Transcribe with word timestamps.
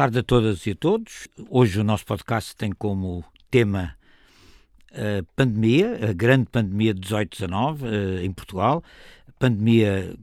tarde 0.00 0.20
a 0.20 0.22
todas 0.22 0.66
e 0.66 0.70
a 0.70 0.74
todos. 0.74 1.28
Hoje 1.50 1.78
o 1.78 1.84
nosso 1.84 2.06
podcast 2.06 2.56
tem 2.56 2.72
como 2.72 3.22
tema 3.50 3.98
a 4.90 5.22
pandemia, 5.36 6.08
a 6.08 6.14
grande 6.14 6.46
pandemia 6.46 6.94
de 6.94 7.02
18-19 7.02 7.80
eh, 7.82 8.24
em 8.24 8.32
Portugal, 8.32 8.82
a 9.28 9.32
pandemia 9.32 10.16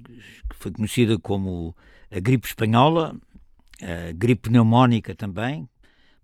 que 0.49 0.55
foi 0.55 0.71
conhecida 0.71 1.19
como 1.19 1.75
a 2.09 2.19
gripe 2.19 2.47
espanhola, 2.47 3.15
a 3.79 4.11
gripe 4.13 4.49
pneumónica 4.49 5.13
também, 5.13 5.69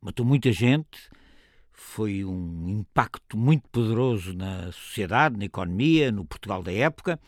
matou 0.02 0.26
muita 0.26 0.52
gente, 0.52 1.12
foi 1.72 2.26
um 2.26 2.68
impacto 2.68 3.38
muito 3.38 3.70
poderoso 3.70 4.34
na 4.34 4.72
sociedade, 4.72 5.38
na 5.38 5.46
economia, 5.46 6.12
no 6.12 6.26
Portugal 6.26 6.64
da 6.64 6.74
época. 6.74 7.20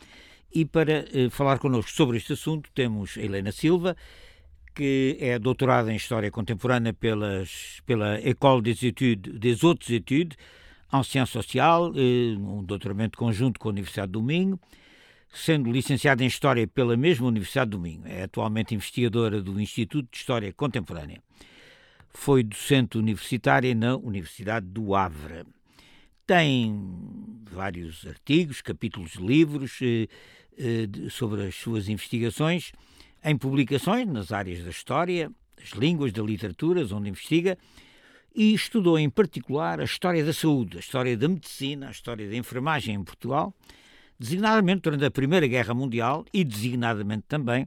E 0.52 0.64
para 0.64 1.04
eh, 1.16 1.30
falar 1.30 1.60
connosco 1.60 1.92
sobre 1.92 2.16
este 2.16 2.32
assunto 2.32 2.68
temos 2.74 3.16
a 3.16 3.20
Helena 3.20 3.52
Silva, 3.52 3.96
que 4.76 5.16
é 5.18 5.38
doutorada 5.38 5.90
em 5.90 5.96
História 5.96 6.30
Contemporânea 6.30 6.92
pelas, 6.92 7.80
pela 7.86 8.20
École 8.20 8.60
des 8.60 8.82
Études, 8.82 9.32
des 9.40 9.64
Hautes 9.64 9.88
Études, 9.88 10.36
en 10.92 11.02
Ciência 11.02 11.32
Social, 11.32 11.92
eh, 11.96 12.36
um 12.36 12.62
doutoramento 12.62 13.16
conjunto 13.16 13.58
com 13.58 13.70
a 13.70 13.72
Universidade 13.72 14.12
do 14.12 14.22
Minho, 14.22 14.60
sendo 15.32 15.72
licenciada 15.72 16.22
em 16.22 16.26
História 16.26 16.66
pela 16.66 16.94
mesma 16.94 17.26
Universidade 17.26 17.70
do 17.70 17.78
Minho. 17.78 18.02
É 18.04 18.24
atualmente 18.24 18.74
investigadora 18.74 19.40
do 19.40 19.58
Instituto 19.58 20.08
de 20.10 20.18
História 20.18 20.52
Contemporânea. 20.52 21.22
Foi 22.10 22.42
docente 22.42 22.98
universitária 22.98 23.74
na 23.74 23.96
Universidade 23.96 24.66
do 24.66 24.94
Havre. 24.94 25.44
Tem 26.26 26.78
vários 27.50 28.06
artigos, 28.06 28.60
capítulos 28.60 29.12
de 29.12 29.22
livros 29.26 29.78
eh, 29.80 30.06
eh, 30.58 31.08
sobre 31.08 31.46
as 31.46 31.54
suas 31.54 31.88
investigações 31.88 32.72
em 33.24 33.36
publicações 33.36 34.06
nas 34.06 34.32
áreas 34.32 34.62
da 34.62 34.70
história, 34.70 35.30
das 35.56 35.70
línguas, 35.70 36.12
da 36.12 36.22
literatura, 36.22 36.82
onde 36.94 37.08
investiga, 37.08 37.58
e 38.34 38.52
estudou 38.52 38.98
em 38.98 39.08
particular 39.08 39.80
a 39.80 39.84
história 39.84 40.24
da 40.24 40.32
saúde, 40.32 40.76
a 40.76 40.80
história 40.80 41.16
da 41.16 41.26
medicina, 41.26 41.88
a 41.88 41.90
história 41.90 42.28
da 42.28 42.36
enfermagem 42.36 42.94
em 42.94 43.02
Portugal, 43.02 43.54
designadamente 44.18 44.82
durante 44.82 45.04
a 45.06 45.10
Primeira 45.10 45.46
Guerra 45.46 45.72
Mundial 45.72 46.24
e 46.32 46.44
designadamente 46.44 47.24
também 47.26 47.66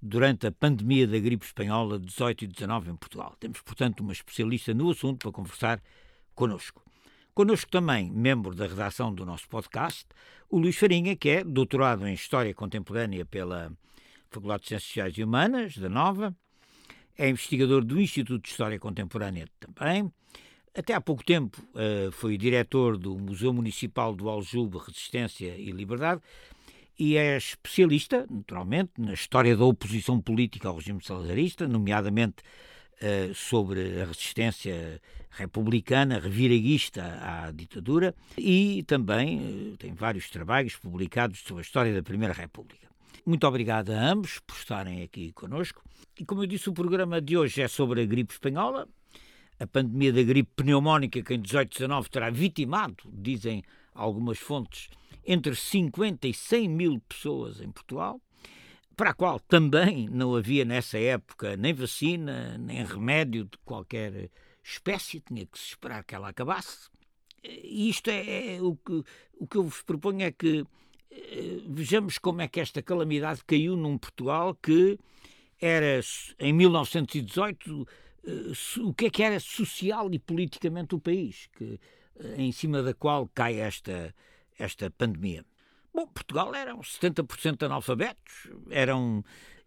durante 0.00 0.46
a 0.46 0.52
pandemia 0.52 1.06
da 1.06 1.18
gripe 1.18 1.46
espanhola 1.46 1.98
18 1.98 2.44
e 2.44 2.46
19 2.46 2.90
em 2.90 2.96
Portugal. 2.96 3.34
Temos, 3.40 3.62
portanto, 3.62 4.00
uma 4.00 4.12
especialista 4.12 4.74
no 4.74 4.90
assunto 4.90 5.20
para 5.20 5.32
conversar 5.32 5.82
connosco. 6.34 6.84
Connosco 7.34 7.70
também, 7.70 8.12
membro 8.12 8.54
da 8.54 8.66
redação 8.66 9.12
do 9.12 9.24
nosso 9.24 9.48
podcast, 9.48 10.06
o 10.50 10.58
Luís 10.58 10.76
Farinha, 10.76 11.16
que 11.16 11.30
é 11.30 11.42
doutorado 11.42 12.06
em 12.06 12.12
História 12.12 12.52
Contemporânea 12.54 13.24
pela 13.24 13.72
Faculdade 14.34 14.62
de 14.62 14.68
Ciências 14.68 14.88
Sociais 14.88 15.14
e 15.16 15.22
Humanas, 15.22 15.76
da 15.78 15.88
Nova, 15.88 16.34
é 17.16 17.28
investigador 17.28 17.84
do 17.84 18.00
Instituto 18.00 18.42
de 18.42 18.48
História 18.48 18.78
Contemporânea 18.80 19.46
também. 19.60 20.12
Até 20.76 20.92
há 20.92 21.00
pouco 21.00 21.24
tempo 21.24 21.62
uh, 21.70 22.10
foi 22.10 22.36
diretor 22.36 22.98
do 22.98 23.16
Museu 23.16 23.52
Municipal 23.52 24.12
do 24.12 24.28
Aljube 24.28 24.78
Resistência 24.78 25.54
e 25.56 25.70
Liberdade 25.70 26.20
e 26.98 27.16
é 27.16 27.36
especialista, 27.36 28.26
naturalmente, 28.28 28.92
na 28.98 29.14
história 29.14 29.56
da 29.56 29.64
oposição 29.64 30.20
política 30.20 30.68
ao 30.68 30.76
regime 30.76 31.00
salazarista, 31.02 31.68
nomeadamente 31.68 32.42
uh, 33.00 33.32
sobre 33.34 34.02
a 34.02 34.06
resistência 34.06 35.00
republicana, 35.30 36.18
reviraguista 36.18 37.02
à 37.20 37.52
ditadura, 37.52 38.14
e 38.36 38.82
também 38.84 39.72
uh, 39.72 39.76
tem 39.76 39.92
vários 39.94 40.28
trabalhos 40.28 40.74
publicados 40.74 41.40
sobre 41.40 41.60
a 41.60 41.66
história 41.66 41.94
da 41.94 42.02
Primeira 42.02 42.34
República. 42.34 42.93
Muito 43.24 43.46
obrigado 43.46 43.90
a 43.90 44.10
ambos 44.10 44.38
por 44.40 44.56
estarem 44.56 45.02
aqui 45.02 45.32
conosco. 45.32 45.82
E 46.18 46.24
como 46.24 46.42
eu 46.42 46.46
disse, 46.46 46.68
o 46.68 46.74
programa 46.74 47.20
de 47.20 47.36
hoje 47.36 47.62
é 47.62 47.68
sobre 47.68 48.02
a 48.02 48.06
gripe 48.06 48.32
espanhola, 48.32 48.88
a 49.58 49.66
pandemia 49.66 50.12
da 50.12 50.22
gripe 50.22 50.50
pneumónica 50.56 51.22
que 51.22 51.34
em 51.34 51.38
1819 51.38 52.10
terá 52.10 52.30
vitimado, 52.30 53.04
dizem 53.12 53.62
algumas 53.94 54.38
fontes, 54.38 54.88
entre 55.26 55.54
50 55.54 56.28
e 56.28 56.34
100 56.34 56.68
mil 56.68 57.00
pessoas 57.08 57.60
em 57.60 57.70
Portugal, 57.70 58.20
para 58.96 59.10
a 59.10 59.14
qual 59.14 59.40
também 59.40 60.08
não 60.08 60.36
havia 60.36 60.64
nessa 60.64 60.98
época 60.98 61.56
nem 61.56 61.72
vacina, 61.72 62.56
nem 62.58 62.84
remédio 62.84 63.44
de 63.44 63.58
qualquer 63.64 64.30
espécie, 64.62 65.20
tinha 65.20 65.46
que 65.46 65.58
se 65.58 65.68
esperar 65.68 66.04
que 66.04 66.14
ela 66.14 66.28
acabasse. 66.28 66.88
E 67.42 67.88
isto 67.88 68.08
é, 68.08 68.56
é 68.56 68.62
o, 68.62 68.76
que, 68.76 69.04
o 69.34 69.46
que 69.46 69.56
eu 69.56 69.64
vos 69.64 69.82
proponho 69.82 70.22
é 70.22 70.32
que 70.32 70.64
vejamos 71.66 72.18
como 72.18 72.42
é 72.42 72.48
que 72.48 72.60
esta 72.60 72.82
calamidade 72.82 73.42
caiu 73.46 73.76
num 73.76 73.98
Portugal 73.98 74.54
que 74.54 74.98
era, 75.60 76.00
em 76.38 76.52
1918, 76.52 77.88
eh, 78.24 78.80
o 78.80 78.92
que 78.92 79.06
é 79.06 79.10
que 79.10 79.22
era 79.22 79.40
social 79.40 80.12
e 80.12 80.18
politicamente 80.18 80.94
o 80.94 81.00
país, 81.00 81.48
que, 81.56 81.80
eh, 82.18 82.34
em 82.38 82.52
cima 82.52 82.82
da 82.82 82.92
qual 82.92 83.28
cai 83.34 83.60
esta, 83.60 84.14
esta 84.58 84.90
pandemia. 84.90 85.44
Bom, 85.92 86.06
Portugal 86.08 86.54
eram 86.54 86.80
70% 86.80 87.62
analfabetos, 87.62 88.50
eram 88.70 89.24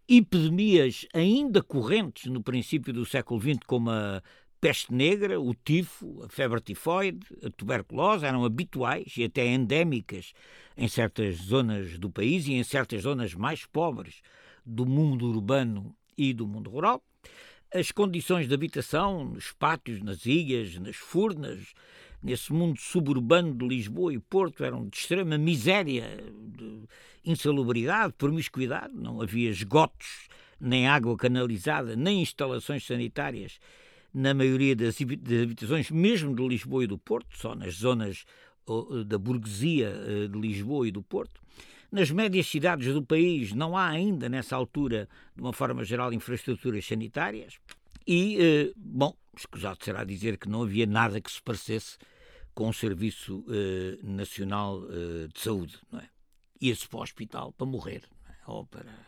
epidemias 0.08 1.06
ainda 1.12 1.62
correntes 1.62 2.26
no 2.26 2.42
princípio 2.42 2.92
do 2.92 3.04
século 3.04 3.40
XX, 3.40 3.60
como 3.66 3.90
a 3.90 4.22
peste 4.60 4.92
negra, 4.92 5.40
o 5.40 5.54
tifo, 5.54 6.22
a 6.24 6.28
febre 6.28 6.60
tifoide, 6.60 7.26
a 7.44 7.50
tuberculose 7.50 8.26
eram 8.26 8.44
habituais 8.44 9.14
e 9.16 9.24
até 9.24 9.46
endémicas 9.46 10.32
em 10.76 10.88
certas 10.88 11.36
zonas 11.36 11.98
do 11.98 12.10
país 12.10 12.46
e 12.46 12.54
em 12.54 12.64
certas 12.64 13.02
zonas 13.02 13.34
mais 13.34 13.64
pobres 13.66 14.20
do 14.64 14.84
mundo 14.84 15.26
urbano 15.26 15.94
e 16.16 16.32
do 16.32 16.46
mundo 16.46 16.70
rural. 16.70 17.02
As 17.72 17.92
condições 17.92 18.48
de 18.48 18.54
habitação 18.54 19.24
nos 19.24 19.52
pátios, 19.52 20.00
nas 20.02 20.26
ilhas, 20.26 20.76
nas 20.78 20.96
furnas, 20.96 21.74
nesse 22.22 22.52
mundo 22.52 22.80
suburbano 22.80 23.54
de 23.54 23.66
Lisboa 23.66 24.12
e 24.12 24.18
Porto 24.18 24.64
eram 24.64 24.88
de 24.88 24.96
extrema 24.96 25.38
miséria, 25.38 26.04
de 26.48 26.82
insalubridade, 27.24 28.14
promiscuidade, 28.14 28.94
não 28.94 29.20
havia 29.20 29.50
esgotos, 29.50 30.28
nem 30.60 30.88
água 30.88 31.16
canalizada, 31.16 31.94
nem 31.94 32.22
instalações 32.22 32.84
sanitárias 32.84 33.60
na 34.18 34.34
maioria 34.34 34.74
das 34.74 34.96
habitações, 35.00 35.92
mesmo 35.92 36.34
de 36.34 36.46
Lisboa 36.46 36.82
e 36.82 36.88
do 36.88 36.98
Porto, 36.98 37.38
só 37.38 37.54
nas 37.54 37.74
zonas 37.74 38.24
da 39.06 39.16
burguesia 39.16 39.88
eh, 39.88 40.26
de 40.26 40.38
Lisboa 40.38 40.88
e 40.88 40.90
do 40.90 41.02
Porto. 41.02 41.40
Nas 41.90 42.10
médias 42.10 42.48
cidades 42.48 42.92
do 42.92 43.02
país 43.02 43.52
não 43.52 43.76
há 43.76 43.86
ainda, 43.86 44.28
nessa 44.28 44.56
altura, 44.56 45.08
de 45.34 45.40
uma 45.40 45.52
forma 45.52 45.84
geral, 45.84 46.12
infraestruturas 46.12 46.84
sanitárias. 46.84 47.58
E, 48.04 48.36
eh, 48.40 48.72
bom, 48.76 49.14
escusado 49.36 49.82
será 49.84 50.02
dizer 50.02 50.36
que 50.36 50.48
não 50.48 50.64
havia 50.64 50.84
nada 50.84 51.20
que 51.20 51.30
se 51.30 51.40
parecesse 51.40 51.96
com 52.52 52.68
o 52.68 52.74
Serviço 52.74 53.44
eh, 53.48 53.98
Nacional 54.02 54.82
de 55.32 55.40
Saúde, 55.40 55.78
não 55.92 56.00
é? 56.00 56.08
Ia-se 56.60 56.88
para 56.88 56.98
o 56.98 57.02
hospital 57.02 57.52
para 57.52 57.66
morrer, 57.68 58.02
é? 58.28 58.50
ou 58.50 58.66
para... 58.66 59.06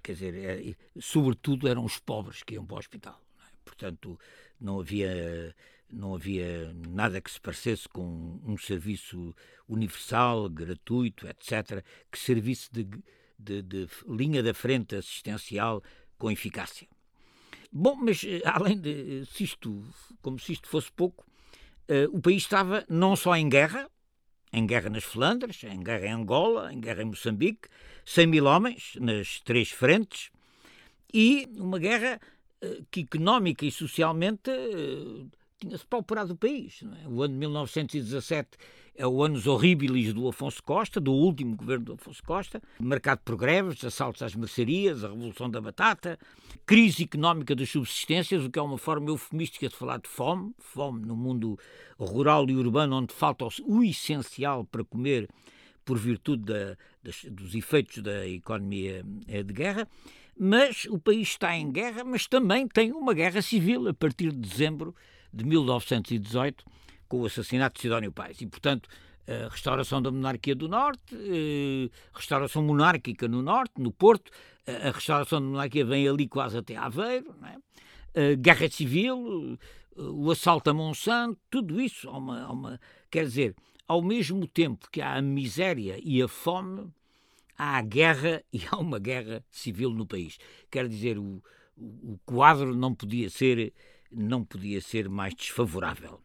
Quer 0.00 0.12
dizer, 0.12 0.34
é, 0.36 0.74
sobretudo 1.00 1.66
eram 1.68 1.84
os 1.84 1.98
pobres 1.98 2.44
que 2.44 2.54
iam 2.54 2.64
para 2.64 2.76
o 2.76 2.78
hospital 2.78 3.25
portanto 3.66 4.18
não 4.60 4.80
havia 4.80 5.54
não 5.90 6.14
havia 6.14 6.74
nada 6.88 7.20
que 7.20 7.30
se 7.30 7.40
parecesse 7.40 7.88
com 7.88 8.40
um 8.44 8.56
serviço 8.58 9.34
universal, 9.68 10.48
gratuito, 10.48 11.28
etc., 11.28 11.84
que 12.10 12.18
servisse 12.18 12.68
de, 12.72 12.88
de, 13.38 13.62
de 13.62 13.88
linha 14.08 14.42
da 14.42 14.52
frente 14.52 14.96
assistencial 14.96 15.82
com 16.18 16.30
eficácia. 16.30 16.88
Bom, 17.70 17.94
mas 17.96 18.24
eh, 18.24 18.40
além 18.44 18.78
de 18.78 19.24
se 19.26 19.44
isto, 19.44 19.84
como 20.22 20.38
se 20.38 20.52
isto 20.52 20.68
fosse 20.68 20.90
pouco, 20.90 21.26
uh, 21.88 22.16
o 22.16 22.20
país 22.20 22.42
estava 22.42 22.84
não 22.88 23.14
só 23.14 23.36
em 23.36 23.48
guerra, 23.48 23.88
em 24.52 24.66
guerra 24.66 24.88
nas 24.88 25.04
Flandres, 25.04 25.62
em 25.64 25.82
guerra 25.82 26.06
em 26.06 26.12
Angola, 26.12 26.72
em 26.72 26.80
guerra 26.80 27.02
em 27.02 27.06
Moçambique, 27.06 27.68
100 28.04 28.26
mil 28.26 28.44
homens 28.46 28.96
nas 29.00 29.40
três 29.40 29.70
frentes, 29.70 30.30
e 31.12 31.48
uma 31.56 31.78
guerra 31.78 32.18
eh, 32.18 32.20
que 32.90 33.00
económica 33.00 33.64
e 33.64 33.70
socialmente 33.70 34.50
eh, 34.50 35.26
tinha-se 35.58 35.86
pauperado 35.86 36.34
o 36.34 36.36
país. 36.36 36.82
É? 37.02 37.08
O 37.08 37.22
ano 37.22 37.34
de 37.34 37.40
1917 37.40 38.50
é 38.94 39.06
o 39.06 39.22
anos 39.22 39.46
horríveis 39.46 40.14
do 40.14 40.26
Afonso 40.26 40.62
Costa, 40.62 40.98
do 40.98 41.12
último 41.12 41.54
governo 41.54 41.84
do 41.84 41.92
Afonso 41.94 42.22
Costa, 42.22 42.62
marcado 42.80 43.20
por 43.24 43.36
greves, 43.36 43.84
assaltos 43.84 44.22
às 44.22 44.34
mercearias, 44.34 45.04
a 45.04 45.08
Revolução 45.08 45.50
da 45.50 45.60
Batata, 45.60 46.18
crise 46.64 47.04
económica 47.04 47.54
das 47.54 47.68
subsistências, 47.68 48.44
o 48.44 48.50
que 48.50 48.58
é 48.58 48.62
uma 48.62 48.78
forma 48.78 49.10
eufemística 49.10 49.68
de 49.68 49.76
falar 49.76 49.98
de 49.98 50.08
fome, 50.08 50.54
fome 50.58 51.04
no 51.04 51.14
mundo 51.14 51.58
rural 51.98 52.48
e 52.48 52.56
urbano, 52.56 52.96
onde 52.96 53.12
falta 53.12 53.46
o 53.64 53.82
essencial 53.82 54.64
para 54.64 54.82
comer 54.82 55.28
por 55.84 55.98
virtude 55.98 56.44
da, 56.44 56.76
das, 57.02 57.24
dos 57.30 57.54
efeitos 57.54 58.02
da 58.02 58.26
economia 58.26 59.04
eh, 59.28 59.42
de 59.42 59.52
guerra. 59.52 59.88
Mas 60.38 60.84
o 60.86 60.98
país 60.98 61.28
está 61.28 61.56
em 61.56 61.70
guerra, 61.70 62.04
mas 62.04 62.26
também 62.26 62.68
tem 62.68 62.92
uma 62.92 63.14
guerra 63.14 63.40
civil 63.40 63.88
a 63.88 63.94
partir 63.94 64.32
de 64.32 64.38
dezembro 64.38 64.94
de 65.32 65.44
1918, 65.44 66.64
com 67.08 67.20
o 67.20 67.26
assassinato 67.26 67.76
de 67.76 67.82
Sidónio 67.82 68.12
Pais. 68.12 68.40
E, 68.40 68.46
portanto, 68.46 68.88
a 69.26 69.48
restauração 69.48 70.00
da 70.02 70.10
monarquia 70.10 70.54
do 70.54 70.68
Norte, 70.68 71.14
eh, 71.14 71.90
restauração 72.12 72.62
monárquica 72.62 73.26
no 73.26 73.42
Norte, 73.42 73.80
no 73.80 73.90
Porto, 73.90 74.30
a 74.66 74.90
restauração 74.90 75.40
da 75.40 75.46
monarquia 75.46 75.84
vem 75.84 76.08
ali 76.08 76.28
quase 76.28 76.58
até 76.58 76.76
Aveiro, 76.76 77.34
é? 78.14 78.36
guerra 78.36 78.68
civil, 78.68 79.58
o 79.96 80.30
assalto 80.30 80.70
a 80.70 80.74
Monsanto, 80.74 81.38
tudo 81.50 81.80
isso, 81.80 82.08
há 82.08 82.16
uma, 82.16 82.42
há 82.42 82.52
uma, 82.52 82.80
quer 83.10 83.24
dizer, 83.24 83.54
ao 83.86 84.02
mesmo 84.02 84.46
tempo 84.46 84.88
que 84.90 85.00
há 85.00 85.16
a 85.16 85.22
miséria 85.22 85.98
e 86.02 86.22
a 86.22 86.28
fome, 86.28 86.90
há 87.56 87.80
guerra 87.82 88.42
e 88.52 88.62
há 88.70 88.76
uma 88.76 88.98
guerra 88.98 89.44
civil 89.50 89.90
no 89.90 90.06
país. 90.06 90.38
Quer 90.70 90.88
dizer, 90.88 91.18
o, 91.18 91.42
o 91.76 92.18
quadro 92.24 92.74
não 92.74 92.94
podia 92.94 93.30
ser 93.30 93.72
não 94.10 94.44
podia 94.44 94.80
ser 94.80 95.08
mais 95.08 95.34
desfavorável. 95.34 96.22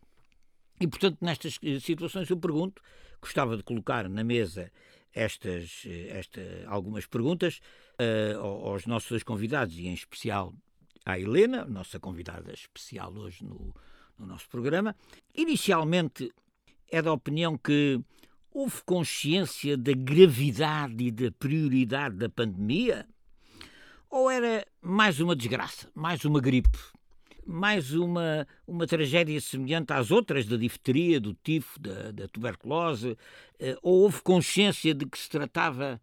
E, 0.80 0.88
portanto, 0.88 1.18
nestas 1.22 1.60
eh, 1.64 1.80
situações 1.80 2.30
eu 2.30 2.38
pergunto, 2.38 2.82
gostava 3.22 3.58
de 3.58 3.64
colocar 3.64 4.10
na 4.10 4.24
mesa 4.24 4.72
estas, 5.14 5.84
eh, 5.86 6.08
esta, 6.10 6.42
algumas 6.68 7.06
perguntas 7.06 7.60
uh, 8.00 8.40
aos 8.40 8.86
nossos 8.86 9.24
convidados 9.24 9.78
e, 9.78 9.88
em 9.88 9.94
especial, 9.94 10.54
à 11.06 11.20
Helena, 11.20 11.66
nossa 11.66 12.00
convidada 12.00 12.54
especial 12.54 13.14
hoje 13.14 13.44
no, 13.44 13.74
no 14.18 14.26
nosso 14.26 14.48
programa. 14.50 14.96
Inicialmente, 15.36 16.32
é 16.90 17.02
da 17.02 17.14
opinião 17.14 17.58
que 17.58 18.00
houve 18.54 18.84
consciência 18.86 19.78
da 19.78 19.94
gravidade 19.94 21.06
e 21.06 21.12
da 21.12 21.32
prioridade 21.32 22.18
da 22.18 22.30
pandemia? 22.30 23.08
Ou 24.10 24.30
era 24.30 24.66
mais 24.82 25.20
uma 25.22 25.36
desgraça, 25.36 25.90
mais 25.96 26.26
uma 26.26 26.42
gripe, 26.42 26.78
mais 27.46 27.94
uma, 27.94 28.46
uma 28.68 28.86
tragédia 28.86 29.40
semelhante 29.40 29.94
às 29.94 30.12
outras 30.12 30.46
da 30.46 30.58
difteria, 30.58 31.20
do 31.20 31.34
tifo, 31.34 31.80
da, 31.80 32.12
da 32.12 32.28
tuberculose? 32.28 33.18
Eh, 33.58 33.78
ou 33.82 34.02
houve 34.02 34.22
consciência 34.22 34.94
de 34.94 35.06
que 35.06 35.18
se 35.18 35.30
tratava 35.30 36.00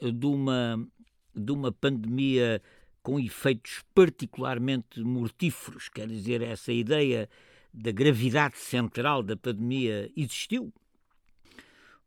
eh, 0.00 0.10
de 0.12 0.26
uma, 0.26 0.88
de 1.34 1.50
uma 1.50 1.72
pandemia 1.72 2.62
com 3.02 3.18
efeitos 3.18 3.82
particularmente 3.92 5.00
mortíferos? 5.00 5.88
Quer 5.88 6.06
dizer, 6.06 6.42
essa 6.42 6.72
ideia 6.72 7.28
da 7.74 7.90
gravidade 7.90 8.56
central 8.56 9.20
da 9.20 9.36
pandemia 9.36 10.08
existiu? 10.16 10.72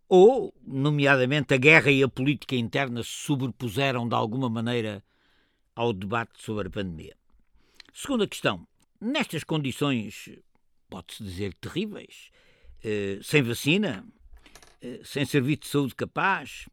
Ou, 0.07 0.54
nomeadamente, 0.66 1.54
a 1.54 1.57
guerra 1.57 1.92
e 1.92 2.04
a 2.04 2.07
política 2.07 2.56
interna 2.56 3.04
se 3.04 3.10
sobrepuseram 3.10 4.07
de 4.07 4.13
alguma 4.13 4.50
maneira 4.50 5.04
ao 5.75 5.92
debate 5.92 6.42
sobre 6.42 6.68
a 6.68 6.72
pandemia. 6.72 7.16
Segunda 7.94 8.28
questão. 8.28 8.68
Nestas 9.02 9.44
condições, 9.44 10.30
pode-se 10.90 11.24
dizer, 11.24 11.54
terríveis, 11.56 12.30
eh, 12.84 13.19
sem 13.22 13.42
vacina, 13.42 14.06
eh, 14.81 15.02
sem 15.04 15.25
serviço 15.25 15.62
de 15.62 15.68
saúde 15.68 15.96
capaz, 15.96 16.69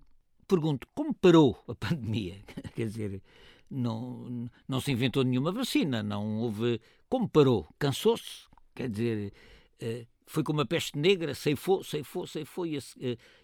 pergunto, 0.46 0.86
como 0.94 1.14
parou 1.14 1.62
a 1.66 1.74
pandemia? 1.76 2.42
Quer 2.74 2.86
dizer, 2.86 3.22
não, 3.70 4.50
não 4.68 4.80
se 4.80 4.92
inventou 4.92 5.24
nenhuma 5.24 5.50
vacina, 5.50 6.02
não 6.02 6.38
houve. 6.38 6.80
Como 7.08 7.28
parou? 7.28 7.68
Cansou-se? 7.78 8.46
Quer 8.74 8.90
dizer, 8.90 9.32
eh, 9.80 10.06
foi 10.26 10.42
como 10.42 10.60
a 10.60 10.66
peste 10.66 10.98
negra, 10.98 11.34
ceifou, 11.34 11.82
ceifou, 11.84 12.26
ceifou, 12.26 12.66
e 12.66 12.78
a, 12.78 12.80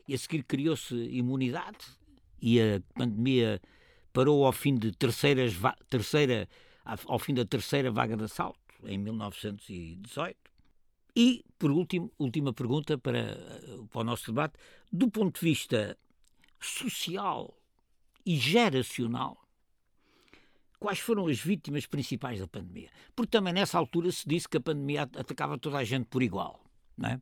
e 0.07 0.15
a 0.15 0.19
seguir 0.19 0.43
criou-se 0.45 0.95
imunidade 0.95 1.79
e 2.41 2.61
a 2.61 2.81
pandemia 2.95 3.61
parou 4.13 4.45
ao 4.45 4.53
fim 4.53 4.75
de 4.75 4.93
terceiras, 4.93 5.55
terceira, 5.89 6.49
ao 6.85 7.19
fim 7.19 7.35
da 7.35 7.45
terceira 7.45 7.91
vaga 7.91 8.17
de 8.17 8.25
assalto, 8.25 8.61
em 8.85 8.99
1918. 8.99 10.37
E, 11.17 11.45
por 11.59 11.71
último, 11.71 12.13
última 12.19 12.53
pergunta 12.53 12.97
para, 12.97 13.37
para 13.91 14.01
o 14.01 14.05
nosso 14.05 14.27
debate, 14.27 14.55
do 14.93 15.11
ponto 15.11 15.41
de 15.41 15.47
vista 15.47 15.99
social 16.61 17.57
e 18.25 18.37
geracional, 18.37 19.37
quais 20.79 21.01
foram 21.01 21.27
as 21.27 21.41
vítimas 21.41 21.87
principais 21.87 22.39
da 22.39 22.47
pandemia? 22.47 22.91
Porque 23.17 23.31
também 23.31 23.53
nessa 23.53 23.79
altura 23.79 24.13
se 24.13 24.29
disse 24.29 24.49
que 24.49 24.59
a 24.59 24.61
pandemia 24.61 25.03
atacava 25.03 25.59
toda 25.59 25.79
a 25.79 25.85
gente 25.85 26.07
por 26.07 26.23
igual, 26.23 26.63
não 26.99 27.11
é? 27.11 27.21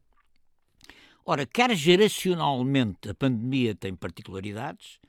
Ora, 1.24 1.44
quer 1.44 1.74
geracionalmente 1.74 3.08
a 3.10 3.14
pandemia 3.14 3.74
tem 3.74 3.94
particularidades, 3.94 5.00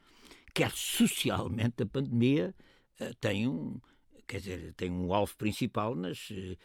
quer 0.53 0.71
socialmente 0.71 1.83
a 1.83 1.85
pandemia 1.85 2.55
uh, 2.99 3.13
tem 3.21 3.47
um 3.47 3.79
quer 4.25 4.39
dizer 4.39 4.73
tem 4.73 4.91
um 4.91 5.13
alvo 5.13 5.35
principal 5.37 5.95
nas 5.95 6.31
uh, 6.31 6.57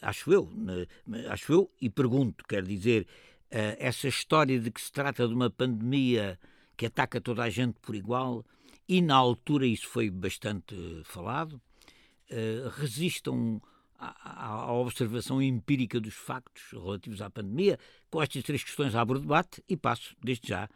acho 0.00 0.32
eu 0.32 0.50
na, 0.56 1.30
acho 1.30 1.52
eu 1.52 1.70
e 1.80 1.90
pergunto 1.90 2.44
quer 2.48 2.62
dizer 2.64 3.06
essa 3.48 4.08
história 4.08 4.58
de 4.58 4.72
que 4.72 4.80
se 4.80 4.90
trata 4.90 5.28
de 5.28 5.32
uma 5.32 5.48
pandemia 5.48 6.38
que 6.76 6.86
ataca 6.86 7.20
toda 7.20 7.44
a 7.44 7.50
gente 7.50 7.78
por 7.80 7.94
igual 7.94 8.44
e 8.88 9.00
na 9.00 9.14
altura 9.14 9.66
isso 9.66 9.86
foi 9.86 10.10
bastante 10.10 10.74
falado 11.04 11.60
resistam 12.78 13.60
à, 13.98 14.72
observação 14.72 15.40
empírica 15.40 16.00
dos 16.00 16.14
factos 16.14 16.62
relativos 16.72 17.20
à 17.20 17.30
pandemia. 17.30 17.78
Com 18.10 18.22
estas 18.22 18.42
três 18.42 18.62
questões 18.62 18.94
abro 18.94 19.18
o 19.18 19.20
debate 19.20 19.62
e 19.68 19.76
passo, 19.76 20.16
desde 20.22 20.48
já, 20.48 20.68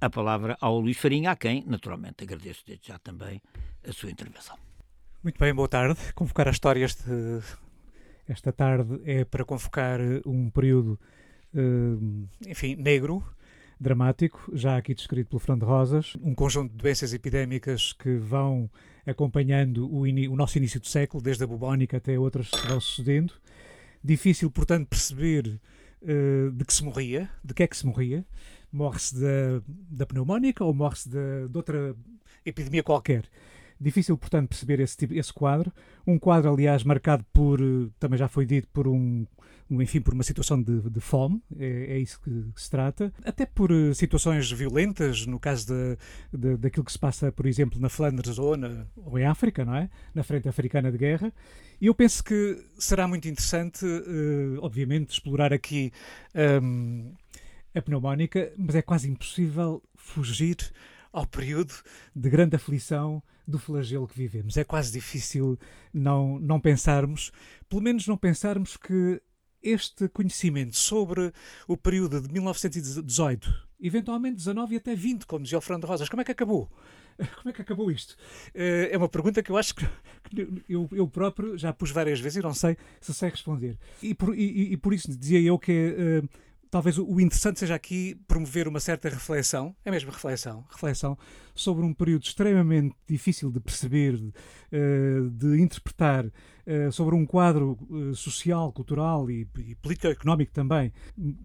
a 0.00 0.10
palavra 0.10 0.56
ao 0.60 0.80
Luís 0.80 0.98
Farinha, 0.98 1.30
a 1.30 1.36
quem, 1.36 1.64
naturalmente, 1.66 2.24
agradeço 2.24 2.64
desde 2.66 2.88
já 2.88 2.98
também 2.98 3.40
a 3.86 3.92
sua 3.92 4.10
intervenção. 4.10 4.58
Muito 5.22 5.38
bem, 5.38 5.54
boa 5.54 5.68
tarde. 5.68 6.00
Convocar 6.14 6.48
a 6.48 6.50
história 6.50 6.84
este, 6.84 7.04
esta 8.28 8.52
tarde 8.52 9.00
é 9.04 9.24
para 9.24 9.44
convocar 9.44 10.00
um 10.26 10.50
período, 10.50 10.98
eh, 11.54 12.48
enfim, 12.50 12.74
negro, 12.76 13.24
dramático, 13.82 14.50
já 14.54 14.76
aqui 14.76 14.94
descrito 14.94 15.30
pelo 15.30 15.40
Fernando 15.40 15.64
Rosas, 15.64 16.14
um 16.22 16.34
conjunto 16.34 16.70
de 16.70 16.76
doenças 16.76 17.12
epidémicas 17.12 17.92
que 17.92 18.16
vão 18.16 18.70
acompanhando 19.06 19.92
o, 19.92 20.02
o 20.02 20.36
nosso 20.36 20.58
início 20.58 20.80
do 20.80 20.86
século, 20.86 21.22
desde 21.22 21.44
a 21.44 21.46
bubónica 21.46 21.96
até 21.96 22.18
outras 22.18 22.50
que 22.50 22.66
vão 22.68 22.80
sucedendo. 22.80 23.34
Difícil, 24.02 24.50
portanto, 24.50 24.88
perceber 24.88 25.60
uh, 26.02 26.50
de 26.52 26.64
que 26.64 26.72
se 26.72 26.84
morria, 26.84 27.28
de 27.44 27.54
que 27.54 27.62
é 27.62 27.66
que 27.66 27.76
se 27.76 27.86
morria 27.86 28.24
morre-se 28.72 29.14
da, 29.20 29.62
da 29.68 30.06
pneumónica 30.06 30.64
ou 30.64 30.72
morre-se 30.72 31.08
de, 31.08 31.48
de 31.48 31.56
outra 31.56 31.94
epidemia 32.44 32.82
qualquer. 32.82 33.24
Difícil, 33.78 34.16
portanto, 34.16 34.48
perceber 34.48 34.80
esse, 34.80 34.96
tipo, 34.96 35.12
esse 35.12 35.32
quadro. 35.32 35.72
Um 36.06 36.18
quadro, 36.18 36.50
aliás, 36.50 36.82
marcado 36.84 37.24
por, 37.32 37.60
também 37.98 38.18
já 38.18 38.28
foi 38.28 38.46
dito, 38.46 38.68
por 38.72 38.88
um, 38.88 39.26
enfim, 39.80 40.00
por 40.00 40.12
uma 40.12 40.22
situação 40.22 40.60
de, 40.60 40.90
de 40.90 41.00
fome, 41.00 41.42
é, 41.58 41.94
é, 41.94 41.98
isso 41.98 42.20
que, 42.20 42.44
se 42.56 42.70
trata. 42.70 43.12
Até 43.24 43.46
por 43.46 43.70
uh, 43.70 43.94
situações 43.94 44.50
violentas, 44.50 45.26
no 45.26 45.38
caso 45.38 45.66
de, 45.68 45.98
de, 46.36 46.56
daquilo 46.56 46.84
que 46.84 46.92
se 46.92 46.98
passa, 46.98 47.30
por 47.30 47.46
exemplo, 47.46 47.80
na 47.80 47.88
Flandres 47.88 48.38
ou, 48.38 48.56
na, 48.56 48.86
ou 48.96 49.18
em 49.18 49.24
África, 49.24 49.64
não 49.64 49.74
é? 49.74 49.88
Na 50.14 50.22
frente 50.22 50.48
africana 50.48 50.90
de 50.90 50.98
guerra. 50.98 51.32
E 51.80 51.86
eu 51.86 51.94
penso 51.94 52.22
que 52.22 52.62
será 52.78 53.06
muito 53.06 53.28
interessante, 53.28 53.84
uh, 53.84 54.58
obviamente, 54.60 55.10
explorar 55.10 55.52
aqui. 55.52 55.92
Um, 56.62 57.12
a 57.74 57.80
pneumónica, 57.80 58.52
mas 58.56 58.74
é 58.74 58.82
quase 58.82 59.08
impossível 59.08 59.82
fugir 59.94 60.56
ao 61.12 61.26
período 61.26 61.72
de 62.14 62.28
grande 62.28 62.56
aflição 62.56 63.22
do 63.46 63.58
flagelo 63.58 64.06
que 64.06 64.16
vivemos. 64.16 64.56
É 64.56 64.64
quase 64.64 64.92
difícil 64.92 65.58
não, 65.92 66.38
não 66.38 66.60
pensarmos, 66.60 67.32
pelo 67.68 67.82
menos 67.82 68.06
não 68.06 68.16
pensarmos 68.16 68.76
que 68.76 69.20
este 69.62 70.08
conhecimento 70.08 70.76
sobre 70.76 71.32
o 71.66 71.76
período 71.76 72.20
de 72.20 72.32
1918, 72.32 73.68
eventualmente 73.80 74.36
19 74.36 74.74
e 74.74 74.76
até 74.78 74.94
20, 74.94 75.26
como 75.26 75.44
dizia 75.44 75.58
o 75.58 75.60
Fernando 75.60 75.86
Rosas, 75.86 76.08
como 76.08 76.22
é 76.22 76.24
que 76.24 76.32
acabou? 76.32 76.70
Como 77.36 77.50
é 77.50 77.52
que 77.52 77.60
acabou 77.60 77.90
isto? 77.90 78.16
Eh, 78.54 78.88
é 78.90 78.96
uma 78.96 79.08
pergunta 79.08 79.42
que 79.42 79.52
eu 79.52 79.56
acho 79.58 79.74
que 79.74 79.86
eu, 80.66 81.06
próprio 81.06 81.58
já 81.58 81.70
pus 81.70 81.90
várias 81.90 82.18
vezes 82.18 82.38
e 82.38 82.42
não 82.42 82.54
sei 82.54 82.74
se 83.02 83.12
sei 83.12 83.28
responder. 83.28 83.78
E 84.02 84.14
por, 84.14 84.34
e, 84.34 84.72
e 84.72 84.76
por 84.78 84.94
isso 84.94 85.14
dizia 85.14 85.38
eu 85.38 85.58
que 85.58 85.94
uh, 86.22 86.28
talvez 86.72 86.96
o 86.96 87.20
interessante 87.20 87.60
seja 87.60 87.74
aqui 87.74 88.18
promover 88.26 88.66
uma 88.66 88.80
certa 88.80 89.10
reflexão, 89.10 89.76
é 89.84 89.90
mesmo 89.90 90.10
reflexão, 90.10 90.64
reflexão 90.70 91.18
sobre 91.54 91.84
um 91.84 91.92
período 91.92 92.22
extremamente 92.22 92.96
difícil 93.06 93.50
de 93.50 93.60
perceber, 93.60 94.16
de, 94.16 94.32
eh, 94.72 95.58
interpretar, 95.58 96.24
eh, 96.24 96.30
sobre 96.90 97.14
um 97.14 97.26
quadro 97.26 97.78
eh, 97.90 98.14
social, 98.14 98.72
cultural 98.72 99.30
e, 99.30 99.46
e 99.58 99.74
político-económico 99.76 100.52
também, 100.52 100.92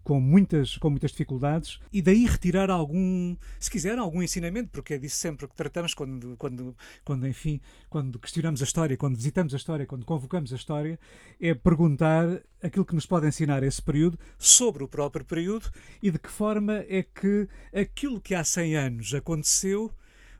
com 0.04 0.20
muitas, 0.20 0.78
com 0.78 0.90
muitas 0.90 1.12
dificuldades, 1.12 1.80
e 1.92 2.02
daí 2.02 2.26
retirar 2.26 2.70
algum, 2.70 3.36
se 3.60 3.70
quiser, 3.72 3.98
algum 3.98 4.22
ensinamento, 4.22 4.70
porque 4.70 4.94
é 4.94 4.98
disso 4.98 5.18
sempre 5.18 5.48
que 5.48 5.56
tratamos 5.56 5.94
quando, 5.94 6.36
quando, 6.38 6.76
quando, 7.04 7.28
enfim, 7.28 7.60
quando 7.90 8.20
questionamos 8.20 8.62
a 8.62 8.66
história, 8.66 8.98
quando 8.98 9.16
visitamos 9.16 9.54
a 9.54 9.58
história, 9.58 9.86
quando 9.86 10.06
convocamos 10.06 10.54
a 10.54 10.56
história, 10.56 11.00
é 11.40 11.54
perguntar 11.54 12.42
aquilo 12.62 12.86
que 12.86 12.96
nos 12.96 13.06
pode 13.06 13.28
ensinar 13.28 13.64
esse 13.64 13.82
período 13.82 14.18
sobre 14.38 14.84
o 14.84 14.88
próprio 14.88 15.26
período 15.26 15.70
e 16.02 16.12
de 16.12 16.20
que 16.20 16.30
forma 16.30 16.86
é 16.88 17.04
que 17.04 17.48
aquilo 17.74 18.20
que 18.22 18.36
há 18.36 18.44
100 18.44 18.76
anos 18.76 19.14
aconteceu 19.14 19.92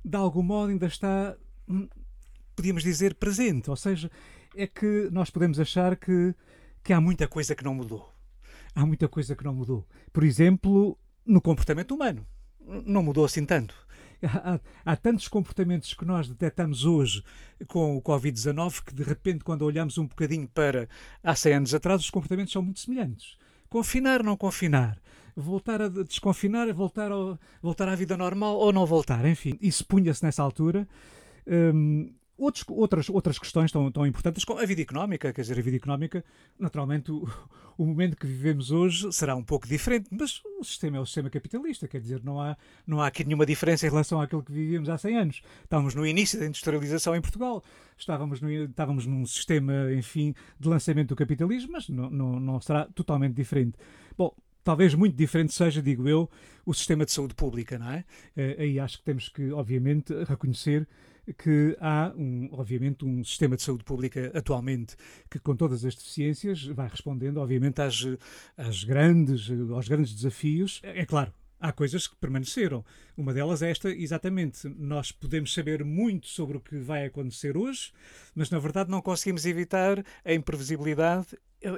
de 0.08 0.16
algum 0.16 0.42
modo 0.42 0.72
ainda 0.72 0.88
está, 0.88 1.36
hum, 1.68 1.88
podíamos 2.56 2.84
dizer, 2.84 3.16
presente. 3.16 3.70
Ou 3.70 3.76
seja, 3.76 4.10
é 4.58 4.68
que 4.68 5.10
nós 5.12 5.30
podemos 5.30 5.60
achar 5.60 5.96
que, 5.96 6.34
que 6.84 6.92
há 6.92 7.00
muita 7.00 7.28
coisa 7.28 7.56
que 7.56 7.64
não 7.64 7.76
mudou. 7.76 8.14
há 8.76 8.86
muita 8.86 9.08
coisa 9.08 9.36
que 9.36 9.44
não 9.44 9.54
mudou. 9.54 9.88
Por 10.12 10.24
exemplo, 10.24 10.98
no 11.26 11.42
comportamento 11.42 11.94
humano. 11.94 12.26
Não 12.86 13.04
mudou 13.04 13.24
assim 13.24 13.46
tanto. 13.46 13.76
Há, 14.24 14.60
há, 14.84 14.96
tantos 14.96 15.28
comportamentos 15.28 15.94
que 15.94 16.04
nós 16.04 16.28
detectamos 16.28 16.86
hoje 16.86 17.24
com 17.68 17.96
o 17.96 18.02
Covid-19 18.02 18.84
que, 18.84 18.96
de 18.96 19.04
repente, 19.04 19.44
quando 19.44 19.62
olhamos 19.62 19.96
um 20.00 20.08
bocadinho 20.08 20.48
para 20.48 20.90
há 21.24 21.36
100 21.36 21.54
anos 21.54 21.76
atrás, 21.76 22.02
os 22.02 22.10
comportamentos 22.10 22.52
são 22.52 22.64
muito 22.64 22.80
semelhantes. 22.80 23.38
Confinar, 23.70 24.24
não 24.24 24.36
confinar. 24.36 25.00
Voltar 25.36 25.84
a 25.84 25.88
desconfinar, 25.88 26.74
voltar, 26.74 27.12
ao, 27.12 27.38
voltar 27.62 27.88
à 27.90 27.94
vida 27.94 28.18
normal 28.18 28.58
ou 28.58 28.74
não 28.74 28.88
voltar. 28.88 29.24
Enfim, 29.24 29.56
isso 29.62 29.86
punha-se 29.86 30.24
nessa 30.24 30.42
altura. 30.42 30.88
Hum, 31.46 32.12
Outros, 32.38 32.64
outras, 32.68 33.10
outras 33.10 33.40
questões 33.40 33.72
tão, 33.72 33.92
tão 33.92 34.06
importantes 34.06 34.46
como 34.46 34.60
a 34.60 34.66
vida 34.66 34.82
económica, 34.82 35.34
quer 35.34 35.42
dizer, 35.42 35.58
a 35.58 35.62
vida 35.62 35.78
económica, 35.78 36.24
naturalmente, 36.60 37.12
o, 37.12 37.28
o 37.78 37.86
momento 37.86 38.16
que 38.16 38.28
vivemos 38.28 38.72
hoje 38.72 39.12
será 39.12 39.36
um 39.36 39.44
pouco 39.44 39.68
diferente, 39.68 40.08
mas 40.12 40.42
o 40.60 40.64
sistema 40.64 40.98
é 40.98 41.00
o 41.00 41.06
sistema 41.06 41.30
capitalista, 41.30 41.88
quer 41.88 42.00
dizer, 42.00 42.24
não 42.24 42.40
há, 42.40 42.58
não 42.86 43.02
há 43.02 43.08
aqui 43.08 43.24
nenhuma 43.24 43.46
diferença 43.46 43.88
em 43.88 43.90
relação 43.90 44.22
àquilo 44.22 44.44
que 44.44 44.52
vivíamos 44.52 44.88
há 44.88 44.98
100 44.98 45.18
anos. 45.18 45.42
Estávamos 45.64 45.96
no 45.96 46.06
início 46.06 46.40
da 46.40 46.46
industrialização 46.46 47.16
em 47.16 47.22
Portugal, 47.22 47.64
estávamos, 47.98 48.40
no, 48.40 48.50
estávamos 48.50 49.06
num 49.06 49.26
sistema, 49.26 49.92
enfim, 49.94 50.36
de 50.60 50.68
lançamento 50.68 51.10
do 51.10 51.16
capitalismo, 51.16 51.72
mas 51.72 51.90
não, 51.90 52.10
não, 52.10 52.40
não 52.40 52.62
será 52.62 52.86
totalmente 52.86 53.34
diferente. 53.34 53.78
Bom, 54.18 54.32
talvez 54.64 54.94
muito 54.94 55.16
diferente 55.16 55.54
seja, 55.54 55.82
digo 55.82 56.10
eu, 56.10 56.30
o 56.66 56.74
sistema 56.74 57.06
de 57.06 57.12
saúde 57.12 57.34
pública, 57.34 57.80
não 57.80 57.90
é? 57.90 58.04
Eh, 58.36 58.58
aí 58.60 58.80
acho 58.80 58.98
que 58.98 59.04
temos 59.06 59.30
que, 59.30 59.52
obviamente, 59.54 60.14
reconhecer 60.26 60.86
que 61.34 61.78
há, 61.80 62.14
um, 62.16 62.50
obviamente, 62.52 63.06
um 63.06 63.24
sistema 63.24 63.56
de 63.56 63.62
saúde 63.62 63.84
pública 63.84 64.32
atualmente 64.34 64.96
que, 65.30 65.40
com 65.40 65.56
todas 65.56 65.84
as 65.84 65.96
deficiências, 65.96 66.66
vai 66.66 66.88
respondendo, 66.88 67.38
obviamente, 67.38 67.82
às, 67.82 68.06
às 68.56 68.84
grandes, 68.84 69.50
aos 69.72 69.88
grandes 69.88 70.14
desafios. 70.14 70.80
É, 70.84 71.02
é 71.02 71.06
claro, 71.06 71.34
há 71.60 71.72
coisas 71.72 72.08
que 72.08 72.16
permaneceram. 72.16 72.84
Uma 73.18 73.34
delas 73.34 73.64
é 73.64 73.72
esta, 73.72 73.90
exatamente. 73.90 74.70
Nós 74.78 75.12
podemos 75.12 75.52
saber 75.52 75.84
muito 75.84 76.28
sobre 76.28 76.58
o 76.58 76.62
que 76.62 76.78
vai 76.78 77.04
acontecer 77.04 77.58
hoje, 77.58 77.92
mas 78.36 78.52
na 78.52 78.60
verdade 78.60 78.92
não 78.92 79.02
conseguimos 79.02 79.44
evitar 79.44 80.06
a 80.24 80.34
imprevisibilidade 80.34 81.30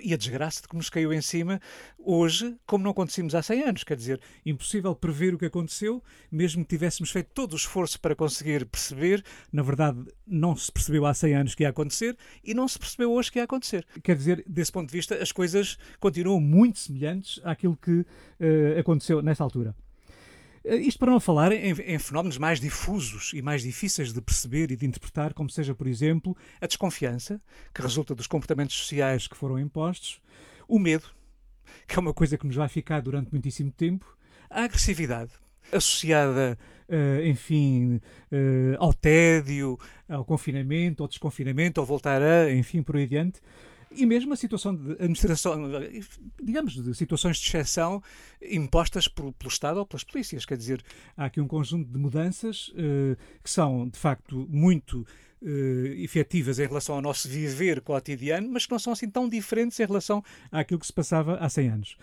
e 0.02 0.14
a 0.14 0.18
desgraça 0.18 0.62
de 0.62 0.68
que 0.68 0.76
nos 0.76 0.90
caiu 0.90 1.14
em 1.14 1.22
cima 1.22 1.62
hoje, 1.98 2.58
como 2.66 2.84
não 2.84 2.92
acontecemos 2.92 3.34
há 3.34 3.42
100 3.42 3.64
anos. 3.64 3.84
Quer 3.86 3.96
dizer, 3.96 4.20
impossível 4.46 4.94
prever 4.94 5.34
o 5.34 5.38
que 5.38 5.46
aconteceu, 5.46 6.04
mesmo 6.30 6.66
que 6.66 6.76
tivéssemos 6.76 7.10
feito 7.10 7.30
todo 7.34 7.54
o 7.54 7.56
esforço 7.56 7.98
para 8.02 8.18
conseguir 8.18 8.66
perceber, 8.66 9.24
na 9.50 9.64
verdade, 9.64 9.98
não 10.28 10.58
se 10.58 10.70
percebeu 10.70 11.06
há 11.06 11.14
100 11.14 11.36
anos 11.36 11.56
que 11.56 11.64
ia 11.64 11.70
acontecer 11.70 12.18
e 12.44 12.54
não 12.54 12.68
se 12.68 12.78
percebeu 12.78 13.14
hoje 13.14 13.32
que 13.32 13.40
ia 13.40 13.46
acontecer. 13.46 13.88
Quer 14.04 14.18
dizer, 14.18 14.44
desse 14.46 14.74
ponto 14.74 14.90
de 14.90 14.98
vista, 14.98 15.16
as 15.16 15.32
coisas 15.32 15.78
continuam 16.02 16.42
muito 16.42 16.80
semelhantes 16.80 17.40
àquilo 17.46 17.78
que 17.78 18.02
uh, 18.02 18.06
aconteceu 18.78 19.22
nessa 19.22 19.42
altura. 19.42 19.74
Eh, 20.64 20.76
isto 20.78 21.00
para 21.00 21.12
não 21.12 21.20
falar 21.20 21.52
em, 21.52 21.72
em, 21.72 22.00
fenómenos 22.00 22.38
mais 22.38 22.60
difusos 22.60 23.32
e 23.34 23.42
mais 23.42 23.62
difíceis 23.62 24.14
de 24.14 24.22
perceber 24.22 24.72
e 24.72 24.76
de 24.76 24.86
interpretar, 24.86 25.34
como 25.34 25.50
seja, 25.50 25.74
por 25.74 25.88
exemplo, 25.88 26.36
a 26.60 26.68
desconfiança, 26.68 27.42
que 27.74 27.82
resulta 27.82 28.16
dos 28.16 28.28
comportamentos 28.28 28.76
sociais 28.76 29.28
que 29.28 29.38
foram 29.38 29.60
impostos, 29.60 30.22
o 30.68 30.80
medo, 30.80 31.08
que 31.88 31.96
é 31.96 32.00
uma 32.00 32.14
coisa 32.14 32.38
que 32.38 32.46
nos 32.46 32.56
vai 32.56 32.68
ficar 32.68 33.02
durante 33.02 33.32
muitíssimo 33.32 33.72
tempo, 33.72 34.18
a 34.50 34.64
agressividade, 34.64 35.32
associada, 35.72 36.58
uh, 36.88 37.26
enfim, 37.26 38.02
uh, 38.32 38.76
ao 38.80 38.94
tédio, 38.94 39.78
ao 40.08 40.26
confinamento, 40.26 41.04
ao 41.04 41.10
desconfinamento, 41.10 41.80
ao 41.80 41.86
voltar 41.86 42.22
a, 42.22 42.52
enfim, 42.52 42.82
por 42.82 42.96
aí 42.96 43.04
adiante 43.04 43.42
e 43.92 44.06
mesmo 44.06 44.34
a 44.34 44.36
situação 44.36 44.76
de 44.76 44.92
administração, 44.94 45.60
digamos, 46.42 46.76
de 46.76 46.94
situações 46.94 47.38
de 47.38 47.48
exceção 47.48 48.02
impostas 48.42 49.08
por, 49.08 49.34
pelo 49.34 49.50
Estado 49.50 49.78
ou 49.78 49.86
pelas 49.86 50.04
polícias. 50.04 50.46
Quer 50.46 50.58
dizer, 50.58 50.84
há 51.18 51.26
aqui 51.26 51.42
um 51.42 51.48
conjunto 51.48 51.90
de 51.92 51.98
mudanças 51.98 52.70
uh, 52.70 53.18
que 53.44 53.50
são, 53.50 53.88
de 53.88 53.98
facto, 53.98 54.48
muito 54.50 55.06
uh, 55.42 55.86
efetivas 55.98 56.60
em 56.60 56.68
relação 56.68 56.96
ao 56.96 57.02
nosso 57.02 57.28
viver 57.28 57.82
cotidiano, 57.82 58.50
mas 58.50 58.66
que 58.66 58.72
não 58.72 58.80
são 58.80 58.94
assim 58.94 59.10
tão 59.10 59.28
diferentes 59.28 59.80
em 59.80 59.86
relação 59.86 60.24
àquilo 60.52 60.80
que 60.80 60.88
se 60.88 60.94
passava 60.94 61.36
há 61.36 61.50
100 61.50 61.70
anos. 61.70 61.98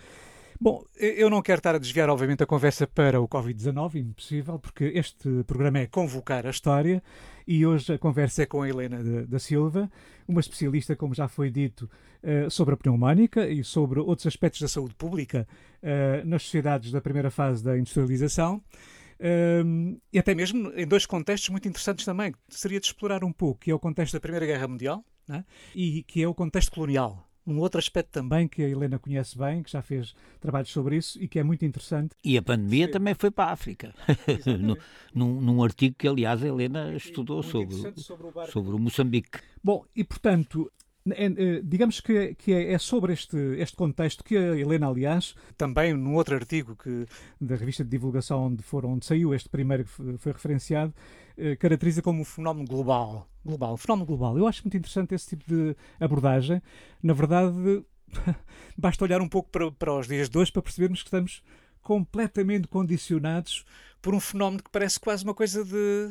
Bom, 0.58 0.82
eu 0.96 1.28
não 1.28 1.42
quero 1.42 1.58
estar 1.58 1.74
a 1.74 1.78
desviar, 1.78 2.08
obviamente, 2.08 2.42
a 2.42 2.46
conversa 2.46 2.86
para 2.86 3.20
o 3.20 3.28
Covid-19, 3.28 3.96
impossível, 3.96 4.58
porque 4.58 4.84
este 4.94 5.44
programa 5.46 5.80
é 5.80 5.86
convocar 5.86 6.46
a 6.46 6.50
história 6.50 7.02
e 7.46 7.64
hoje 7.64 7.94
a 7.94 7.98
conversa 7.98 8.42
é 8.42 8.46
com 8.46 8.62
a 8.62 8.68
Helena 8.68 9.26
da 9.26 9.38
Silva, 9.38 9.90
uma 10.26 10.40
especialista, 10.40 10.96
como 10.96 11.14
já 11.14 11.28
foi 11.28 11.50
dito, 11.50 11.88
eh, 12.22 12.50
sobre 12.50 12.74
a 12.74 12.76
pneumónica 12.76 13.48
e 13.48 13.62
sobre 13.62 14.00
outros 14.00 14.26
aspectos 14.26 14.60
da 14.60 14.68
saúde 14.68 14.94
pública 14.94 15.46
eh, 15.82 16.22
nas 16.24 16.42
sociedades 16.42 16.90
da 16.90 17.00
primeira 17.00 17.30
fase 17.30 17.62
da 17.62 17.78
industrialização. 17.78 18.62
Um, 19.18 19.98
e 20.12 20.18
até 20.18 20.34
mesmo 20.34 20.70
em 20.74 20.86
dois 20.86 21.06
contextos 21.06 21.48
muito 21.48 21.66
interessantes 21.66 22.04
também, 22.04 22.34
seria 22.48 22.78
de 22.78 22.86
explorar 22.86 23.24
um 23.24 23.32
pouco, 23.32 23.60
que 23.60 23.70
é 23.70 23.74
o 23.74 23.78
contexto 23.78 24.12
da 24.12 24.20
Primeira 24.20 24.44
Guerra 24.44 24.68
Mundial 24.68 25.02
né? 25.26 25.44
e 25.74 26.02
que 26.02 26.22
é 26.22 26.28
o 26.28 26.34
contexto 26.34 26.70
colonial. 26.72 27.25
Um 27.46 27.58
outro 27.60 27.78
aspecto 27.78 28.10
também 28.10 28.48
que 28.48 28.62
a 28.62 28.68
Helena 28.68 28.98
conhece 28.98 29.38
bem, 29.38 29.62
que 29.62 29.70
já 29.70 29.80
fez 29.80 30.14
trabalhos 30.40 30.70
sobre 30.70 30.96
isso 30.96 31.22
e 31.22 31.28
que 31.28 31.38
é 31.38 31.42
muito 31.42 31.64
interessante. 31.64 32.16
E 32.24 32.36
a 32.36 32.42
pandemia 32.42 32.90
também 32.90 33.14
foi 33.14 33.30
para 33.30 33.50
a 33.50 33.52
África. 33.52 33.94
num, 35.14 35.40
num, 35.40 35.62
artigo 35.62 35.94
que, 35.96 36.08
aliás, 36.08 36.42
a 36.42 36.48
Helena 36.48 36.94
estudou 36.94 37.42
sobre, 37.42 37.76
sobre, 38.00 38.26
o 38.26 38.46
sobre 38.46 38.74
o 38.74 38.78
Moçambique. 38.78 39.38
Bom, 39.62 39.84
e 39.94 40.02
portanto, 40.02 40.70
é, 41.12 41.26
é, 41.26 41.60
digamos 41.62 42.00
que, 42.00 42.12
é, 42.12 42.34
que 42.34 42.52
é, 42.52 42.72
é, 42.72 42.78
sobre 42.78 43.12
este, 43.12 43.36
este 43.58 43.76
contexto 43.76 44.24
que 44.24 44.36
a 44.36 44.56
Helena, 44.56 44.88
aliás, 44.88 45.34
também 45.56 45.94
num 45.94 46.14
outro 46.14 46.34
artigo 46.34 46.74
que, 46.74 47.06
da 47.40 47.54
revista 47.54 47.84
de 47.84 47.90
divulgação 47.90 48.46
onde, 48.46 48.62
foram, 48.62 48.94
onde 48.94 49.06
saiu 49.06 49.34
este 49.34 49.48
primeiro 49.48 49.84
que 49.84 50.18
foi 50.18 50.32
referenciado, 50.32 50.92
eh, 51.36 51.56
caracteriza 51.56 52.02
como 52.02 52.20
um 52.20 52.24
fenómeno 52.24 52.66
global. 52.66 53.28
global. 53.44 53.74
Um 53.74 53.76
fenómeno 53.76 54.06
global. 54.06 54.38
Eu 54.38 54.46
acho 54.46 54.62
muito 54.62 54.76
interessante 54.76 55.14
esse 55.14 55.28
tipo 55.28 55.44
de 55.46 55.76
abordagem. 56.00 56.62
Na 57.02 57.12
verdade, 57.12 57.84
basta 58.76 59.04
olhar 59.04 59.20
um 59.20 59.28
pouco 59.28 59.50
para, 59.50 59.70
para 59.70 59.94
os 59.94 60.06
dias 60.06 60.28
de 60.28 60.38
hoje 60.38 60.52
para 60.52 60.62
percebermos 60.62 61.02
que 61.02 61.08
estamos 61.08 61.42
completamente 61.82 62.66
condicionados 62.66 63.64
por 64.02 64.14
um 64.14 64.20
fenómeno 64.20 64.62
que 64.62 64.70
parece 64.70 64.98
quase 64.98 65.24
uma 65.24 65.34
coisa 65.34 65.64
de 65.64 66.10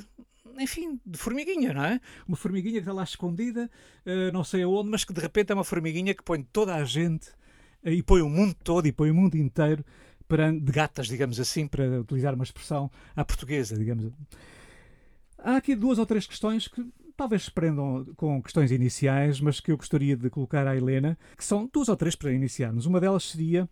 enfim, 0.57 0.99
de 1.05 1.17
formiguinha, 1.17 1.73
não 1.73 1.83
é? 1.83 1.99
Uma 2.27 2.37
formiguinha 2.37 2.75
que 2.75 2.79
está 2.79 2.93
lá 2.93 3.03
escondida, 3.03 3.69
uh, 4.05 4.31
não 4.31 4.43
sei 4.43 4.63
aonde, 4.63 4.89
mas 4.89 5.03
que 5.03 5.11
de 5.11 5.19
repente 5.19 5.51
é 5.51 5.53
uma 5.53 5.65
formiguinha 5.65 6.13
que 6.13 6.23
põe 6.23 6.43
toda 6.43 6.75
a 6.75 6.83
gente 6.85 7.27
uh, 7.83 7.89
e 7.89 8.01
põe 8.01 8.21
o 8.21 8.29
mundo 8.29 8.55
todo 8.63 8.87
e 8.87 8.91
põe 8.91 9.11
o 9.11 9.15
mundo 9.15 9.35
inteiro 9.35 9.83
de 10.61 10.71
gatas, 10.71 11.07
digamos 11.07 11.39
assim, 11.39 11.67
para 11.67 12.01
utilizar 12.01 12.33
uma 12.33 12.43
expressão 12.43 12.89
à 13.15 13.23
portuguesa, 13.23 13.77
digamos. 13.77 14.11
Há 15.45 15.57
aqui 15.57 15.75
duas 15.75 15.99
ou 15.99 16.07
três 16.07 16.25
questões 16.25 16.67
que 16.67 16.83
talvez 17.15 17.43
se 17.43 17.51
prendam 17.51 18.03
com 18.15 18.41
questões 18.41 18.71
iniciais, 18.71 19.39
mas 19.39 19.59
que 19.59 19.71
eu 19.71 19.77
gostaria 19.77 20.17
de 20.17 20.27
colocar 20.27 20.65
à 20.65 20.75
Helena, 20.75 21.15
que 21.37 21.45
são 21.45 21.69
duas 21.71 21.87
ou 21.87 21.95
três 21.95 22.15
para 22.15 22.33
iniciarmos. 22.33 22.87
Uma 22.87 22.99
delas 22.99 23.29
seria, 23.29 23.69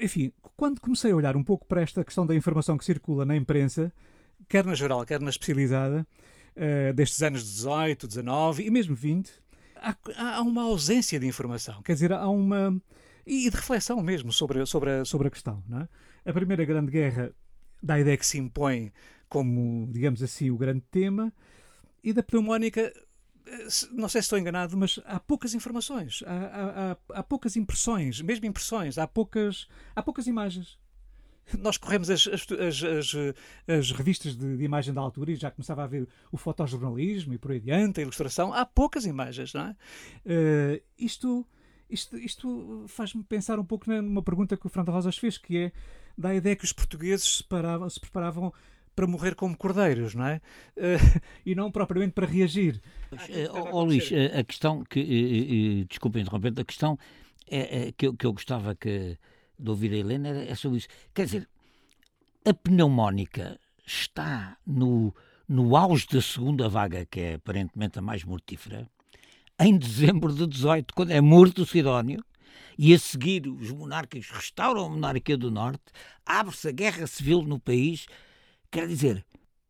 enfim, 0.00 0.32
quando 0.56 0.80
comecei 0.80 1.10
a 1.10 1.16
olhar 1.16 1.36
um 1.36 1.42
pouco 1.42 1.66
para 1.66 1.82
esta 1.82 2.04
questão 2.04 2.24
da 2.24 2.36
informação 2.36 2.78
que 2.78 2.84
circula 2.84 3.24
na 3.24 3.34
imprensa, 3.34 3.92
quer 4.48 4.64
na 4.64 4.76
geral, 4.76 5.04
quer 5.04 5.20
na 5.20 5.28
especializada, 5.28 6.06
uh, 6.56 6.92
destes 6.94 7.20
anos 7.20 7.42
18, 7.42 8.06
19 8.06 8.64
e 8.64 8.70
mesmo 8.70 8.94
20, 8.94 9.28
há, 9.74 9.96
há, 10.36 10.40
uma 10.42 10.62
ausência 10.62 11.18
de 11.18 11.26
informação. 11.26 11.82
Quer 11.82 11.94
dizer, 11.94 12.12
há 12.12 12.28
uma. 12.28 12.80
e 13.26 13.50
de 13.50 13.56
reflexão 13.56 14.00
mesmo 14.04 14.32
sobre, 14.32 14.64
sobre, 14.66 14.90
a, 14.92 15.04
sobre 15.04 15.26
a 15.26 15.30
questão. 15.32 15.64
Não 15.68 15.80
é? 15.80 15.88
A 16.24 16.32
Primeira 16.32 16.64
Grande 16.64 16.92
Guerra 16.92 17.32
dá 17.82 17.94
a 17.94 18.00
ideia 18.00 18.16
que 18.16 18.26
se 18.26 18.38
impõe 18.38 18.92
como, 19.28 19.86
digamos 19.90 20.22
assim, 20.22 20.50
o 20.50 20.56
grande 20.56 20.82
tema, 20.90 21.32
e 22.02 22.12
da 22.12 22.22
pneumónica 22.22 22.92
não 23.92 24.10
sei 24.10 24.20
se 24.20 24.26
estou 24.26 24.38
enganado, 24.38 24.76
mas 24.76 25.00
há 25.06 25.18
poucas 25.18 25.54
informações, 25.54 26.22
há, 26.26 26.96
há, 27.12 27.18
há, 27.20 27.22
poucas 27.22 27.56
impressões, 27.56 28.20
mesmo 28.20 28.44
impressões, 28.44 28.98
há 28.98 29.06
poucas, 29.06 29.66
há 29.96 30.02
poucas 30.02 30.26
imagens 30.26 30.78
nós 31.58 31.76
corremos 31.76 32.10
as, 32.10 32.26
as, 32.26 32.46
as, 32.82 33.14
as 33.66 33.90
revistas 33.92 34.36
de, 34.36 34.56
de, 34.56 34.64
imagem 34.64 34.92
da 34.92 35.00
altura 35.00 35.32
e 35.32 35.36
já 35.36 35.50
começava 35.50 35.82
a 35.84 35.86
ver 35.86 36.06
o 36.30 36.36
fotojornalismo 36.36 37.32
e 37.32 37.38
por 37.38 37.52
aí 37.52 37.58
adiante, 37.58 38.00
a 38.00 38.02
ilustração. 38.02 38.52
Há 38.52 38.66
poucas 38.66 39.06
imagens, 39.06 39.54
não 39.54 39.62
é? 39.62 39.76
Uh, 40.26 40.82
isto 40.98 41.46
isto, 41.88 42.18
isto 42.18 42.84
faz-me 42.86 43.24
pensar 43.24 43.58
um 43.58 43.64
pouco 43.64 43.90
numa 43.90 44.22
pergunta 44.22 44.58
que 44.58 44.66
o 44.66 44.68
Fernando 44.68 44.92
Rosas 44.92 45.16
fez, 45.16 45.38
que 45.38 45.56
é 45.56 45.72
da 46.18 46.34
ideia 46.34 46.54
que 46.54 46.64
os 46.64 46.72
portugueses 46.72 47.38
se, 47.38 47.44
se 47.90 48.00
preparavam 48.00 48.52
para 48.98 49.06
morrer 49.06 49.36
como 49.36 49.56
cordeiros, 49.56 50.16
não 50.16 50.26
é? 50.26 50.40
Uh, 50.76 51.20
e 51.46 51.54
não 51.54 51.70
propriamente 51.70 52.14
para 52.14 52.26
reagir. 52.26 52.82
Ó 53.50 53.70
oh, 53.70 53.84
Luís, 53.84 54.10
a 54.36 54.42
questão 54.42 54.82
que, 54.82 55.86
desculpa 55.88 56.18
interromper, 56.18 56.52
a 56.58 56.64
questão 56.64 56.98
é, 57.48 57.86
é, 57.86 57.92
que, 57.92 58.08
eu, 58.08 58.14
que 58.14 58.26
eu 58.26 58.32
gostava 58.32 58.74
que 58.74 59.16
de 59.56 59.70
ouvir 59.70 59.92
a 59.92 59.96
Helena 59.98 60.30
é 60.30 60.52
sobre 60.56 60.78
isso. 60.78 60.88
Quer 61.14 61.26
dizer, 61.26 61.48
a 62.44 62.52
pneumónica 62.52 63.60
está 63.86 64.56
no, 64.66 65.14
no 65.48 65.76
auge 65.76 66.08
da 66.10 66.20
segunda 66.20 66.68
vaga, 66.68 67.06
que 67.06 67.20
é 67.20 67.34
aparentemente 67.34 68.00
a 68.00 68.02
mais 68.02 68.24
mortífera, 68.24 68.88
em 69.60 69.78
dezembro 69.78 70.34
de 70.34 70.44
18, 70.44 70.92
quando 70.92 71.12
é 71.12 71.20
morto 71.20 71.62
o 71.62 71.66
Sidónio, 71.66 72.24
e 72.76 72.92
a 72.92 72.98
seguir 72.98 73.46
os 73.46 73.70
monarcas 73.70 74.28
restauram 74.28 74.86
a 74.86 74.88
monarquia 74.88 75.36
do 75.36 75.52
Norte, 75.52 75.84
abre-se 76.26 76.66
a 76.66 76.72
guerra 76.72 77.06
civil 77.06 77.42
no 77.42 77.60
país. 77.60 78.06
Quer 78.70 78.86
dizer, 78.86 79.24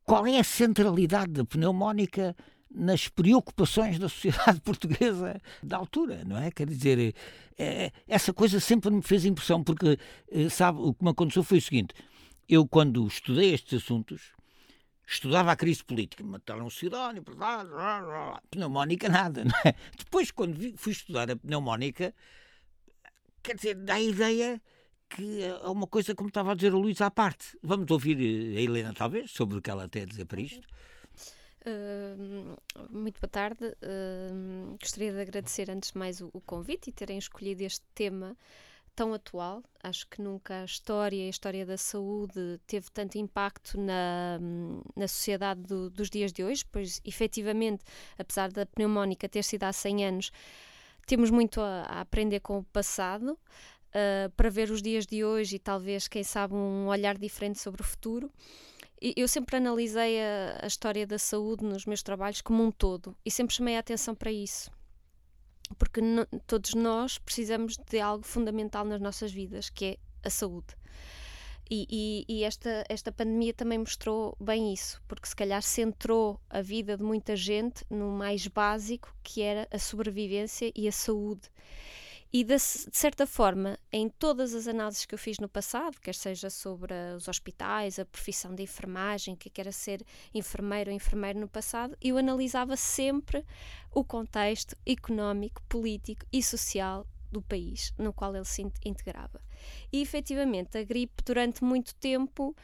qual 0.05 0.27
é 0.27 0.39
a 0.39 0.45
centralidade 0.45 1.33
da 1.33 1.45
pneumónica 1.45 2.35
nas 2.71 3.09
preocupações 3.09 3.99
da 3.99 4.09
sociedade 4.09 4.61
portuguesa 4.65 5.41
da 5.63 5.77
altura, 5.77 6.25
não 6.25 6.37
é? 6.37 6.51
Quer 6.51 6.67
dizer, 6.67 7.15
é, 7.57 7.93
essa 8.07 8.33
coisa 8.33 8.61
sempre 8.61 8.91
me 8.91 9.03
fez 9.03 9.25
impressão, 9.25 9.63
porque, 9.63 9.99
eh, 10.31 10.49
sabe, 10.49 10.79
o 10.81 10.93
que 10.93 11.05
me 11.05 11.11
aconteceu 11.11 11.43
foi 11.43 11.59
o 11.59 11.63
seguinte: 11.63 11.95
eu, 12.49 12.67
quando 12.67 13.07
estudei 13.07 13.55
estes 13.55 13.83
assuntos, 13.83 14.33
estudava 15.07 15.53
a 15.53 15.57
crise 15.57 15.85
política, 15.85 16.23
mataram 16.25 16.67
o 16.67 16.71
Sidónio, 16.71 17.25
pneumónica, 18.51 19.09
nada, 19.09 19.45
não 19.47 19.55
é? 19.65 19.75
Depois, 19.97 20.31
quando 20.31 20.77
fui 20.77 20.93
estudar 20.93 21.31
a 21.31 21.37
pneumónica, 21.37 22.15
quer 23.43 23.57
dizer, 23.57 23.75
dá 23.75 23.95
a 23.95 24.03
ideia 24.03 24.61
que 25.09 25.43
é 25.43 25.55
uma 25.69 25.87
coisa, 25.87 26.15
como 26.15 26.29
estava 26.29 26.53
a 26.53 26.55
dizer 26.55 26.75
o 26.75 26.79
Luís, 26.79 27.01
à 27.01 27.11
parte. 27.11 27.59
Vamos 27.63 27.91
ouvir 27.91 28.17
a 28.19 28.61
Helena, 28.61 28.93
talvez, 28.95 29.31
sobre 29.31 29.59
o 29.59 29.63
que 29.63 29.71
ela 29.71 29.89
tem 29.89 30.03
a 30.03 30.07
dizer 30.07 30.25
para 30.27 30.41
isto. 30.41 30.67
Uh, 31.67 32.57
muito 32.91 33.21
boa 33.21 33.29
tarde. 33.29 33.65
Uh, 33.83 34.77
gostaria 34.81 35.13
de 35.13 35.21
agradecer 35.21 35.71
antes 35.71 35.93
de 35.93 35.99
mais 35.99 36.21
o, 36.21 36.31
o, 36.33 36.41
convite 36.41 36.89
e 36.89 36.93
terem 36.93 37.19
escolhido 37.19 37.63
este 37.63 37.85
tema 37.95 38.37
tão 38.95 39.13
atual. 39.13 39.63
Acho 39.83 40.07
que 40.09 40.23
nunca 40.23 40.63
a 40.63 40.65
história, 40.65 41.27
a 41.27 41.29
história 41.29 41.67
da 41.67 41.77
saúde 41.77 42.61
teve 42.67 42.91
tanto 42.91 43.19
impacto 43.19 43.79
na, 43.79 44.39
na 44.97 45.09
sociedade 45.09 45.63
do, 45.63 45.91
dos 45.91 46.09
dias 46.09 46.33
de 46.33 46.43
hoje, 46.45 46.65
pois 46.71 47.01
efetivamente, 47.05 47.85
apesar 48.19 48.51
da 48.51 48.65
pneumónica 48.65 49.29
ter 49.29 49.43
sido 49.43 49.65
há 49.65 49.73
100 49.73 50.07
anos, 50.07 50.31
temos 51.07 51.31
muito 51.31 51.61
a, 51.61 51.83
a 51.83 52.01
aprender 52.01 52.41
com 52.41 52.59
o 52.59 52.65
passado. 52.65 53.39
Uh, 53.89 54.31
para 54.37 54.51
ver 54.51 54.71
os 54.71 54.83
dias 54.83 55.07
de 55.07 55.25
hoje 55.25 55.57
e 55.57 55.59
talvez, 55.59 56.07
quem 56.07 56.23
sabe, 56.23 56.55
um 56.55 56.89
olhar 56.89 57.17
diferente 57.17 57.59
sobre 57.59 57.81
o 57.81 57.85
futuro 57.85 58.31
eu 59.01 59.29
sempre 59.29 59.57
analisei 59.57 60.21
a, 60.21 60.59
a, 60.63 60.67
história 60.67 61.07
da 61.07 61.19
saúde 61.19 61.65
nos 61.65 61.87
meus 61.87 62.03
trabalhos 62.03 62.41
como 62.41 62.65
um 62.65 62.71
todo 62.71 63.17
e 63.25 63.31
sempre 63.31 63.55
chamei 63.55 63.77
a 63.77 63.81
atenção 63.81 64.15
para 64.15 64.33
isso. 64.33 64.71
Porque 65.79 66.01
no, 66.01 66.27
todos 66.47 66.75
nós 66.75 67.19
precisamos 67.19 67.77
de 67.77 68.01
algo 68.01 68.25
fundamental 68.25 68.85
nas 68.85 69.01
nossas 69.01 69.31
vidas, 69.31 69.71
que 69.71 69.85
é 69.85 69.97
a 70.25 70.31
saúde. 70.31 70.77
E, 71.71 71.87
e, 71.91 72.39
e, 72.39 72.45
esta, 72.45 72.83
esta 72.89 73.13
pandemia 73.13 73.53
também 73.53 73.79
mostrou 73.79 74.35
bem 74.41 74.73
isso, 74.73 75.03
porque 75.07 75.29
se 75.29 75.37
calhar 75.37 75.63
centrou 75.63 76.41
a 76.49 76.63
vida 76.63 76.97
de 76.97 77.03
muita 77.03 77.37
gente 77.37 77.85
no 77.91 78.11
mais 78.11 78.47
básico, 78.47 79.15
que 79.23 79.43
era 79.43 79.69
a 79.71 79.79
sobrevivência 79.79 80.73
e 80.75 80.89
a 80.89 80.93
saúde. 80.93 81.51
E 82.31 82.45
de, 82.45 82.57
de, 82.57 82.61
certa 82.61 83.27
forma, 83.27 83.79
em 83.91 84.09
todas 84.09 84.55
as 84.55 84.69
análises 84.69 85.07
que 85.07 85.15
eu 85.15 85.19
fiz 85.19 85.39
no 85.39 85.49
passado, 85.49 85.99
quer 85.99 86.15
seja 86.15 86.51
sobre 86.51 86.93
os 87.17 87.27
hospitais, 87.27 87.99
a 87.99 88.05
profissão 88.05 88.55
de 88.55 88.63
enfermagem, 88.63 89.35
que 89.35 89.51
era 89.59 89.73
ser 89.73 90.05
enfermeiro 90.35 90.91
ou 90.91 90.97
enfermeiro 90.97 91.41
no 91.41 91.49
passado, 91.49 91.97
eu 92.03 92.19
analisava 92.19 92.77
sempre 92.77 93.45
o 93.91 94.05
contexto 94.05 94.77
económico, 94.87 95.63
político 95.69 96.27
e 96.31 96.43
social 96.43 97.07
do 97.33 97.41
país 97.41 97.95
no 97.99 98.13
qual 98.13 98.35
ele 98.35 98.45
se 98.45 98.63
integrava. 98.85 99.41
E 99.93 100.03
efetivamente, 100.03 100.77
a 100.77 100.85
gripe, 100.85 101.23
durante 101.25 101.65
muito 101.65 101.95
tempo, 101.95 102.55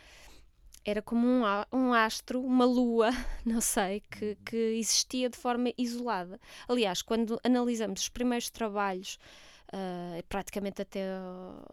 era 0.84 1.00
como 1.00 1.26
um, 1.26 1.42
um 1.72 1.94
astro, 1.94 2.40
uma 2.42 2.66
lua, 2.66 3.10
não 3.44 3.60
sei, 3.60 4.00
que, 4.00 4.36
que 4.44 4.56
existia 4.56 5.30
de 5.30 5.38
forma 5.38 5.72
isolada. 5.78 6.38
Aliás, 6.68 7.00
quando 7.00 7.40
analisamos 7.42 8.02
os 8.02 8.08
primeiros 8.10 8.50
trabalhos 8.50 9.18
uh, 9.72 10.22
praticamente 10.28 10.82
até 10.82 11.04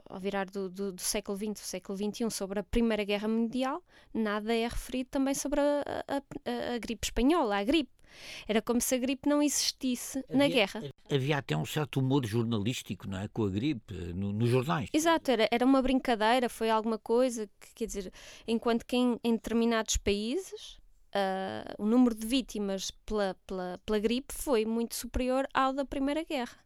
ao 0.10 0.20
virar 0.20 0.46
do, 0.50 0.70
do, 0.70 0.92
do, 0.92 1.02
século 1.02 1.38
XX, 1.38 1.54
do 1.54 1.60
século 1.60 1.98
XXI, 1.98 2.30
sobre 2.30 2.60
a 2.60 2.64
Primeira 2.64 3.04
Guerra 3.04 3.28
Mundial, 3.28 3.84
nada 4.14 4.54
é 4.56 4.68
referido 4.68 5.10
também 5.10 5.34
sobre 5.34 5.60
a, 5.60 5.84
a, 6.08 6.18
a, 6.18 6.76
a 6.76 6.78
gripe 6.78 7.06
espanhola, 7.06 7.58
a 7.58 7.64
gripe. 7.64 7.92
Era 8.48 8.62
como 8.62 8.82
se 8.82 8.94
a 8.96 8.98
gripe 8.98 9.28
não 9.28 9.42
existisse 9.42 10.20
havia, 10.20 10.38
na 10.38 10.48
guerra. 10.48 10.84
Havia 11.10 11.38
até 11.38 11.56
um 11.56 11.66
certo 11.66 12.00
humor 12.00 12.26
jornalístico, 12.26 13.08
não 13.08 13.20
é? 13.20 13.28
Com 13.30 13.46
a 13.46 13.50
gripe, 13.50 13.94
no, 13.94 14.34
nos 14.34 14.50
jornais. 14.50 14.90
Exato, 14.92 15.32
era, 15.32 15.48
era 15.50 15.66
uma 15.66 15.82
brincadeira, 15.82 16.50
foi 16.50 16.70
alguma 16.70 16.98
coisa 16.98 17.48
que, 17.60 17.74
quer 17.74 17.86
dizer, 17.86 18.14
enquanto 18.48 18.86
que 18.86 18.98
em, 18.98 19.18
em 19.24 19.34
determinados 19.34 19.96
países 19.98 20.82
uh, 21.16 21.76
o 21.78 21.86
número 21.86 22.16
de 22.16 22.26
vítimas 22.26 22.92
pela, 23.06 23.36
pela, 23.46 23.80
pela 23.86 24.00
gripe 24.00 24.34
foi 24.34 24.66
muito 24.66 24.96
superior 24.96 25.48
ao 25.54 25.74
da 25.74 25.86
Primeira 25.86 26.24
Guerra. 26.24 26.58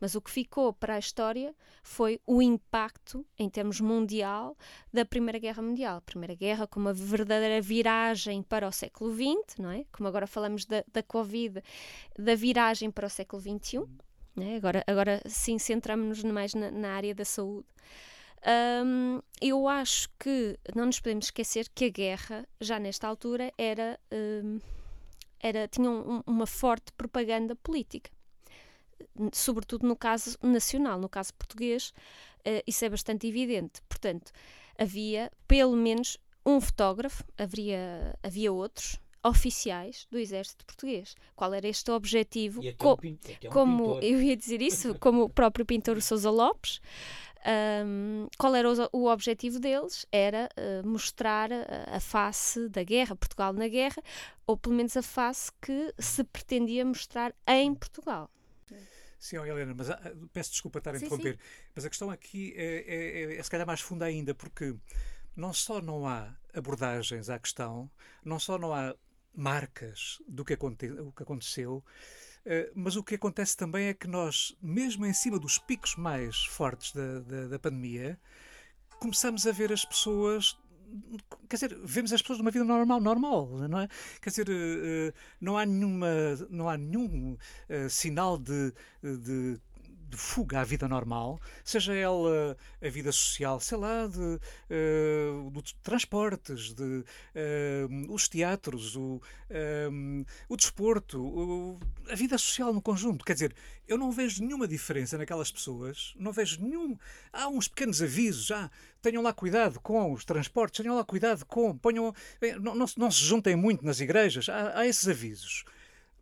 Mas 0.00 0.14
o 0.14 0.20
que 0.20 0.30
ficou 0.30 0.72
para 0.72 0.94
a 0.94 0.98
história 0.98 1.54
foi 1.82 2.20
o 2.26 2.40
impacto, 2.40 3.26
em 3.38 3.48
termos 3.48 3.80
mundial, 3.80 4.56
da 4.92 5.04
Primeira 5.04 5.38
Guerra 5.38 5.62
Mundial. 5.62 5.98
A 5.98 6.00
Primeira 6.00 6.34
Guerra 6.34 6.66
como 6.66 6.86
uma 6.86 6.92
verdadeira 6.92 7.60
viragem 7.60 8.42
para 8.42 8.66
o 8.68 8.72
século 8.72 9.12
XX, 9.12 9.58
não 9.58 9.70
é? 9.70 9.84
Como 9.92 10.08
agora 10.08 10.26
falamos 10.26 10.64
da, 10.64 10.84
da 10.92 11.02
Covid, 11.02 11.62
da 12.18 12.34
viragem 12.34 12.90
para 12.90 13.06
o 13.06 13.10
século 13.10 13.42
XXI. 13.42 13.86
É? 14.40 14.56
Agora, 14.56 14.82
agora 14.86 15.20
sim, 15.26 15.58
centramos-nos 15.58 16.32
mais 16.32 16.54
na, 16.54 16.70
na, 16.70 16.92
área 16.92 17.14
da 17.14 17.24
saúde. 17.24 17.66
Um, 18.84 19.20
eu 19.40 19.68
acho 19.68 20.08
que 20.18 20.58
não 20.74 20.86
nos 20.86 20.98
podemos 20.98 21.26
esquecer 21.26 21.68
que 21.74 21.84
a 21.84 21.88
guerra, 21.90 22.48
já 22.60 22.78
nesta 22.78 23.06
altura, 23.06 23.52
era, 23.58 24.00
um, 24.10 24.58
era 25.38 25.68
tinha 25.68 25.90
um, 25.90 26.22
uma 26.26 26.46
forte 26.46 26.92
propaganda 26.92 27.54
política 27.56 28.10
sobretudo 29.32 29.86
no 29.86 29.96
caso 29.96 30.36
nacional, 30.42 30.98
no 30.98 31.08
caso 31.08 31.34
português, 31.34 31.92
uh, 32.40 32.62
isso 32.66 32.84
é 32.84 32.88
bastante 32.88 33.26
evidente. 33.26 33.82
Portanto, 33.88 34.32
havia 34.78 35.30
pelo 35.46 35.76
menos 35.76 36.18
um 36.44 36.60
fotógrafo, 36.60 37.24
havia, 37.38 38.18
havia 38.22 38.52
outros, 38.52 38.98
oficiais 39.24 40.06
do 40.10 40.18
exército 40.18 40.66
português. 40.66 41.14
Qual 41.36 41.54
era 41.54 41.68
este 41.68 41.90
objetivo? 41.90 42.60
Co 42.76 42.98
um 43.04 43.50
como 43.50 43.98
eu 44.00 44.20
ia 44.20 44.36
dizer 44.36 44.60
isso, 44.60 44.96
como 44.98 45.22
o 45.22 45.30
próprio 45.30 45.64
pintor 45.64 46.00
Sousa 46.02 46.30
Lopes. 46.30 46.80
Um, 47.44 48.28
qual 48.38 48.54
era 48.54 48.68
o, 48.70 48.88
o, 48.92 49.10
objetivo 49.10 49.58
deles? 49.58 50.06
Era 50.12 50.48
uh, 50.56 50.86
mostrar 50.86 51.52
a, 51.52 51.96
a, 51.96 52.00
face 52.00 52.68
da 52.68 52.84
guerra, 52.84 53.16
Portugal 53.16 53.52
na 53.52 53.66
guerra, 53.66 54.00
ou 54.46 54.56
pelo 54.56 54.76
menos 54.76 54.96
a 54.96 55.02
face 55.02 55.50
que 55.60 55.92
se 55.98 56.22
pretendia 56.22 56.84
mostrar 56.84 57.34
em 57.48 57.74
Portugal. 57.74 58.30
Sim, 59.22 59.38
oh, 59.38 59.46
Helena, 59.46 59.72
mas 59.72 59.88
ah, 59.88 60.00
peço 60.32 60.50
desculpa 60.50 60.78
estar 60.80 60.96
a 60.96 60.98
interromper, 60.98 61.34
sim. 61.34 61.68
mas 61.76 61.84
a 61.84 61.88
questão 61.88 62.10
aqui 62.10 62.52
é, 62.56 62.64
é, 62.64 63.22
é, 63.22 63.36
é 63.36 63.42
se 63.42 63.48
calhar 63.48 63.64
mais 63.64 63.80
funda 63.80 64.04
ainda, 64.04 64.34
porque 64.34 64.74
não 65.36 65.52
só 65.52 65.80
não 65.80 66.08
há 66.08 66.34
abordagens 66.52 67.30
à 67.30 67.38
questão, 67.38 67.88
não 68.24 68.40
só 68.40 68.58
não 68.58 68.74
há 68.74 68.96
marcas 69.32 70.20
do 70.26 70.44
que, 70.44 70.54
aconte 70.54 70.90
o 70.90 71.12
que 71.12 71.22
aconteceu, 71.22 71.84
Uh, 72.44 72.66
mas 72.74 72.96
o 72.96 73.04
que 73.04 73.14
acontece 73.14 73.56
também 73.56 73.86
é 73.86 73.94
que 73.94 74.08
nós, 74.08 74.56
mesmo 74.60 75.06
em 75.06 75.12
cima 75.12 75.38
dos 75.38 75.58
picos 75.58 75.94
mais 75.94 76.44
fortes 76.46 76.90
da, 76.92 77.20
da, 77.20 77.46
da 77.46 77.56
pandemia, 77.56 78.18
começamos 78.98 79.46
a 79.46 79.52
ver 79.52 79.72
as 79.72 79.84
pessoas 79.84 80.58
quer 81.48 81.56
dizer, 81.56 81.78
vemos 81.84 82.12
as 82.12 82.22
pessoas 82.22 82.38
numa 82.38 82.50
vida 82.50 82.64
normal, 82.64 83.00
normal, 83.00 83.48
não 83.68 83.80
é? 83.80 83.88
Quer 84.20 84.30
dizer, 84.30 84.48
eh, 84.48 85.08
eh, 85.08 85.12
não 85.40 85.56
há 85.56 85.66
nenhuma, 85.66 86.08
não 86.50 86.68
há 86.68 86.76
nenhum 86.76 87.32
uh, 87.32 87.90
sinal 87.90 88.38
de, 88.38 88.72
de 89.02 89.60
de 90.12 90.18
fuga 90.18 90.60
à 90.60 90.64
vida 90.64 90.86
normal, 90.86 91.40
seja 91.64 91.94
ela 91.94 92.54
a 92.82 92.88
vida 92.88 93.10
social, 93.10 93.58
sei 93.58 93.78
lá, 93.78 94.06
de, 94.06 94.18
uh, 94.18 95.62
de 95.62 95.74
transportes, 95.76 96.74
de 96.74 96.82
uh, 96.82 98.12
os 98.12 98.28
teatros, 98.28 98.94
o, 98.94 99.14
uh, 99.16 100.26
o 100.50 100.56
desporto, 100.56 101.80
a 102.10 102.14
vida 102.14 102.36
social 102.36 102.74
no 102.74 102.82
conjunto. 102.82 103.24
Quer 103.24 103.32
dizer, 103.32 103.54
eu 103.88 103.96
não 103.96 104.12
vejo 104.12 104.44
nenhuma 104.44 104.68
diferença 104.68 105.16
naquelas 105.16 105.50
pessoas, 105.50 106.12
não 106.18 106.30
vejo 106.30 106.62
nenhum. 106.62 106.98
Há 107.32 107.48
uns 107.48 107.66
pequenos 107.66 108.02
avisos, 108.02 108.46
já. 108.46 108.70
Tenham 109.00 109.22
lá 109.22 109.32
cuidado 109.32 109.80
com 109.80 110.12
os 110.12 110.26
transportes, 110.26 110.82
tenham 110.82 110.94
lá 110.94 111.04
cuidado 111.04 111.46
com. 111.46 111.76
Ponham, 111.76 112.14
não, 112.60 112.74
não, 112.74 112.86
não 112.98 113.10
se 113.10 113.24
juntem 113.24 113.56
muito 113.56 113.82
nas 113.84 113.98
igrejas, 113.98 114.48
há, 114.50 114.80
há 114.80 114.86
esses 114.86 115.08
avisos. 115.08 115.64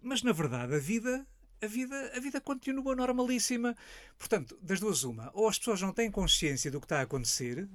Mas 0.00 0.22
na 0.22 0.32
verdade, 0.32 0.74
a 0.74 0.78
vida 0.78 1.26
a 1.62 1.66
vida, 1.66 2.12
a 2.14 2.20
vida 2.20 2.40
continua 2.40 2.94
normalíssima. 2.94 3.76
Portanto, 4.18 4.58
das 4.62 4.80
duas, 4.80 5.04
uma. 5.04 5.30
Ou 5.34 5.48
as 5.48 5.58
pessoas 5.58 5.80
não 5.80 5.92
têm 5.92 6.10
consciência 6.10 6.70
do 6.70 6.80
que 6.80 6.86
está 6.86 7.00
a 7.00 7.02
acontecer, 7.02 7.68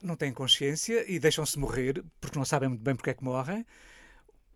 não 0.00 0.16
têm 0.16 0.32
consciência 0.32 1.10
e 1.10 1.18
deixam-se 1.18 1.58
morrer 1.58 2.04
porque 2.20 2.38
não 2.38 2.44
sabem 2.44 2.68
muito 2.68 2.82
bem 2.82 2.94
porque 2.94 3.10
é 3.10 3.14
que 3.14 3.24
morrem, 3.24 3.66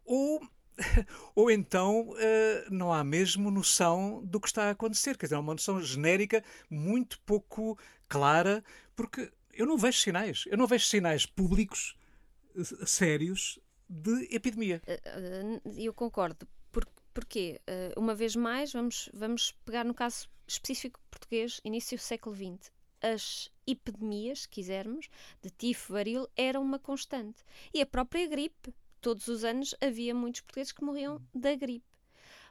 ou, 0.05 0.41
ou 1.35 1.51
então 1.51 2.09
uh, 2.11 2.15
não 2.71 2.93
há 2.93 3.03
mesmo 3.03 3.51
noção 3.51 4.23
do 4.25 4.41
que 4.41 4.49
está 4.49 4.65
a 4.65 4.71
acontecer. 4.71 5.17
Quer 5.17 5.27
dizer, 5.27 5.37
é 5.37 5.39
uma 5.39 5.55
noção 5.55 5.81
genérica 5.83 6.43
muito 6.71 7.21
pouco 7.21 7.79
clara, 8.09 8.63
porque 8.95 9.31
eu 9.53 9.67
não 9.67 9.77
vejo 9.77 9.99
sinais. 9.99 10.45
Eu 10.47 10.59
não 10.59 10.67
vejo 10.67 10.87
sinais 10.87 11.27
públicos 11.27 11.97
uh, 12.55 12.87
sérios 12.87 13.59
de 13.89 14.35
epidemia. 14.35 14.83
Eh, 14.87 15.61
eu 15.77 15.95
concordo 15.95 16.47
Porquê? 17.17 17.59
Uh, 17.67 17.99
uma 17.99 18.15
vez 18.15 18.37
mais, 18.37 18.75
vamos, 18.75 19.09
vamos 19.15 19.51
pegar 19.65 19.87
no 19.87 19.95
caso 19.95 20.29
específico 20.47 21.01
português, 21.11 21.63
início 21.65 21.97
do 21.97 22.01
século 22.03 22.37
XX. 22.37 22.71
As 23.01 23.51
epidemias, 23.67 24.43
se 24.43 24.49
quisermos, 24.51 25.09
de 25.41 25.49
tifo, 25.49 25.95
varil, 25.95 26.29
eram 26.37 26.61
uma 26.61 26.79
constante. 26.79 27.43
E 27.73 27.81
a 27.81 27.87
própria 27.87 28.27
gripe. 28.27 28.75
Todos 29.01 29.29
os 29.29 29.45
anos 29.45 29.75
havia 29.81 30.15
muitos 30.15 30.43
portugueses 30.43 30.73
que 30.73 30.85
morriam 30.85 31.19
da 31.35 31.55
gripe. 31.55 31.87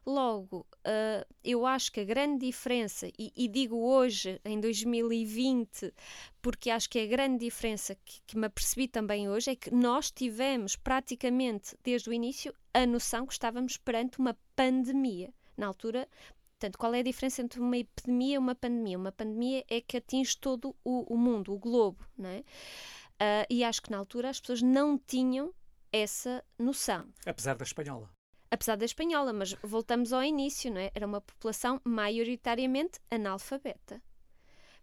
Logo, 0.03 0.65
uh, 0.79 1.33
eu 1.43 1.63
acho 1.65 1.91
que 1.91 1.99
a 1.99 2.03
grande 2.03 2.47
diferença, 2.47 3.07
e, 3.19 3.31
e, 3.35 3.47
digo 3.47 3.75
hoje, 3.75 4.41
em 4.45 4.59
2020, 4.59 5.93
porque 6.41 6.71
acho 6.71 6.89
que 6.89 6.99
a 6.99 7.05
grande 7.05 7.45
diferença 7.45 7.95
que, 8.03 8.19
que 8.25 8.37
me 8.37 8.47
apercebi 8.47 8.87
também 8.87 9.29
hoje, 9.29 9.51
é 9.51 9.55
que 9.55 9.73
nós 9.73 10.09
tivemos 10.09 10.75
praticamente 10.75 11.75
desde 11.83 12.09
o 12.09 12.13
início 12.13 12.51
a 12.73 12.85
noção 12.85 13.25
que 13.25 13.33
estávamos 13.33 13.77
perante 13.77 14.19
uma 14.19 14.35
pandemia. 14.55 15.33
Na 15.57 15.67
altura, 15.67 16.07
Portanto, 16.57 16.77
qual 16.77 16.93
é 16.93 16.99
a 16.99 17.03
diferença 17.03 17.41
entre 17.41 17.59
uma 17.59 17.77
epidemia 17.77 18.35
e 18.35 18.37
uma 18.37 18.55
pandemia? 18.55 18.97
Uma 18.97 19.11
pandemia 19.11 19.65
é 19.69 19.81
que 19.81 19.97
atinge 19.97 20.37
todo 20.37 20.73
o, 20.85 21.13
o 21.13 21.17
mundo, 21.17 21.53
o 21.53 21.59
globo, 21.59 22.03
não 22.17 22.29
é? 22.29 22.39
Uh, 22.39 23.45
e 23.49 23.61
acho 23.61 23.81
que 23.81 23.91
na 23.91 23.97
altura 23.97 24.29
as 24.29 24.39
pessoas 24.39 24.61
não 24.61 24.97
tinham 24.97 25.53
essa 25.91 26.43
noção. 26.57 27.07
Apesar 27.25 27.55
da 27.55 27.63
espanhola 27.63 28.09
apesar 28.55 28.77
da 28.77 28.85
espanhola, 28.85 29.33
mas 29.33 29.53
voltamos 29.61 30.13
ao 30.13 30.23
início, 30.23 30.71
não 30.71 30.79
é? 30.79 30.91
Era 30.95 31.05
uma 31.05 31.21
população 31.21 31.79
maioritariamente 31.83 32.99
analfabeta. 33.11 34.01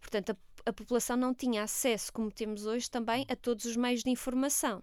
Portanto, 0.00 0.30
a, 0.30 0.70
a 0.70 0.72
população 0.72 1.16
não 1.16 1.34
tinha 1.34 1.62
acesso, 1.62 2.12
como 2.12 2.30
temos 2.30 2.66
hoje 2.66 2.90
também, 2.90 3.24
a 3.28 3.36
todos 3.36 3.64
os 3.64 3.76
meios 3.76 4.02
de 4.02 4.10
informação. 4.10 4.82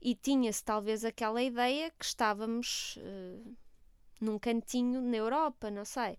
E 0.00 0.14
tinha-se 0.14 0.62
talvez 0.62 1.04
aquela 1.04 1.42
ideia 1.42 1.90
que 1.98 2.04
estávamos 2.04 2.96
uh, 2.98 3.56
num 4.20 4.38
cantinho 4.38 5.00
na 5.00 5.16
Europa, 5.16 5.70
não 5.70 5.84
sei. 5.84 6.12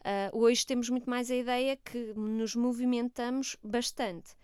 Uh, 0.00 0.38
hoje 0.38 0.66
temos 0.66 0.88
muito 0.88 1.08
mais 1.08 1.30
a 1.30 1.36
ideia 1.36 1.76
que 1.76 2.12
nos 2.14 2.54
movimentamos 2.54 3.56
bastante. 3.62 4.34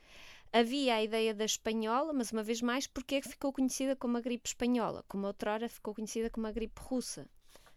Havia 0.52 0.96
a 0.96 1.02
ideia 1.02 1.32
da 1.32 1.44
espanhola, 1.44 2.12
mas 2.12 2.32
uma 2.32 2.42
vez 2.42 2.60
mais, 2.60 2.86
porque 2.86 3.16
é 3.16 3.20
que 3.20 3.28
ficou 3.28 3.52
conhecida 3.52 3.94
como 3.94 4.16
a 4.16 4.20
gripe 4.20 4.48
espanhola? 4.48 5.04
Como 5.08 5.26
outrora 5.26 5.68
ficou 5.68 5.94
conhecida 5.94 6.28
como 6.28 6.46
a 6.46 6.52
gripe 6.52 6.80
russa. 6.80 7.26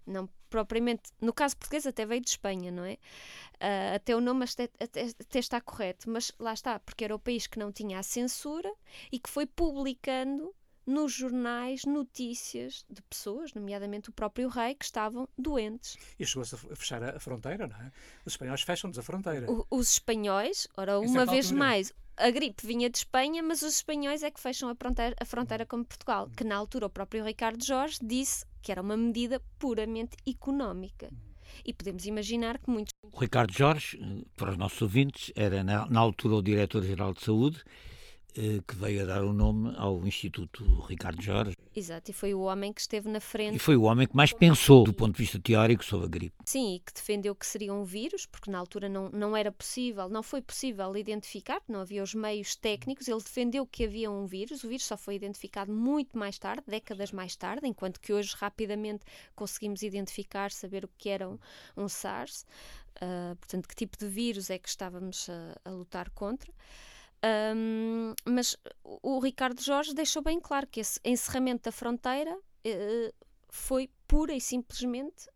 Não 0.05 0.27
propriamente, 0.53 1.09
no 1.19 1.33
caso 1.33 1.57
português 1.57 1.87
até 1.87 2.05
veio 2.05 2.21
de 2.21 2.29
Espanha, 2.29 2.71
não 2.71 2.85
é? 2.85 2.93
Uh, 3.55 3.95
até 3.95 4.15
o 4.15 4.21
nome 4.21 4.45
até, 4.45 4.69
até, 4.79 5.01
até, 5.01 5.39
está 5.39 5.59
correto, 5.59 6.07
mas 6.07 6.31
lá 6.37 6.53
está, 6.53 6.79
porque 6.79 7.03
era 7.03 7.15
o 7.15 7.19
país 7.19 7.47
que 7.47 7.57
não 7.57 7.71
tinha 7.71 7.97
a 7.97 8.03
censura 8.03 8.71
e 9.11 9.17
que 9.17 9.31
foi 9.31 9.47
publicando 9.47 10.53
nos 10.85 11.13
jornais 11.13 11.85
notícias 11.85 12.85
de 12.89 13.01
pessoas, 13.03 13.53
nomeadamente 13.53 14.09
o 14.09 14.13
próprio 14.13 14.49
rei, 14.49 14.75
que 14.75 14.85
estavam 14.85 15.27
doentes. 15.37 15.97
E 16.19 16.25
chegou-se 16.25 16.55
a 16.55 16.75
fechar 16.75 17.03
a 17.03 17.19
fronteira, 17.19 17.67
não 17.67 17.75
é? 17.75 17.91
Os 18.25 18.33
espanhóis 18.33 18.61
fecham-nos 18.61 18.99
a 18.99 19.03
fronteira. 19.03 19.51
O, 19.51 19.65
os 19.69 19.93
espanhóis, 19.93 20.67
ora, 20.75 20.99
uma 20.99 21.25
vez 21.25 21.51
mais, 21.51 21.93
a 22.17 22.29
gripe 22.29 22.65
vinha 22.65 22.89
de 22.89 22.97
Espanha, 22.97 23.41
mas 23.41 23.61
os 23.61 23.75
espanhóis 23.75 24.23
é 24.23 24.29
que 24.29 24.39
fecham 24.39 24.69
a 24.69 24.75
fronteira, 24.75 25.15
a 25.19 25.25
fronteira 25.25 25.65
com 25.65 25.83
Portugal, 25.83 26.29
que 26.35 26.43
na 26.43 26.55
altura 26.55 26.85
o 26.85 26.89
próprio 26.89 27.23
Ricardo 27.23 27.63
Jorge 27.63 27.99
disse 28.01 28.45
que 28.61 28.71
era 28.71 28.81
uma 28.81 28.95
medida 28.95 29.41
puramente 29.57 30.15
económica. 30.27 31.09
E 31.63 31.73
podemos 31.73 32.05
imaginar 32.05 32.57
que 32.57 32.69
muitos. 32.69 32.91
O 33.03 33.19
Ricardo 33.19 33.53
Jorge, 33.53 33.99
eh, 34.01 34.25
para 34.35 34.51
os 34.51 34.57
nossos 34.57 34.81
ouvintes, 34.81 35.31
era 35.35 35.63
na, 35.63 35.85
na 35.87 35.99
altura 35.99 36.35
o 36.35 36.41
diretor-geral 36.41 37.13
de 37.13 37.21
saúde 37.21 37.63
que 38.33 38.75
veio 38.75 39.03
a 39.03 39.05
dar 39.05 39.23
o 39.23 39.31
nome 39.31 39.73
ao 39.77 40.05
Instituto 40.07 40.63
Ricardo 40.81 41.21
Jorge. 41.21 41.55
Exato, 41.75 42.11
e 42.11 42.13
foi 42.13 42.33
o 42.33 42.41
homem 42.41 42.73
que 42.73 42.81
esteve 42.81 43.09
na 43.09 43.19
frente. 43.19 43.55
E 43.55 43.59
foi 43.59 43.75
o 43.75 43.83
homem 43.83 44.07
que 44.07 44.15
mais 44.15 44.33
pensou, 44.33 44.83
do 44.83 44.93
ponto 44.93 45.15
de 45.15 45.21
vista 45.21 45.39
teórico, 45.39 45.83
sobre 45.83 46.05
a 46.05 46.09
gripe. 46.09 46.35
Sim, 46.45 46.75
e 46.75 46.79
que 46.79 46.93
defendeu 46.93 47.35
que 47.35 47.45
seria 47.45 47.73
um 47.73 47.83
vírus, 47.83 48.25
porque 48.25 48.49
na 48.49 48.57
altura 48.57 48.89
não, 48.89 49.09
não 49.09 49.35
era 49.35 49.51
possível, 49.51 50.09
não 50.09 50.21
foi 50.21 50.41
possível 50.41 50.95
identificar, 50.95 51.61
não 51.67 51.81
havia 51.81 52.03
os 52.03 52.13
meios 52.13 52.55
técnicos. 52.55 53.07
Ele 53.07 53.21
defendeu 53.21 53.65
que 53.65 53.85
havia 53.85 54.09
um 54.11 54.25
vírus, 54.25 54.63
o 54.63 54.67
vírus 54.67 54.85
só 54.85 54.97
foi 54.97 55.15
identificado 55.15 55.71
muito 55.71 56.17
mais 56.17 56.37
tarde, 56.37 56.63
décadas 56.67 57.11
mais 57.11 57.35
tarde, 57.35 57.67
enquanto 57.67 57.99
que 57.99 58.13
hoje 58.13 58.35
rapidamente 58.37 59.03
conseguimos 59.35 59.83
identificar, 59.83 60.51
saber 60.51 60.85
o 60.85 60.89
que 60.97 61.09
era 61.09 61.27
um, 61.29 61.37
um 61.77 61.87
SARS, 61.87 62.45
uh, 62.97 63.35
portanto, 63.35 63.67
que 63.67 63.75
tipo 63.75 63.97
de 63.97 64.07
vírus 64.07 64.49
é 64.49 64.57
que 64.57 64.69
estávamos 64.69 65.29
a, 65.29 65.69
a 65.69 65.71
lutar 65.71 66.09
contra. 66.11 66.51
Um, 67.25 68.13
mas 68.25 68.57
o 68.83 69.19
Ricardo 69.19 69.61
Jorge 69.61 69.93
deixou 69.93 70.21
bem 70.21 70.41
claro 70.41 70.67
que 70.67 70.81
esse 70.81 70.99
encerramento 71.05 71.63
da 71.63 71.71
fronteira 71.71 72.35
uh, 72.35 73.13
foi 73.47 73.89
pura 74.07 74.33
e 74.33 74.41
simplesmente 74.41 75.29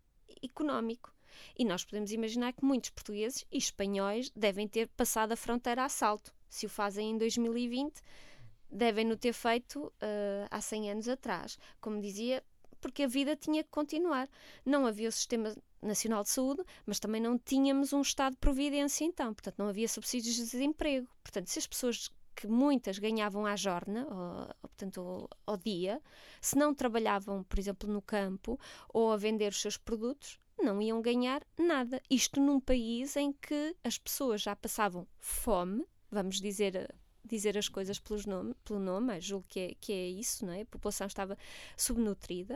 económico. 0.43 1.13
E 1.57 1.63
nós 1.63 1.85
podemos 1.85 2.11
imaginar 2.11 2.51
que 2.51 2.65
muitos 2.65 2.89
portugueses 2.89 3.45
e 3.51 3.57
espanhóis 3.57 4.29
devem 4.35 4.67
ter 4.67 4.87
passado 4.89 5.31
a 5.31 5.37
fronteira 5.37 5.85
a 5.85 5.89
salto. 5.89 6.33
Se 6.49 6.65
o 6.65 6.69
fazem 6.69 7.11
em 7.11 7.17
2020, 7.17 8.01
devem-no 8.69 9.15
ter 9.15 9.33
feito 9.33 9.85
uh, 9.85 10.47
há 10.49 10.59
100 10.59 10.91
anos 10.91 11.07
atrás. 11.07 11.57
Como 11.79 12.01
dizia, 12.01 12.43
porque 12.87 13.03
a 13.03 13.07
vida 13.07 13.35
tinha 13.35 13.63
que 13.63 13.69
continuar. 13.69 14.29
Não 14.65 14.85
havia 14.85 15.09
o 15.09 15.11
sistema 15.11 15.53
nacional 15.81 16.23
de 16.23 16.29
saúde, 16.29 16.63
mas 16.85 16.99
também 16.99 17.21
não 17.21 17.37
tínhamos 17.37 17.91
um 17.91 18.01
estado 18.01 18.33
de 18.33 18.39
providência 18.39 19.03
então, 19.03 19.33
portanto 19.33 19.55
não 19.57 19.67
havia 19.67 19.87
subsídios 19.89 20.35
de 20.35 20.43
desemprego. 20.43 21.07
Portanto, 21.21 21.47
se 21.47 21.59
as 21.59 21.67
pessoas 21.67 22.09
que 22.33 22.47
muitas 22.47 22.97
ganhavam 22.97 23.45
à 23.45 23.57
jorna, 23.57 24.07
ou, 24.09 24.69
portanto, 24.69 25.01
ao, 25.01 25.29
ao 25.45 25.57
dia, 25.57 26.01
se 26.39 26.57
não 26.57 26.73
trabalhavam, 26.73 27.43
por 27.43 27.59
exemplo, 27.59 27.91
no 27.91 28.01
campo 28.01 28.57
ou 28.87 29.11
a 29.11 29.17
vender 29.17 29.51
os 29.51 29.59
seus 29.59 29.75
produtos, 29.75 30.39
não 30.57 30.81
iam 30.81 31.01
ganhar 31.01 31.43
nada. 31.57 32.01
Isto 32.09 32.39
num 32.39 32.59
país 32.59 33.17
em 33.17 33.33
que 33.33 33.75
as 33.83 33.97
pessoas 33.97 34.41
já 34.41 34.55
passavam 34.55 35.05
fome, 35.19 35.85
vamos 36.09 36.39
dizer 36.39 36.95
dizer 37.27 37.57
as 37.57 37.69
coisas 37.69 37.99
pelos 37.99 38.25
nome, 38.25 38.55
pelo 38.65 38.79
nome, 38.79 39.07
mas 39.07 39.23
julgo 39.23 39.45
que 39.47 39.59
é, 39.59 39.75
que 39.79 39.91
é 39.93 40.07
isso, 40.07 40.45
não 40.45 40.53
é? 40.53 40.61
A 40.61 40.65
população 40.65 41.07
estava 41.07 41.37
subnutrida, 41.75 42.55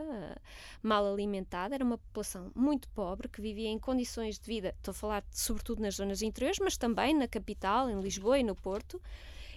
mal 0.82 1.06
alimentada, 1.06 1.74
era 1.74 1.84
uma 1.84 1.98
população 1.98 2.50
muito 2.54 2.88
pobre, 2.88 3.28
que 3.28 3.40
vivia 3.40 3.68
em 3.68 3.78
condições 3.78 4.38
de 4.38 4.46
vida, 4.46 4.74
estou 4.76 4.92
a 4.92 4.94
falar 4.94 5.24
sobretudo 5.30 5.82
nas 5.82 5.96
zonas 5.96 6.22
interiores, 6.22 6.58
mas 6.60 6.76
também 6.76 7.14
na 7.14 7.28
capital, 7.28 7.88
em 7.88 8.00
Lisboa 8.00 8.38
e 8.38 8.42
no 8.42 8.54
Porto, 8.56 9.00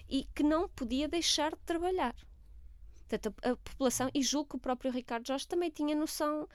e 0.09 0.27
que 0.35 0.43
não 0.43 0.67
podia 0.69 1.07
deixar 1.07 1.51
de 1.51 1.61
trabalhar. 1.65 2.15
Portanto, 3.07 3.35
a, 3.43 3.51
a 3.51 3.55
população, 3.55 4.09
e 4.13 4.21
julgo 4.21 4.49
que 4.49 4.55
o 4.55 4.59
próprio 4.59 4.91
Ricardo 4.91 5.27
Jorge 5.27 5.47
também 5.47 5.69
tinha 5.69 5.95
noção 5.95 6.47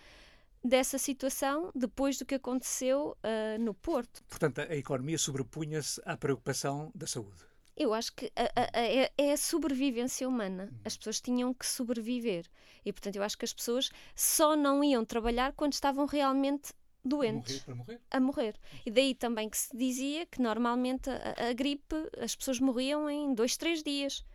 dessa 0.63 0.99
situação 0.99 1.71
depois 1.75 2.19
do 2.19 2.27
que 2.27 2.35
aconteceu 2.35 3.17
uh, 3.25 3.59
no 3.59 3.73
Porto. 3.73 4.23
Portanto, 4.29 4.61
a 4.61 4.77
economia 4.77 5.17
sobrepunha-se 5.17 6.01
à 6.05 6.17
preocupação 6.17 6.93
da 6.95 7.07
saúde. 7.07 7.50
Eu 7.81 7.95
acho 7.95 8.13
que 8.13 8.31
a, 8.37 8.43
a, 8.43 8.79
a, 8.79 8.83
é, 8.83 9.11
é 9.17 9.33
a 9.33 9.37
sobrevivência 9.39 10.29
humana. 10.29 10.71
As 10.85 10.99
pessoas 10.99 11.19
tinham 11.19 11.55
que 11.55 11.65
sobreviver. 11.65 12.45
E, 12.85 12.93
portanto, 12.93 13.17
eu 13.17 13.23
acho 13.23 13.39
que 13.39 13.45
as 13.47 13.55
pessoas 13.55 13.89
só 14.15 14.55
não 14.55 14.85
iam 14.85 15.03
trabalhar 15.03 15.55
quando 15.55 15.73
estavam 15.73 16.05
realmente 16.05 16.75
doentes. 17.03 17.67
A 17.67 17.71
morrer, 17.71 17.79
morrer. 17.79 18.01
A 18.11 18.21
morrer. 18.21 18.61
E 18.85 18.91
daí 18.91 19.15
também 19.15 19.49
que 19.49 19.57
se 19.57 19.75
dizia 19.75 20.27
que 20.27 20.43
normalmente 20.43 21.09
a, 21.09 21.49
a, 21.49 21.53
gripe, 21.55 21.97
as 22.19 22.37
pessoas 22.37 22.61
morriam 22.61 23.09
em 23.09 23.33
dois, 23.33 23.57
três 23.57 23.83
dias. 23.83 24.27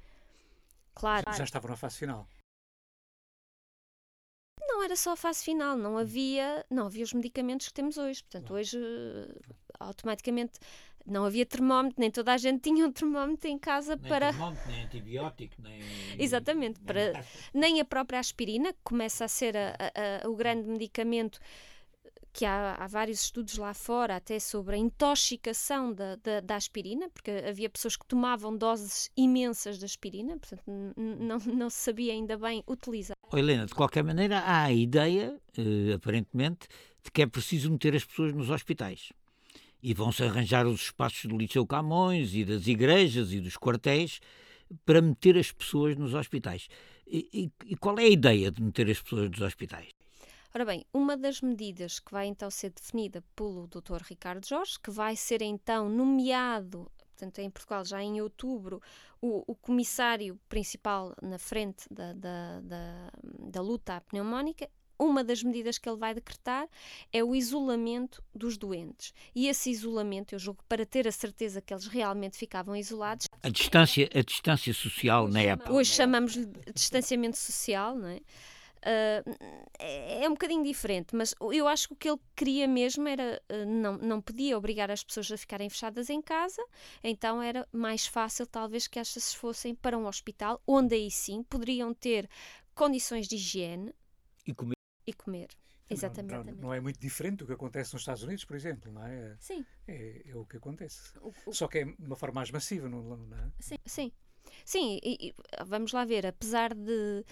Claro. 0.96 1.32
Já 1.32 1.44
estavam 1.44 1.70
na 1.70 1.78
fase 1.78 2.00
final. 2.00 2.28
Não 4.60 4.84
era 4.84 4.96
só 4.96 5.12
a 5.12 5.16
fase 5.16 5.44
final, 5.44 5.78
não 5.78 6.00
havia, 6.00 6.66
não 6.68 6.88
havia 6.88 7.04
os 7.04 7.14
medicamentos 7.14 7.68
que 7.68 7.74
temos 7.76 7.96
hoje. 7.96 8.24
Portanto, 8.24 8.56
hoje 8.56 8.80
automaticamente 9.80 10.60
não 11.06 11.26
havia 11.26 11.46
termómetro, 11.46 12.00
nem 12.00 12.10
toda 12.10 12.34
a 12.34 12.38
gente 12.38 12.62
tinha 12.62 12.86
um 12.86 12.92
termómetro 12.92 13.48
em 13.50 13.58
casa 13.58 13.96
nem 13.96 14.10
para. 14.10 14.32
Termómetro, 14.32 14.72
nem 14.72 14.84
antibiótico, 14.84 15.56
nem. 15.62 15.80
Exatamente, 16.18 16.80
nem, 16.80 16.86
para... 16.86 17.26
nem 17.54 17.80
a 17.80 17.86
própria 17.86 18.20
aspirina, 18.20 18.74
que 18.74 18.80
começa 18.84 19.26
a 19.26 19.28
ser 19.28 19.56
a, 19.56 19.76
a, 19.80 20.26
a, 20.26 20.30
o 20.30 20.36
grande 20.36 20.68
medicamento 20.68 21.40
que 22.36 22.44
há, 22.44 22.76
há, 22.78 22.88
vários 22.88 23.22
estudos 23.22 23.58
lá 23.58 23.74
fora 23.74 24.18
até 24.18 24.40
sobre 24.40 24.76
a 24.76 24.78
intoxicação 24.78 25.94
da, 25.94 26.18
da, 26.18 26.42
da, 26.42 26.56
aspirina, 26.58 27.10
porque 27.10 27.32
havia 27.32 27.70
pessoas 27.70 27.96
que 27.96 28.06
tomavam 28.06 28.58
doses 28.58 29.10
imensas 29.16 29.80
de 29.80 29.86
aspirina, 29.86 30.38
portanto 30.38 30.64
não, 30.68 31.40
não 31.48 31.70
se 31.70 31.78
sabia 31.78 32.12
ainda 32.12 32.38
bem 32.38 32.62
utilizar. 32.68 33.16
Oh, 33.32 33.38
Helena, 33.38 33.66
de 33.66 33.74
qualquer 33.74 34.04
maneira 34.04 34.40
há 34.40 34.64
a 34.64 34.74
ideia, 34.74 35.40
eh, 35.58 35.94
aparentemente, 35.94 36.68
de 37.02 37.10
que 37.10 37.22
é 37.22 37.26
preciso 37.26 37.72
meter 37.72 37.96
as 37.96 38.04
pessoas 38.04 38.34
nos 38.34 38.50
hospitais 38.50 39.14
e 39.86 39.94
vão-se 39.94 40.24
arranjar 40.24 40.66
os 40.66 40.82
espaços 40.82 41.26
do 41.26 41.38
Liceu 41.38 41.64
Camões 41.64 42.34
e 42.34 42.44
das 42.44 42.66
igrejas 42.66 43.32
e 43.32 43.40
dos 43.40 43.56
quartéis 43.56 44.20
para 44.84 45.00
meter 45.00 45.38
as 45.38 45.52
pessoas 45.52 45.96
nos 45.96 46.16
hospitais. 46.16 46.68
E, 47.06 47.30
e, 47.32 47.72
e, 47.72 47.76
qual 47.76 48.00
é 48.00 48.06
a 48.06 48.10
ideia 48.10 48.50
de 48.50 48.64
meter 48.64 48.90
as 48.90 49.00
pessoas 49.00 49.30
nos 49.30 49.42
hospitais? 49.42 49.90
Ora 50.56 50.66
bem, 50.66 50.84
uma 50.92 51.16
das 51.16 51.40
medidas 51.40 52.00
que 52.00 52.12
vai 52.12 52.26
então 52.26 52.50
ser 52.50 52.72
definida 52.72 53.24
pelo 53.36 53.68
Dr. 53.68 54.02
Ricardo 54.10 54.44
Jorge, 54.44 54.80
que 54.84 54.90
vai 54.90 55.16
ser 55.16 55.44
então 55.44 55.88
nomeado, 55.88 56.92
portanto 57.12 57.38
em 57.38 57.52
Portugal 57.52 57.86
já 57.86 58.02
em 58.02 58.20
outubro, 58.20 58.82
o, 59.22 59.44
o 59.46 59.54
comissário 59.54 60.40
principal 60.50 61.16
na 61.22 61.38
frente 61.38 61.86
da, 61.92 62.12
da, 62.14 62.60
da, 62.62 63.12
da 63.52 63.62
luta 63.62 63.98
à 63.98 64.02
pneumónica, 64.02 64.68
uma 64.98 65.24
das 65.24 65.44
medidas 65.44 65.78
que 65.78 65.88
ele 65.88 65.98
vai 65.98 66.14
decretar 66.14 66.68
é 67.12 67.24
o 67.24 67.36
isolamento 67.36 68.24
dos 68.34 68.58
doentes. 68.58 69.14
E 69.34 69.48
esse 69.48 69.70
isolamento, 69.70 70.34
eu 70.34 70.40
julgo, 70.40 70.64
para 70.68 70.86
ter 70.86 71.08
a 71.08 71.12
certeza 71.12 71.62
que 71.62 71.74
eles 71.74 71.88
realmente 71.88 72.38
ficavam 72.38 72.76
isolados. 72.76 73.28
A 73.44 73.50
distância, 73.50 74.10
a 74.14 74.22
distância 74.22 74.74
social 74.74 75.28
na 75.28 75.42
época. 75.42 75.74
Hoje 75.74 75.92
chamamos-lhe 75.92 76.48
distanciamento 76.74 77.38
social, 77.38 77.96
não 77.96 78.08
é? 78.08 78.20
Uh, 78.86 79.36
é 79.80 80.28
um 80.30 80.34
bocadinho 80.34 80.64
diferente, 80.64 81.16
mas 81.16 81.34
eu 81.52 81.68
acho 81.68 81.88
que 81.88 81.94
o 81.94 81.98
que 81.98 82.10
ele 82.10 82.20
queria 82.36 82.68
mesmo 82.68 83.08
era 83.08 83.42
uh, 83.52 83.66
não, 83.66 83.98
não 83.98 84.22
podia 84.22 84.56
obrigar 84.56 84.92
as 84.92 85.04
pessoas 85.04 85.32
a 85.32 85.38
ficarem 85.38 85.68
fechadas 85.72 86.08
em 86.08 86.22
casa, 86.22 86.64
então 87.04 87.42
era 87.42 87.68
mais 87.72 88.06
fácil, 88.06 88.46
talvez, 88.46 88.86
que 88.86 89.00
estas 89.00 89.34
fossem 89.34 89.74
para 89.74 89.98
um 89.98 90.06
hospital, 90.06 90.62
onde 90.68 90.94
aí 90.94 91.10
sim 91.10 91.42
poderiam 91.42 91.96
ter 91.96 92.30
condições 92.76 93.28
de 93.28 93.38
higiene 93.38 93.92
e 94.46 94.54
comer. 94.54 94.75
E 95.06 95.14
comer. 95.14 95.50
Exatamente. 95.90 96.34
Não, 96.34 96.44
não, 96.44 96.54
não, 96.54 96.74
é 96.74 96.80
muito 96.80 97.00
diferente 97.00 97.38
do 97.38 97.46
que 97.46 97.54
acontece 97.54 97.94
nos 97.94 98.02
Estados 98.02 98.24
Unidos, 98.24 98.44
por 98.44 98.56
exemplo, 98.56 98.92
não 98.92 99.06
é? 99.06 99.36
Sim. 99.40 99.64
É, 99.88 100.24
é 100.28 100.36
o 100.36 100.46
que 100.46 100.58
acontece. 100.58 101.14
O, 101.20 101.32
o... 101.46 101.54
Só 101.54 101.68
que 101.68 101.80
é 101.80 101.86
de 101.86 101.96
uma 102.00 102.16
forma 102.16 102.36
mais 102.36 102.50
massiva, 102.50 102.90
não, 102.90 103.04
não 103.04 103.38
é? 103.38 103.52
Sim, 103.60 103.78
sim. 103.86 104.12
Sim, 104.64 105.00
e, 105.04 105.28
e, 105.28 105.34
vamos 105.66 105.92
lá 105.92 106.06
ver, 106.06 106.26
apesar 106.26 106.74
de, 106.74 107.26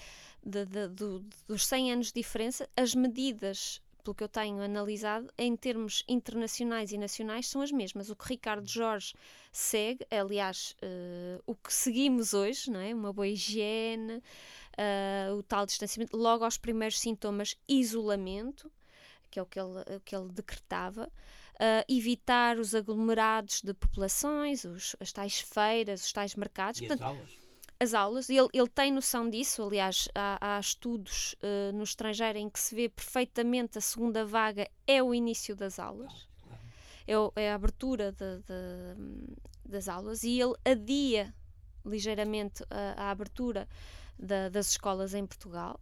de, 0.44 0.66
de, 0.66 0.88
de, 0.90 1.26
dos 1.48 1.66
100 1.66 1.94
anos 1.94 2.08
de 2.08 2.14
diferença, 2.14 2.70
as 2.76 2.94
medidas, 2.94 3.82
pelo 4.04 4.14
que 4.14 4.24
eu 4.24 4.28
tenho 4.28 4.62
analisado, 4.62 5.32
em 5.38 5.56
termos 5.56 6.04
internacionais 6.08 6.92
e 6.92 6.98
nacionais, 6.98 7.48
são 7.48 7.62
as 7.62 7.72
mesmas. 7.72 8.10
O 8.10 8.16
que 8.16 8.28
Ricardo 8.28 8.68
Jorge 8.68 9.14
segue, 9.52 10.06
aliás, 10.12 10.76
uh, 10.84 11.42
o 11.46 11.56
que 11.56 11.74
seguimos 11.74 12.34
hoje, 12.34 12.70
não 12.70 12.80
é? 12.80 12.94
uma 12.94 13.14
boa 13.14 13.28
higiene, 13.28 14.22
uh, 14.78 15.36
o 15.36 15.44
tal 15.44 15.66
distanciamento, 15.66 16.16
logo 16.16 16.44
aos 16.44 16.58
primeiros 16.58 17.00
sintomas, 17.00 17.56
isolamento, 17.68 18.72
que 19.30 19.40
é 19.40 19.42
o 19.42 19.46
que 19.46 19.60
ele, 19.60 20.00
que 20.06 20.16
ele 20.16 20.30
decretava 20.32 21.10
uh, 21.56 21.86
evitar 21.88 22.58
os 22.58 22.76
aglomerados 22.76 23.62
de 23.62 23.74
populações, 23.74 24.64
os, 24.64 24.96
as 25.00 25.12
tais 25.12 25.40
feiras, 25.40 26.06
os 26.06 26.14
tais 26.14 26.36
mercados. 26.36 26.82
E 26.82 26.88
Portanto, 26.88 27.04
as 27.04 27.16
aulas? 27.16 27.44
As 27.80 27.94
aulas, 27.94 28.30
ele, 28.30 28.48
ele 28.54 28.70
tem 28.70 28.92
noção 28.92 29.30
disso, 29.30 29.62
aliás, 29.64 30.08
há, 30.16 30.38
há 30.40 30.60
estudos 30.60 31.34
uh, 31.34 31.76
no 31.76 31.84
estrangeiro 31.84 32.38
em 32.38 32.50
que 32.50 32.60
se 32.60 32.74
vê 32.74 32.88
perfeitamente 32.88 33.78
a 33.78 33.82
segunda 33.82 34.26
vaga 34.26 34.70
é 34.88 35.04
o 35.04 35.14
início 35.14 35.56
das 35.56 35.80
aulas, 35.80 36.28
é, 37.06 37.14
é 37.42 37.52
a 37.52 37.56
abertura 37.56 38.12
de, 38.12 38.38
de, 38.38 39.36
das 39.66 39.90
aulas. 39.90 40.24
E 40.24 40.40
ele 40.40 40.54
adia 40.64 41.34
ligeiramente 41.86 42.64
a, 42.70 43.08
a 43.08 43.12
abertura 43.12 43.68
da, 44.18 44.50
das 44.50 44.72
escolas 44.72 45.14
em 45.14 45.26
Portugal 45.26 45.80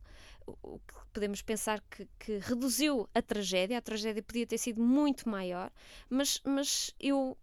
o 0.61 0.79
que 0.79 0.93
podemos 1.13 1.41
pensar 1.41 1.81
que, 1.89 2.07
que, 2.19 2.37
reduziu 2.39 3.07
a 3.13 3.21
tragédia. 3.21 3.77
A 3.77 3.81
tragédia 3.81 4.23
podia 4.23 4.45
ter 4.45 4.57
sido 4.57 4.81
muito 4.81 5.29
maior, 5.29 5.71
mas, 6.09 6.41
mas 6.43 6.93
eu 6.99 7.37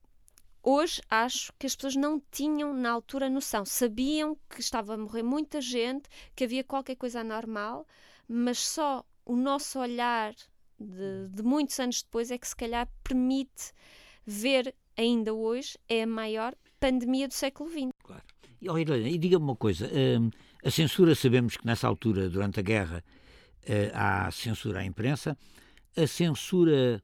hoje 0.63 1.01
acho 1.09 1.53
que 1.59 1.67
as 1.67 1.77
pessoas 1.77 1.97
não 1.97 2.21
tinham 2.31 2.73
na 2.75 2.91
altura 2.91 3.31
noção. 3.31 3.65
Sabiam 3.65 4.37
que 4.51 4.61
estava 4.61 4.95
a 4.95 4.99
morrer 4.99 5.23
muita 5.23 5.61
gente, 5.61 6.09
que 6.35 6.45
havia 6.45 6.65
qualquer 6.65 6.97
coisa 6.97 7.21
anormal, 7.21 7.87
mas 8.27 8.59
só 8.59 9.05
o 9.25 9.37
nosso 9.37 9.79
olhar 9.79 10.35
de, 10.79 11.29
de 11.29 11.43
muitos 11.43 11.79
anos 11.81 12.03
depois 12.03 12.31
é 12.31 12.39
que 12.39 12.49
se 12.49 12.57
calhar 12.57 12.89
permite 13.03 13.73
ver 14.27 14.75
ainda 14.97 15.33
hoje 15.33 15.79
é 15.89 16.03
a 16.03 16.07
maior 16.07 16.55
pandemia 16.81 17.29
do 17.29 17.35
século 17.35 17.71
XX. 17.71 17.91
Claro. 18.03 18.23
E, 18.61 18.69
oh, 18.69 18.77
e 18.77 19.19
diga-me 19.19 19.45
uma 19.45 19.57
coisa. 19.57 19.87
Hum, 19.87 20.31
a 20.65 20.71
censura, 20.71 21.15
sabemos 21.15 21.57
que 21.57 21.67
nessa 21.67 21.87
altura, 21.87 22.29
durante 22.29 22.61
a 22.61 22.63
guerra, 22.63 23.05
uh, 23.65 23.91
há 23.95 24.31
censura 24.31 24.81
à 24.81 24.85
imprensa. 24.85 25.37
A 25.97 26.07
censura 26.07 27.03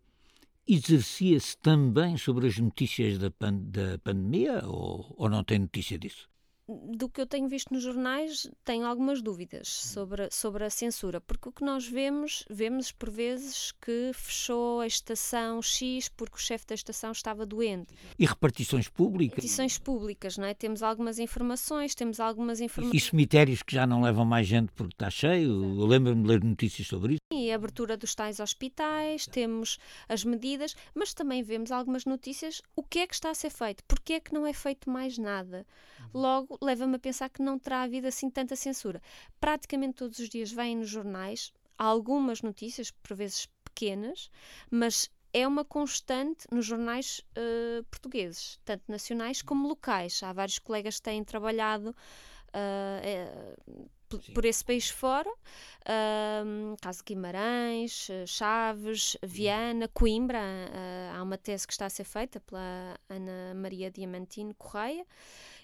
exercia-se 0.67 1.57
também 1.59 2.17
sobre 2.17 2.47
as 2.47 2.59
notícias 2.59 3.19
da, 3.19 3.31
pan 3.31 3.55
da 3.55 3.99
pandemia 3.99 4.63
ou, 4.67 5.15
ou 5.17 5.29
não 5.29 5.45
tem 5.45 5.59
notícia 5.59 5.99
disso? 5.99 6.29
Do 6.67 7.09
que 7.09 7.21
eu 7.21 7.27
tenho 7.27 7.49
visto 7.49 7.73
nos 7.73 7.83
jornais, 7.83 8.51
tenho 8.65 8.87
algumas 8.87 9.21
dúvidas 9.21 9.69
sobre, 9.69 10.31
sobre 10.31 10.65
a 10.65 10.71
censura, 10.71 11.21
porque 11.21 11.49
o 11.49 11.53
que 11.53 11.65
nós 11.65 11.87
vemos, 11.87 12.45
vemos 12.49 12.91
por 12.91 13.11
vezes 13.11 13.73
que 13.73 14.11
fechou 14.15 14.81
a 14.81 14.87
estação 14.87 15.61
X 15.61 16.09
porque 16.09 16.37
o 16.37 16.41
chefe 16.41 16.67
da 16.67 16.75
estação 16.75 17.13
estava 17.13 17.45
doente. 17.45 17.93
E 18.19 18.25
repartições 18.25 18.89
públicas? 18.89 19.37
Repartições 19.37 19.79
públicas, 19.79 20.39
não 20.39 20.47
é? 20.47 20.55
Temos 20.55 20.83
algumas 20.83 21.19
informações, 21.19 21.95
temos 21.95 22.19
algumas 22.19 22.61
informações. 22.61 23.03
E 23.03 23.07
cemitérios 23.07 23.63
que 23.63 23.75
já 23.75 23.87
não 23.87 24.01
levam 24.01 24.25
mais 24.25 24.47
gente 24.47 24.73
porque 24.73 24.95
está 24.95 25.11
cheio? 25.11 25.51
Eu 25.51 25.87
lembro-me 25.87 26.23
de 26.23 26.29
ler 26.29 26.43
notícias 26.43 26.89
sobre 26.89 27.15
isso. 27.15 27.21
E 27.33 27.51
a 27.51 27.57
abertura 27.57 27.97
dos 27.97 28.15
tais 28.15 28.41
hospitais, 28.41 29.27
temos 29.27 29.79
as 30.09 30.25
medidas, 30.25 30.75
mas 30.95 31.13
também 31.13 31.43
vemos 31.43 31.71
algumas 31.71 32.05
notícias. 32.05 32.63
O 32.75 32.83
que 32.83 33.01
é 33.01 33.07
que 33.07 33.15
está 33.15 33.31
a 33.31 33.35
ser 33.35 33.51
feito? 33.51 33.85
Porquê 33.85 34.15
é 34.15 34.21
que 34.21 34.33
não 34.33 34.47
é 34.47 34.53
feito 34.53 34.89
mais 34.89 35.19
nada? 35.19 35.67
Logo, 36.13 36.54
leva-me 36.61 36.97
a 36.97 36.99
pensar 36.99 37.29
que 37.29 37.43
não 37.43 37.59
terá 37.59 37.83
havido 37.83 38.07
assim 38.07 38.31
tanta 38.31 38.57
censura. 38.57 39.01
Praticamente 39.41 39.95
todos 39.95 40.19
os 40.19 40.29
dias 40.29 40.53
vêm 40.53 40.77
nos 40.77 40.89
jornais 40.89 41.53
algumas 41.77 42.43
notícias, 42.43 42.91
por 42.91 43.17
vezes 43.17 43.49
pequenas, 43.65 44.31
mas 44.71 45.11
é 45.33 45.47
uma 45.47 45.65
constante 45.65 46.47
nos 46.51 46.65
jornais 46.65 47.21
uh, 47.37 47.83
portugueses, 47.85 48.61
tanto 48.65 48.85
nacionais 48.89 49.43
como 49.43 49.67
locais. 49.67 50.23
Há 50.23 50.33
vários 50.33 50.61
colegas 50.61 50.97
que 50.97 51.03
têm 51.03 51.25
trabalhado 51.25 51.91
uh, 51.91 53.89
por 54.35 54.45
esse 54.45 54.65
país 54.65 54.89
fora, 54.89 55.29
uh, 55.31 56.77
caso 56.81 57.03
Guimarães, 57.05 58.09
Chaves, 58.27 59.17
Viana, 59.23 59.89
Coimbra, 59.89 60.41
uh, 60.41 61.17
há 61.17 61.23
uma 61.23 61.39
tese 61.39 61.67
que 61.67 61.73
está 61.73 61.87
a 61.87 61.91
ser 61.91 62.05
feita 62.05 62.41
pela 62.41 62.99
Ana 63.09 63.55
Maria 63.55 63.91
Diamantino 63.91 64.55
Correia, 64.55 65.07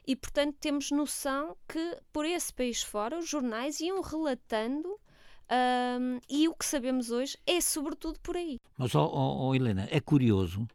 e, 0.06 0.16
portanto, 0.16 0.56
temos 0.60 0.90
noção 0.90 1.56
que 1.68 1.98
por 2.12 2.24
esse 2.24 2.52
país 2.52 2.82
fora 2.82 3.18
os 3.18 3.28
jornais 3.28 3.80
iam 3.80 4.00
relatando 4.00 4.88
um, 4.88 6.20
e 6.28 6.48
o 6.48 6.54
que 6.54 6.64
sabemos 6.64 7.10
hoje 7.10 7.36
é 7.46 7.60
sobretudo 7.60 8.20
por 8.20 8.36
aí. 8.36 8.58
Mas, 8.78 8.94
oh, 8.94 9.10
oh 9.12 9.54
Helena, 9.54 9.88
é 9.90 10.00
curioso 10.00 10.66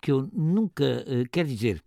que 0.00 0.10
eu 0.10 0.28
nunca, 0.32 1.04
uh, 1.06 1.28
quer 1.30 1.44
dizer, 1.44 1.82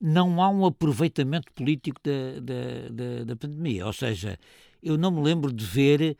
não 0.00 0.42
há 0.42 0.48
um 0.48 0.64
aproveitamento 0.64 1.52
político 1.52 2.00
da, 2.02 2.40
da, 2.40 2.88
da, 2.90 3.24
da, 3.24 3.36
pandemia. 3.36 3.86
Ou 3.86 3.92
seja, 3.92 4.38
eu 4.82 4.96
não 4.96 5.10
me 5.10 5.20
lembro 5.20 5.52
de 5.52 5.64
ver 5.64 6.16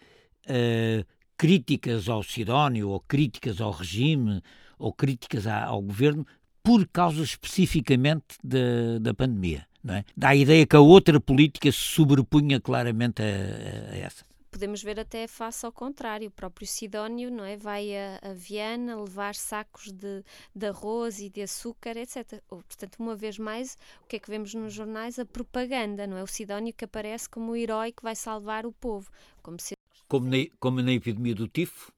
uh, 0.47 1.05
críticas 1.37 2.09
ao 2.09 2.23
Sidónio, 2.23 2.90
ou 2.90 3.01
críticas 3.01 3.61
ao 3.61 3.71
regime, 3.71 4.43
ou 4.79 4.93
críticas 4.93 5.47
ao 5.47 5.81
governo 5.81 6.27
por 6.62 6.87
causa 6.88 7.23
especificamente 7.23 8.37
da, 8.45 8.99
da 9.01 9.14
pandemia. 9.14 9.66
Não 9.83 9.95
é? 9.95 10.05
Dá 10.14 10.29
a 10.29 10.37
ideia 10.37 10.66
que 10.66 10.77
a 10.77 10.81
outra 10.81 11.19
política 11.19 11.73
se 11.73 11.79
sobrepunha 11.79 12.61
claramente 12.61 13.23
a, 13.23 13.95
a 13.95 13.97
essa 13.97 14.30
podemos 14.61 14.83
ver 14.83 15.01
até 15.01 15.27
face 15.27 15.64
ao 15.64 15.73
contrário. 15.73 16.29
O 16.29 16.31
próprio 16.31 16.66
Sidónio 16.66 17.31
não 17.31 17.46
é? 17.46 17.57
vai 17.57 17.96
a, 17.96 18.20
a 18.23 18.35
Viana 18.35 19.01
levar 19.01 19.35
sacos 19.35 19.90
de, 19.90 20.23
de 20.55 20.66
arroz 20.66 21.18
e 21.18 21.31
de 21.31 21.40
açúcar, 21.40 21.96
etc. 21.96 22.42
Ou, 22.51 22.59
portanto, 22.59 22.96
uma 22.99 23.16
vez 23.16 23.38
mais, 23.38 23.79
o 24.05 24.07
que 24.07 24.16
é 24.16 24.18
que 24.18 24.29
vemos 24.29 24.53
nos 24.53 24.75
jornais? 24.75 25.18
A 25.18 25.25
propaganda, 25.25 26.07
não 26.07 26.18
é? 26.18 26.23
O 26.23 26.27
Sidónio 26.27 26.75
que 26.75 26.85
aparece 26.85 27.27
como 27.27 27.53
o 27.53 27.57
herói 27.57 27.90
que 27.90 28.03
vai 28.03 28.14
salvar 28.14 28.66
o 28.66 28.73
povo. 28.73 29.11
Como, 29.42 29.59
se... 29.59 29.73
como, 30.07 30.29
na, 30.29 30.37
como 30.59 30.83
na 30.83 30.92
epidemia 30.92 31.35
do 31.35 31.49
tifo, 31.49 31.90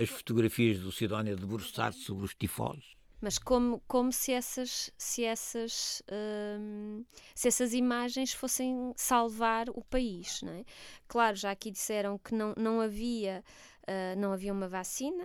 as 0.00 0.08
fotografias 0.08 0.80
do 0.80 0.90
Sidónio 0.90 1.36
debruçar-se 1.36 2.00
sobre 2.00 2.24
os 2.24 2.34
tifosos 2.34 2.96
mas 3.22 3.38
como, 3.38 3.80
como 3.86 4.12
se 4.12 4.32
essas, 4.32 4.90
se, 4.98 5.24
essas, 5.24 6.02
hum, 6.58 7.04
se 7.36 7.46
essas 7.46 7.72
imagens 7.72 8.32
fossem 8.32 8.92
salvar 8.96 9.70
o 9.70 9.84
país. 9.84 10.42
Não 10.42 10.52
é? 10.52 10.64
Claro, 11.06 11.36
já 11.36 11.52
aqui 11.52 11.70
disseram 11.70 12.18
que 12.18 12.34
não, 12.34 12.52
não, 12.58 12.80
havia, 12.80 13.44
uh, 13.82 14.18
não 14.18 14.32
havia 14.32 14.52
uma 14.52 14.68
vacina. 14.68 15.24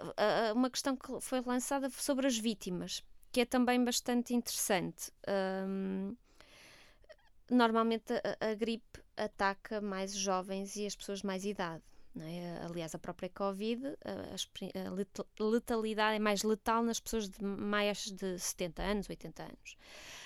Uh, 0.00 0.54
uma 0.54 0.70
questão 0.70 0.96
que 0.96 1.20
foi 1.20 1.42
lançada 1.42 1.90
sobre 1.90 2.26
as 2.26 2.38
vítimas, 2.38 3.04
que 3.30 3.42
é 3.42 3.44
também 3.44 3.84
bastante 3.84 4.34
interessante. 4.34 5.12
Um, 5.28 6.16
normalmente 7.50 8.14
a, 8.14 8.52
a 8.52 8.54
gripe 8.54 9.02
ataca 9.18 9.82
mais 9.82 10.14
jovens 10.14 10.76
e 10.76 10.86
as 10.86 10.96
pessoas 10.96 11.22
mais 11.22 11.44
idade. 11.44 11.84
É? 12.22 12.64
Aliás, 12.64 12.94
a 12.94 12.98
própria 12.98 13.28
Covid, 13.28 13.86
a, 14.04 15.40
a, 15.40 15.44
letalidade 15.44 16.16
é 16.16 16.18
mais 16.18 16.42
letal 16.42 16.82
nas 16.82 17.00
pessoas 17.00 17.28
de 17.28 17.42
mais 17.44 18.10
de 18.10 18.38
70 18.38 18.82
anos, 18.82 19.08
80 19.08 19.42
anos. 19.42 19.76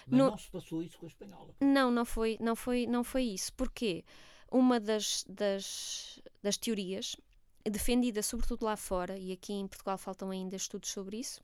Mas 0.06 0.18
no, 0.18 0.30
não 0.30 0.38
se 0.38 0.50
passou 0.50 0.82
isso 0.82 0.98
com 0.98 1.06
a 1.06 1.08
espanhola? 1.08 1.54
Não, 1.60 1.90
não 1.90 2.04
foi, 2.04 2.36
não 2.40 2.56
foi, 2.56 2.86
não 2.86 3.04
foi 3.04 3.24
isso. 3.24 3.52
Porquê? 3.54 4.04
Uma 4.50 4.78
das, 4.78 5.24
das, 5.28 6.20
das 6.42 6.56
teorias, 6.56 7.16
defendida 7.64 8.22
sobretudo 8.22 8.64
lá 8.64 8.76
fora, 8.76 9.16
e 9.16 9.32
aqui 9.32 9.52
em 9.52 9.66
Portugal 9.66 9.96
faltam 9.96 10.30
ainda 10.30 10.56
estudos 10.56 10.90
sobre 10.90 11.18
isso, 11.18 11.42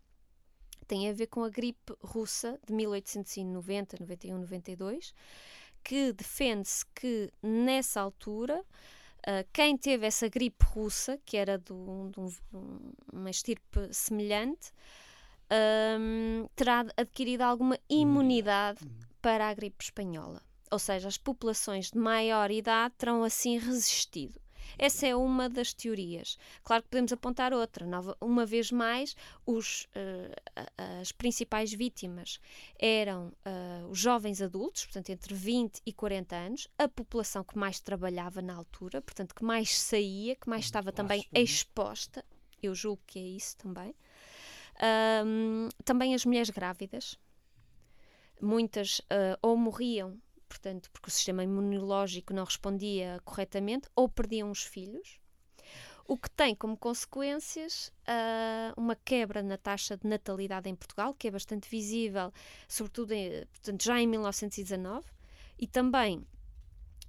tem 0.86 1.08
a 1.08 1.12
ver 1.12 1.26
com 1.26 1.42
a 1.42 1.48
gripe 1.48 1.94
russa 2.02 2.58
de 2.66 2.72
1890, 2.72 3.96
91, 4.00 4.38
92, 4.38 5.14
que 5.84 6.12
defende-se 6.12 6.84
que 6.94 7.32
nessa 7.42 8.00
altura 8.00 8.64
Uh, 9.26 9.46
quem 9.52 9.76
teve 9.76 10.06
essa 10.06 10.28
gripe 10.28 10.64
russa, 10.64 11.18
que 11.24 11.36
era 11.36 11.58
de, 11.58 11.72
um, 11.72 12.10
de 12.10 12.20
um, 12.20 12.92
uma 13.12 13.30
estirpe 13.30 13.92
semelhante, 13.92 14.72
um, 16.00 16.46
terá 16.54 16.86
adquirido 16.96 17.42
alguma 17.42 17.78
imunidade 17.88 18.84
uhum. 18.84 18.90
para 19.20 19.48
a 19.48 19.54
gripe 19.54 19.84
espanhola. 19.84 20.42
Ou 20.70 20.78
seja, 20.78 21.08
as 21.08 21.16
populações 21.16 21.90
de 21.90 21.98
maior 21.98 22.50
idade 22.50 22.94
terão 22.96 23.24
assim 23.24 23.58
resistido. 23.58 24.38
Essa 24.76 25.06
é 25.06 25.16
uma 25.16 25.48
das 25.48 25.72
teorias. 25.72 26.38
Claro 26.62 26.82
que 26.82 26.88
podemos 26.88 27.12
apontar 27.12 27.52
outra. 27.52 27.86
Nova, 27.86 28.16
uma 28.20 28.44
vez 28.44 28.70
mais, 28.70 29.16
os, 29.46 29.84
uh, 29.94 31.00
as 31.00 31.12
principais 31.12 31.72
vítimas 31.72 32.40
eram 32.78 33.28
uh, 33.28 33.88
os 33.88 33.98
jovens 33.98 34.42
adultos, 34.42 34.84
portanto, 34.84 35.10
entre 35.10 35.34
20 35.34 35.80
e 35.86 35.92
40 35.92 36.36
anos, 36.36 36.68
a 36.76 36.88
população 36.88 37.44
que 37.44 37.56
mais 37.56 37.80
trabalhava 37.80 38.42
na 38.42 38.54
altura, 38.54 39.00
portanto, 39.00 39.34
que 39.34 39.44
mais 39.44 39.78
saía, 39.78 40.36
que 40.36 40.48
mais 40.48 40.64
estava 40.64 40.92
também 40.92 41.24
exposta. 41.32 42.24
Eu 42.62 42.74
julgo 42.74 43.02
que 43.06 43.18
é 43.18 43.22
isso 43.22 43.56
também. 43.56 43.94
Um, 45.24 45.68
também 45.84 46.14
as 46.14 46.24
mulheres 46.24 46.50
grávidas. 46.50 47.18
Muitas 48.40 49.00
uh, 49.00 49.36
ou 49.42 49.56
morriam, 49.56 50.16
portanto, 50.48 50.90
porque 50.92 51.08
o 51.08 51.10
sistema 51.10 51.44
imunológico 51.44 52.32
não 52.32 52.44
respondia 52.44 53.20
corretamente, 53.24 53.88
ou 53.94 54.08
perdiam 54.08 54.50
os 54.50 54.62
filhos. 54.62 55.20
O 56.06 56.16
que 56.16 56.30
tem 56.30 56.54
como 56.54 56.74
consequências 56.74 57.92
uh, 58.08 58.80
uma 58.80 58.96
quebra 58.96 59.42
na 59.42 59.58
taxa 59.58 59.94
de 59.96 60.08
natalidade 60.08 60.68
em 60.68 60.74
Portugal, 60.74 61.12
que 61.12 61.28
é 61.28 61.30
bastante 61.30 61.68
visível, 61.68 62.32
sobretudo 62.66 63.12
em, 63.12 63.44
portanto, 63.46 63.84
já 63.84 64.00
em 64.00 64.06
1919, 64.06 65.06
e 65.58 65.66
também 65.66 66.26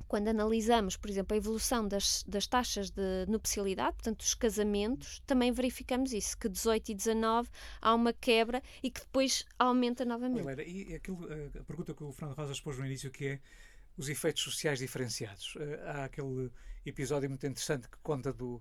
quando 0.10 0.28
analisamos, 0.28 0.98
por 0.98 1.08
exemplo, 1.08 1.36
a 1.36 1.38
evolução 1.38 1.88
das, 1.88 2.24
das 2.24 2.48
taxas 2.48 2.89
de 2.89 3.28
nupcialidade, 3.28 3.93
portanto, 3.93 4.17
dos 4.17 4.34
casamentos, 4.34 5.22
também 5.26 5.52
verificamos 5.52 6.12
isso, 6.12 6.36
que 6.36 6.50
18 6.50 6.91
e 6.91 6.95
19 6.95 7.48
há 7.80 7.93
uma 7.93 8.12
quebra 8.12 8.62
e 8.82 8.89
que 8.89 9.02
depois 9.02 9.45
aumenta 9.58 10.04
novamente. 10.04 10.41
Helena, 10.41 10.63
e 10.63 10.95
aquilo, 10.95 11.26
a 11.58 11.63
pergunta 11.63 11.93
que 11.93 12.04
o 12.04 12.12
Fernando 12.12 12.38
Rosa 12.38 12.60
pôs 12.63 12.80
no 12.80 12.86
início, 12.88 13.12
que 13.12 13.28
é 13.28 13.39
os 13.95 14.10
efeitos 14.10 14.41
sociais 14.41 14.80
diferenciados. 14.80 15.54
Eh, 15.60 15.84
há 15.86 16.06
aquele 16.06 16.50
episódio 16.84 17.30
muito 17.30 17.45
interessante 17.45 17.88
que 17.88 17.98
conta 18.02 18.34
do, 18.34 18.60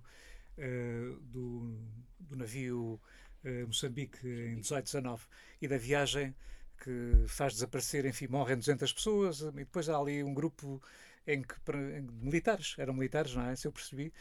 eh, 0.55 1.15
do, 1.21 1.75
do 2.19 2.35
navio 2.35 3.01
eh, 3.43 3.65
Moçambique 3.65 4.27
em 4.27 4.59
18, 4.59 4.85
19 4.85 5.25
e 5.59 5.67
da 5.67 5.77
viagem 5.77 6.35
que 6.77 7.25
faz 7.27 7.53
desaparecer, 7.53 8.05
enfim, 8.05 8.27
morrem 8.27 8.57
200 8.57 8.93
pessoas 8.93 9.41
e 9.41 9.51
depois 9.51 9.89
há 9.89 9.97
ali 9.97 10.23
um 10.23 10.33
grupo 10.33 10.81
em 11.27 11.41
que 11.41 11.55
em, 11.73 12.07
militares, 12.23 12.75
eram 12.77 12.93
militares, 12.93 13.35
não 13.35 13.45
é? 13.45 13.55
Se 13.55 13.67
eu 13.67 13.71
percebi, 13.71 14.13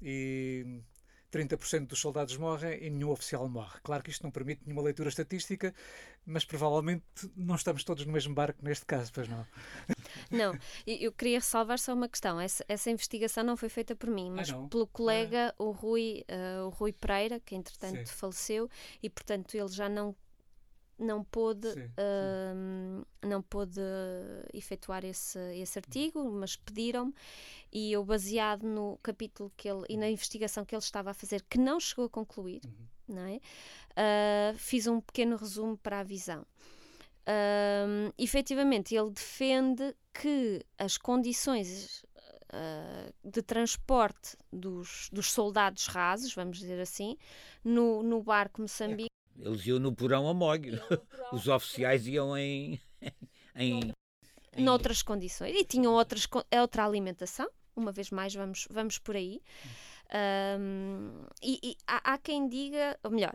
e 0.00 0.82
30% 1.32 1.86
dos 1.86 1.98
soldados 1.98 2.36
morrem 2.36 2.78
e 2.84 2.90
nenhum 2.90 3.10
oficial 3.10 3.48
morre. 3.48 3.80
Claro 3.82 4.02
que 4.02 4.10
isto 4.10 4.22
não 4.22 4.30
permite 4.30 4.60
nenhuma 4.66 4.82
leitura 4.82 5.08
estatística, 5.08 5.74
mas 6.26 6.44
provavelmente 6.44 7.04
não 7.34 7.54
estamos 7.54 7.82
todos 7.82 8.04
no 8.04 8.12
mesmo 8.12 8.34
barco 8.34 8.62
neste 8.62 8.84
caso, 8.84 9.10
pois 9.12 9.26
não? 9.26 9.46
Não, 10.30 10.58
eu 10.86 11.12
queria 11.12 11.38
ressalvar 11.38 11.78
só 11.78 11.94
uma 11.94 12.08
questão. 12.08 12.40
Essa, 12.40 12.64
essa 12.68 12.90
investigação 12.90 13.42
não 13.42 13.56
foi 13.56 13.68
feita 13.68 13.96
por 13.96 14.10
mim, 14.10 14.30
mas 14.30 14.50
ah, 14.50 14.66
pelo 14.70 14.86
colega, 14.86 15.54
ah. 15.58 15.62
o, 15.62 15.70
Rui, 15.70 16.24
uh, 16.28 16.66
o 16.66 16.68
Rui 16.68 16.92
Pereira, 16.92 17.40
que 17.40 17.54
entretanto 17.54 18.06
Sim. 18.08 18.14
faleceu, 18.14 18.70
e 19.02 19.08
portanto 19.08 19.54
ele 19.54 19.68
já 19.68 19.88
não 19.88 20.14
não 21.02 21.24
pôde, 21.24 21.72
sim, 21.72 21.86
uh, 21.86 23.06
não 23.26 23.42
pôde 23.42 23.80
efetuar 24.52 25.04
esse, 25.04 25.38
esse 25.54 25.78
artigo, 25.78 26.30
mas 26.30 26.56
pediram-me 26.56 27.14
e 27.72 27.90
eu, 27.92 28.04
baseado 28.04 28.64
no 28.64 28.98
capítulo 29.02 29.50
que 29.56 29.68
ele 29.68 29.84
e 29.88 29.96
na 29.96 30.10
investigação 30.10 30.64
que 30.64 30.74
ele 30.74 30.82
estava 30.82 31.10
a 31.10 31.14
fazer, 31.14 31.42
que 31.48 31.58
não 31.58 31.80
chegou 31.80 32.04
a 32.04 32.10
concluir, 32.10 32.60
uhum. 32.64 33.16
não 33.16 33.22
é? 33.22 33.40
Uh, 33.92 34.58
fiz 34.58 34.86
um 34.86 35.00
pequeno 35.00 35.36
resumo 35.36 35.76
para 35.78 36.00
a 36.00 36.02
visão. 36.02 36.42
Uh, 37.22 38.12
efetivamente, 38.18 38.94
ele 38.94 39.10
defende 39.10 39.96
que 40.12 40.64
as 40.76 40.98
condições 40.98 42.02
uh, 42.02 43.12
de 43.24 43.40
transporte 43.42 44.36
dos, 44.52 45.08
dos 45.10 45.32
soldados 45.32 45.86
rasos, 45.86 46.34
vamos 46.34 46.58
dizer 46.58 46.80
assim, 46.80 47.16
no, 47.64 48.02
no 48.02 48.22
barco 48.22 48.60
Moçambique 48.60 49.11
eles 49.42 49.66
iam 49.66 49.78
no 49.78 49.94
porão 49.94 50.28
a 50.28 50.34
molho. 50.34 50.80
Os 51.32 51.48
oficiais 51.48 52.06
iam 52.06 52.36
em. 52.36 52.80
em, 53.56 53.92
em... 54.56 54.64
Noutras 54.64 55.02
condições. 55.02 55.54
E 55.54 55.64
tinham 55.64 55.92
outras, 55.92 56.26
outra 56.60 56.84
alimentação. 56.84 57.48
Uma 57.74 57.90
vez 57.90 58.10
mais, 58.10 58.34
vamos, 58.34 58.68
vamos 58.70 58.98
por 58.98 59.16
aí. 59.16 59.40
Um, 60.58 61.24
e, 61.42 61.58
e 61.62 61.76
há, 61.86 62.12
há, 62.12 62.18
quem 62.18 62.46
diga, 62.46 62.98
ou 63.02 63.10
melhor, 63.10 63.32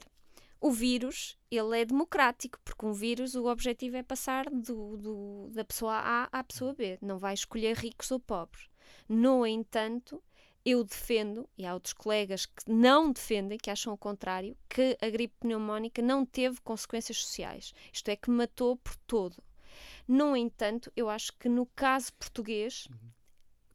o 0.61 0.71
vírus 0.71 1.37
ele 1.49 1.81
é 1.81 1.85
democrático, 1.85 2.59
porque 2.63 2.85
um 2.85 2.93
vírus 2.93 3.35
o 3.35 3.47
objetivo 3.47 3.97
é 3.97 4.03
passar 4.03 4.45
do, 4.49 4.95
do, 4.97 5.49
da 5.51 5.65
pessoa 5.65 5.95
A 5.95 6.29
à 6.31 6.43
pessoa 6.43 6.73
B, 6.73 6.99
não 7.01 7.17
vai 7.17 7.33
escolher 7.33 7.75
ricos 7.75 8.11
ou 8.11 8.19
pobres. 8.19 8.69
No 9.09 9.45
entanto, 9.45 10.23
eu 10.65 10.83
defendo, 10.83 11.47
e 11.57 11.65
há 11.65 11.73
outros 11.73 11.93
colegas 11.93 12.45
que 12.45 12.69
não 12.69 13.11
defendem, 13.11 13.57
que 13.57 13.69
acham 13.69 13.93
o 13.93 13.97
contrário, 13.97 14.57
que 14.69 14.97
a 15.01 15.09
gripe 15.09 15.35
pneumónica 15.39 16.01
não 16.01 16.25
teve 16.25 16.59
consequências 16.61 17.17
sociais. 17.17 17.73
Isto 17.91 18.09
é, 18.09 18.15
que 18.15 18.29
matou 18.29 18.75
por 18.75 18.95
todo. 19.07 19.41
No 20.07 20.35
entanto, 20.35 20.91
eu 20.95 21.09
acho 21.09 21.33
que 21.37 21.47
no 21.47 21.65
caso 21.65 22.13
português, 22.13 22.87
uhum. 22.89 23.09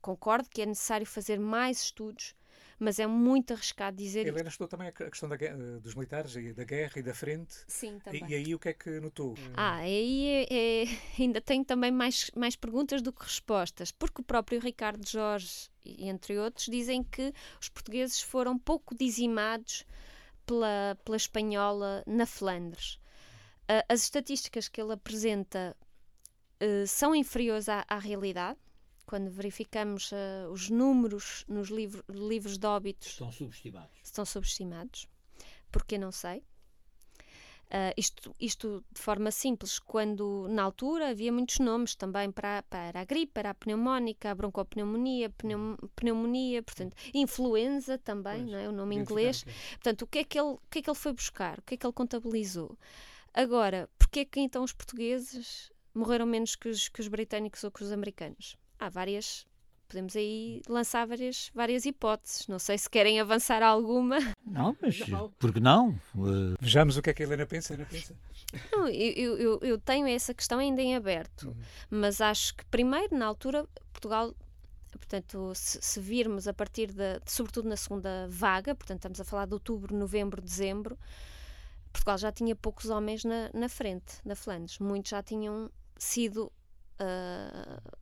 concordo 0.00 0.48
que 0.48 0.62
é 0.62 0.66
necessário 0.66 1.06
fazer 1.06 1.38
mais 1.38 1.82
estudos 1.82 2.34
mas 2.82 2.98
é 2.98 3.06
muito 3.06 3.52
arriscado 3.52 3.96
dizer. 3.96 4.26
Helena 4.26 4.48
estudou 4.48 4.66
também 4.66 4.88
a 4.88 4.92
questão 4.92 5.28
da, 5.28 5.36
dos 5.80 5.94
militares, 5.94 6.34
e 6.34 6.52
da 6.52 6.64
guerra 6.64 6.92
e 6.96 7.02
da 7.02 7.14
frente. 7.14 7.54
Sim, 7.68 8.00
também. 8.00 8.24
E, 8.26 8.32
e 8.32 8.34
aí 8.34 8.54
o 8.54 8.58
que 8.58 8.70
é 8.70 8.72
que 8.72 8.98
notou? 8.98 9.36
Ah, 9.54 9.76
aí 9.76 10.46
é, 10.50 10.82
é, 10.82 10.84
ainda 11.18 11.40
tenho 11.40 11.64
também 11.64 11.92
mais, 11.92 12.30
mais 12.34 12.56
perguntas 12.56 13.00
do 13.00 13.12
que 13.12 13.22
respostas, 13.22 13.92
porque 13.92 14.20
o 14.20 14.24
próprio 14.24 14.60
Ricardo 14.60 15.08
Jorge, 15.08 15.70
entre 15.86 16.36
outros, 16.36 16.66
dizem 16.66 17.04
que 17.04 17.32
os 17.60 17.68
portugueses 17.68 18.20
foram 18.20 18.58
pouco 18.58 18.96
dizimados 18.96 19.84
pela, 20.44 20.98
pela 21.04 21.16
espanhola 21.16 22.02
na 22.04 22.26
Flandres. 22.26 22.94
Uh, 23.70 23.86
as 23.88 24.02
estatísticas 24.02 24.68
que 24.68 24.80
ele 24.80 24.92
apresenta 24.92 25.76
uh, 26.60 26.86
são 26.88 27.14
inferiores 27.14 27.68
à, 27.68 27.84
à 27.88 27.98
realidade 27.98 28.58
quando 29.12 29.30
verificamos 29.30 30.10
uh, 30.10 30.50
os 30.50 30.70
números 30.70 31.44
nos 31.46 31.68
livro, 31.68 32.02
livros 32.08 32.56
de 32.56 32.66
óbitos. 32.66 33.08
Estão 33.08 33.30
subestimados. 33.30 33.98
Estão 34.02 34.24
subestimados. 34.24 35.06
Porque 35.70 35.98
não 35.98 36.10
sei. 36.10 36.38
Uh, 36.38 37.92
isto, 37.94 38.34
isto 38.40 38.82
de 38.90 38.98
forma 38.98 39.30
simples, 39.30 39.78
quando 39.78 40.48
na 40.48 40.62
altura 40.62 41.10
havia 41.10 41.30
muitos 41.30 41.58
nomes 41.58 41.94
também 41.94 42.32
para, 42.32 42.62
para 42.62 43.00
a 43.00 43.04
gripe, 43.04 43.34
para 43.34 43.50
a 43.50 43.54
pneumónica, 43.54 44.30
a 44.30 44.34
broncopneumonia, 44.34 45.28
pneum, 45.28 45.76
pneumonia, 45.94 46.62
portanto, 46.62 46.96
influenza 47.12 47.98
também, 47.98 48.44
pois, 48.44 48.50
não 48.50 48.58
é? 48.58 48.66
o 48.66 48.72
nome 48.72 48.96
inglês. 48.96 49.44
Portanto, 49.72 50.02
o 50.02 50.06
que, 50.06 50.20
é 50.20 50.24
que 50.24 50.40
ele, 50.40 50.52
o 50.52 50.60
que 50.70 50.78
é 50.78 50.82
que 50.82 50.88
ele 50.88 50.98
foi 50.98 51.12
buscar? 51.12 51.58
O 51.58 51.62
que 51.62 51.74
é 51.74 51.76
que 51.76 51.84
ele 51.84 51.92
contabilizou? 51.92 52.78
Agora, 53.34 53.90
porquê 53.98 54.20
é 54.20 54.24
que 54.24 54.40
então 54.40 54.64
os 54.64 54.72
portugueses 54.72 55.70
morreram 55.94 56.24
menos 56.24 56.56
que 56.56 56.70
os, 56.70 56.88
que 56.88 57.02
os 57.02 57.08
britânicos 57.08 57.62
ou 57.62 57.70
que 57.70 57.82
os 57.84 57.92
americanos? 57.92 58.56
Há 58.86 58.88
várias 58.88 59.46
podemos 59.92 60.16
aí 60.16 60.62
lançar 60.66 61.06
várias, 61.06 61.50
várias 61.54 61.84
hipóteses. 61.84 62.46
Não 62.48 62.58
sei 62.58 62.78
se 62.78 62.88
querem 62.88 63.20
avançar 63.20 63.62
alguma. 63.62 64.18
Não, 64.44 64.74
mas 64.80 64.98
porque 65.38 65.60
não? 65.60 65.90
Uh... 66.14 66.56
Vejamos 66.58 66.96
o 66.96 67.02
que 67.02 67.10
é 67.10 67.14
que 67.14 67.22
a 67.22 67.26
Helena 67.26 67.44
pensa. 67.44 67.74
Helena 67.74 67.88
pensa. 67.90 68.16
Não, 68.72 68.88
eu, 68.88 69.36
eu, 69.38 69.58
eu, 69.60 69.78
tenho 69.78 70.06
essa 70.06 70.34
questão 70.34 70.58
ainda 70.58 70.80
em 70.82 70.94
aberto, 70.94 71.48
uhum. 71.48 71.56
mas 71.90 72.20
acho 72.20 72.54
que 72.54 72.64
primeiro, 72.66 73.16
na 73.16 73.26
altura, 73.26 73.66
Portugal. 73.92 74.34
Portanto, 74.90 75.52
se, 75.54 75.78
se 75.80 76.00
virmos 76.00 76.46
a 76.46 76.52
partir 76.52 76.92
de, 76.92 77.18
sobretudo 77.24 77.66
na 77.66 77.76
segunda 77.76 78.26
vaga, 78.28 78.74
portanto, 78.74 78.98
estamos 78.98 79.20
a 79.20 79.24
falar 79.24 79.46
de 79.46 79.54
outubro, 79.54 79.96
novembro, 79.96 80.40
dezembro, 80.40 80.98
Portugal 81.90 82.18
já 82.18 82.30
tinha 82.30 82.54
poucos 82.54 82.90
homens 82.90 83.24
na, 83.24 83.50
na 83.54 83.70
frente, 83.70 84.16
na 84.22 84.34
Flandres. 84.34 84.78
Muitos 84.78 85.10
já 85.10 85.22
tinham 85.22 85.70
sido 85.96 86.52
uh, 87.00 88.00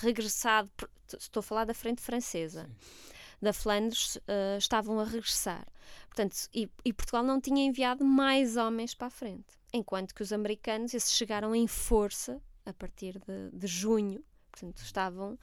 regressado, 0.00 0.70
estou 1.18 1.40
a 1.40 1.42
falar 1.42 1.64
da 1.64 1.74
frente 1.74 2.00
francesa, 2.00 2.64
Sim. 2.64 3.14
da 3.40 3.52
Flandres, 3.52 4.16
uh, 4.16 4.58
estavam 4.58 4.98
a 4.98 5.04
regressar. 5.04 5.66
Portanto, 6.06 6.36
e, 6.54 6.68
e, 6.84 6.92
Portugal 6.92 7.22
não 7.22 7.40
tinha 7.40 7.64
enviado 7.64 8.04
mais 8.04 8.56
homens 8.56 8.94
para 8.94 9.08
a 9.08 9.10
frente. 9.10 9.58
Enquanto 9.72 10.14
que 10.14 10.22
os 10.22 10.32
americanos, 10.32 10.94
esses 10.94 11.12
chegaram 11.12 11.54
em 11.54 11.66
força 11.66 12.40
a 12.66 12.72
partir 12.72 13.18
de, 13.18 13.50
de 13.52 13.66
junho, 13.66 14.24
portanto, 14.50 14.78
estavam 14.78 15.38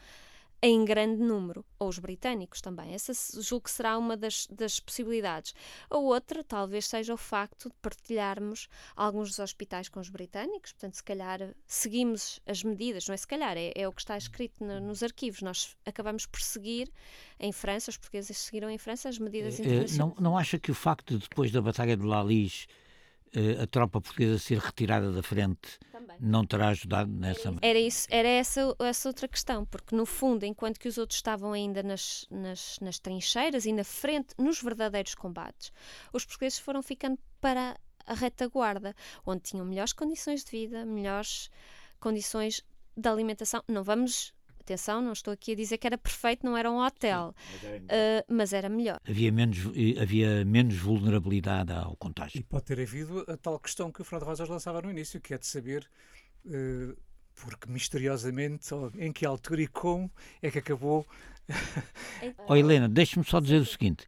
em 0.62 0.84
grande 0.84 1.22
número, 1.22 1.64
ou 1.78 1.88
os 1.88 2.00
britânicos 2.00 2.62
também. 2.62 2.94
Essa 2.94 3.14
julgo 3.42 3.66
que 3.66 3.72
será 3.72 3.98
uma 3.98 4.18
das, 4.18 4.48
das 4.48 4.80
possibilidades. 4.80 5.54
A 5.90 5.98
outra 5.98 6.44
talvez 6.44 6.88
seja 6.88 7.14
o 7.14 7.18
facto 7.18 7.70
de 7.70 7.76
partilharmos 7.82 8.68
alguns 8.96 9.30
dos 9.30 9.40
hospitais 9.40 9.88
com 9.88 10.00
os 10.00 10.10
britânicos, 10.10 10.72
portanto, 10.72 10.96
se 10.96 11.04
calhar 11.04 11.54
seguimos 11.66 12.40
as 12.46 12.64
medidas, 12.64 13.08
não 13.08 13.14
é 13.14 13.18
se 13.18 13.28
calhar, 13.28 13.56
é, 13.56 13.72
é 13.76 13.88
o 13.88 13.94
que 13.94 14.02
está 14.02 14.18
escrito 14.18 14.64
no, 14.64 14.80
nos 14.80 15.04
arquivos. 15.04 15.42
Nós 15.42 15.76
acabamos 15.86 16.26
por 16.26 16.42
seguir 16.42 16.92
em 17.40 17.52
França, 17.52 17.92
os 17.92 17.98
portugueses 17.98 18.38
seguiram 18.38 18.70
em 18.70 18.78
França 18.78 19.10
as 19.10 19.20
medidas 19.20 19.60
internacionais. 19.60 19.98
Não, 19.98 20.16
não 20.20 20.38
acha 20.38 20.58
que 20.58 20.72
o 20.72 20.76
facto 20.76 21.18
de 21.18 21.28
depois 21.30 21.52
da 21.52 21.62
Batalha 21.62 21.96
de 21.96 22.04
Lalis 22.04 22.68
eh, 22.70 22.87
a 23.62 23.68
tropa 23.68 24.02
portuguesa 24.02 24.40
ser 24.40 24.60
retirada 24.60 25.12
da 25.12 25.22
frente 25.22 25.80
Também. 25.92 26.18
não 26.20 26.46
terá 26.46 26.70
ajudado 26.70 27.12
nessa 27.12 27.54
era 27.62 27.80
isso 27.80 28.08
era 28.10 28.28
essa 28.28 28.76
essa 28.80 29.10
outra 29.10 29.28
questão 29.28 29.66
porque 29.66 29.96
no 29.96 30.06
fundo 30.06 30.46
enquanto 30.46 30.80
que 30.80 30.88
os 30.88 30.98
outros 30.98 31.18
estavam 31.18 31.54
ainda 31.54 31.84
nas, 31.84 32.26
nas, 32.30 32.80
nas 32.82 33.00
trincheiras 33.00 33.66
e 33.66 33.74
na 33.74 33.84
frente 33.84 34.34
nos 34.38 34.62
verdadeiros 34.62 35.16
combates 35.16 35.72
os 36.14 36.26
portugueses 36.26 36.60
foram 36.60 36.82
ficando 36.82 37.20
para 37.42 37.78
a 38.06 38.14
retaguarda 38.14 38.96
onde 39.26 39.42
tinham 39.42 39.66
melhores 39.66 39.94
condições 39.94 40.44
de 40.44 40.52
vida 40.52 40.86
melhores 40.86 41.50
condições 42.00 42.64
de 42.96 43.10
alimentação 43.10 43.64
não 43.68 43.84
vamos 43.84 44.34
Atenção, 44.68 45.02
não 45.02 45.14
estou 45.14 45.34
aqui 45.34 45.54
a 45.54 45.56
dizer 45.56 45.78
que 45.78 45.88
era 45.88 45.98
perfeito, 45.98 46.46
não 46.46 46.58
era 46.58 46.70
um 46.70 46.86
hotel, 46.86 47.34
Sim, 47.38 47.52
mas, 47.52 47.64
era 47.64 47.80
uh, 47.80 48.34
mas, 48.34 48.54
era 48.54 48.70
melhor. 48.70 49.00
Havia 49.08 49.32
menos, 49.32 49.60
havia 50.02 50.44
menos 50.44 50.76
vulnerabilidade 50.76 51.72
ao 51.72 51.96
contágio. 51.96 52.38
E 52.38 52.44
pode 52.44 52.66
ter 52.66 52.82
havido 52.82 53.24
a 53.30 53.38
tal 53.38 53.58
questão 53.60 53.90
que 53.90 54.02
o 54.02 54.04
Fernando 54.04 54.28
Rosas 54.28 54.50
lançava 54.50 54.82
no 54.82 54.92
início, 54.92 55.22
que 55.22 55.34
é 55.34 55.38
de 55.38 55.48
saber. 55.48 55.90
Uh, 56.46 56.98
porque 57.34 57.70
misteriosamente, 57.70 58.68
em 58.98 59.14
que 59.14 59.26
altura 59.26 59.62
e 59.62 59.68
como 59.68 60.12
é 60.42 60.52
que 60.52 60.60
acabou. 60.60 61.08
oh, 62.48 62.56
Helena, 62.56 62.90
deixe-me 62.90 63.24
só 63.24 63.40
dizer 63.40 63.62
o 63.62 63.66
seguinte: 63.66 64.06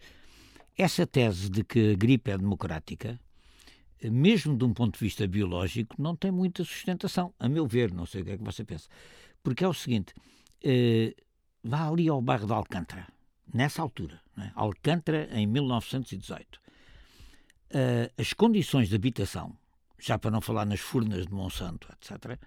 essa 0.77 1.07
tese 1.07 1.49
de 1.49 1.63
que 1.63 1.93
a 1.93 1.95
gripe 1.95 2.31
é 2.31 2.37
democrática, 2.37 3.17
mesmo 4.03 4.57
de 4.57 4.65
um 4.65 4.73
ponto 4.73 4.97
de 4.97 5.05
vista 5.05 5.27
biológico, 5.27 5.95
não 6.01 6.15
tem 6.15 6.31
muita 6.31 6.63
sustentação, 6.63 7.33
a 7.39 7.47
meu 7.47 7.67
ver, 7.67 7.93
não 7.93 8.05
sei 8.05 8.21
o 8.21 8.25
que 8.25 8.31
é 8.31 8.37
que 8.37 8.43
você 8.43 8.63
pensa. 8.63 8.89
Porque 9.43 9.63
é 9.63 9.67
o 9.67 9.73
seguinte: 9.73 10.13
uh, 10.63 11.21
vá 11.63 11.87
ali 11.87 12.07
ao 12.07 12.21
bairro 12.21 12.45
de 12.45 12.53
Alcântara, 12.53 13.07
nessa 13.53 13.81
altura, 13.81 14.21
é? 14.37 14.51
Alcântara 14.55 15.29
em 15.31 15.45
1918. 15.45 16.55
Uh, 16.55 16.59
eh, 17.71 18.11
as 18.17 18.33
condições 18.33 18.89
de 18.89 18.95
habitação, 18.95 19.55
já 19.99 20.17
para 20.17 20.31
não 20.31 20.41
falar 20.41 20.65
nas 20.65 20.79
furnas 20.79 21.27
de 21.27 21.33
Monsanto, 21.33 21.87
etc., 21.91 22.39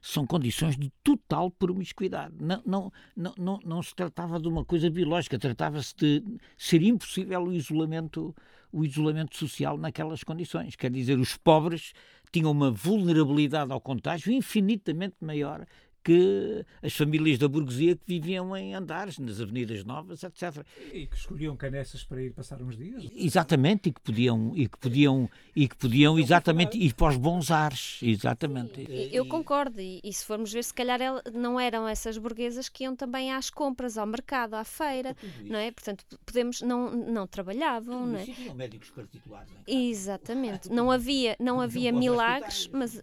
são 0.00 0.26
condições 0.26 0.76
de 0.76 0.90
total 1.04 1.50
promiscuidade. 1.50 2.34
Não, 2.40 2.62
não, 2.64 2.92
não, 3.14 3.34
não, 3.36 3.60
não 3.64 3.82
se 3.82 3.94
tratava 3.94 4.40
de 4.40 4.48
uma 4.48 4.64
coisa 4.64 4.88
biológica, 4.88 5.38
tratava-se 5.38 5.94
de 5.94 6.24
ser 6.56 6.82
impossível 6.82 7.42
o 7.42 7.52
isolamento, 7.52 8.34
o 8.72 8.84
isolamento 8.84 9.36
social 9.36 9.76
naquelas 9.76 10.24
condições. 10.24 10.74
Quer 10.74 10.90
dizer, 10.90 11.18
os 11.18 11.36
pobres 11.36 11.92
tinham 12.32 12.50
uma 12.50 12.70
vulnerabilidade 12.70 13.72
ao 13.72 13.80
contágio 13.80 14.32
infinitamente 14.32 15.16
maior 15.20 15.66
que 16.02 16.64
as 16.82 16.92
famílias 16.94 17.38
da 17.38 17.48
burguesia 17.48 17.94
que 17.94 18.02
viviam 18.06 18.56
em 18.56 18.74
andares, 18.74 19.18
nas 19.18 19.40
avenidas 19.40 19.84
novas, 19.84 20.22
etc. 20.22 20.64
E 20.92 21.06
que 21.06 21.16
escolhiam 21.16 21.56
canessas 21.56 22.04
para 22.04 22.22
ir 22.22 22.32
passar 22.32 22.62
uns 22.62 22.76
dias. 22.76 23.06
Exatamente, 23.14 23.88
e 23.88 23.92
que 23.92 24.00
podiam, 24.00 24.52
e 24.54 24.68
que 24.68 24.78
podiam, 24.78 25.28
e 25.54 25.68
que 25.68 25.76
podiam 25.76 26.18
exatamente 26.18 26.78
ir 26.78 26.94
para 26.94 27.08
os 27.08 27.16
bons 27.16 27.50
ares, 27.50 27.98
exatamente. 28.02 28.86
Sim, 28.86 29.08
eu 29.12 29.26
concordo, 29.26 29.80
e, 29.80 30.00
e, 30.02 30.12
se 30.12 30.24
formos 30.24 30.52
ver, 30.52 30.64
se 30.64 30.74
calhar 30.74 31.00
não 31.32 31.58
eram 31.58 31.86
essas 31.86 32.16
burguesas 32.16 32.68
que 32.68 32.84
iam 32.84 32.96
também 32.96 33.32
às 33.32 33.50
compras, 33.50 33.98
ao 33.98 34.06
mercado, 34.06 34.54
à 34.54 34.64
feira, 34.64 35.16
não 35.44 35.58
é? 35.58 35.70
Portanto, 35.70 36.04
podemos, 36.24 36.62
não, 36.62 36.90
não 36.90 37.26
trabalhavam, 37.26 38.06
não 38.06 38.18
é? 38.18 38.54
médicos 38.54 38.90
particulares. 38.90 39.50
Exatamente, 39.66 40.70
não 40.70 40.90
havia, 40.90 41.36
não 41.38 41.60
havia 41.60 41.92
milagres, 41.92 42.68
mas 42.72 43.02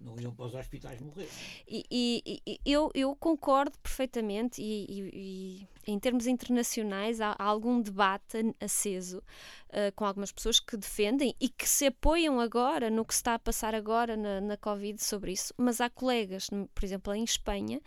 não 0.00 0.18
iam 0.20 0.32
para 0.32 0.46
os 0.46 0.54
hospitais 0.54 1.00
morrer. 1.00 1.28
E, 1.66 1.84
e, 1.90 2.42
e 2.46 2.72
eu, 2.72 2.90
eu 2.94 3.14
concordo 3.16 3.78
perfeitamente, 3.80 4.62
e, 4.62 5.10
e, 5.12 5.68
em 5.86 5.98
termos 5.98 6.26
internacionais 6.26 7.20
há, 7.20 7.34
há 7.38 7.44
algum 7.44 7.80
debate 7.80 8.54
aceso 8.60 9.18
uh, 9.18 9.92
com 9.94 10.04
algumas 10.04 10.32
pessoas 10.32 10.60
que 10.60 10.76
defendem 10.76 11.34
e 11.40 11.48
que 11.48 11.68
se 11.68 11.86
apoiam 11.86 12.40
agora 12.40 12.90
no 12.90 13.04
que 13.04 13.14
está 13.14 13.34
a 13.34 13.38
passar 13.38 13.74
agora 13.74 14.16
na, 14.16 14.40
na 14.40 14.56
Covid 14.56 15.02
sobre 15.02 15.32
isso, 15.32 15.52
mas 15.56 15.80
há 15.80 15.90
colegas, 15.90 16.48
por 16.74 16.84
exemplo, 16.84 17.14
em 17.14 17.24
Espanha, 17.24 17.80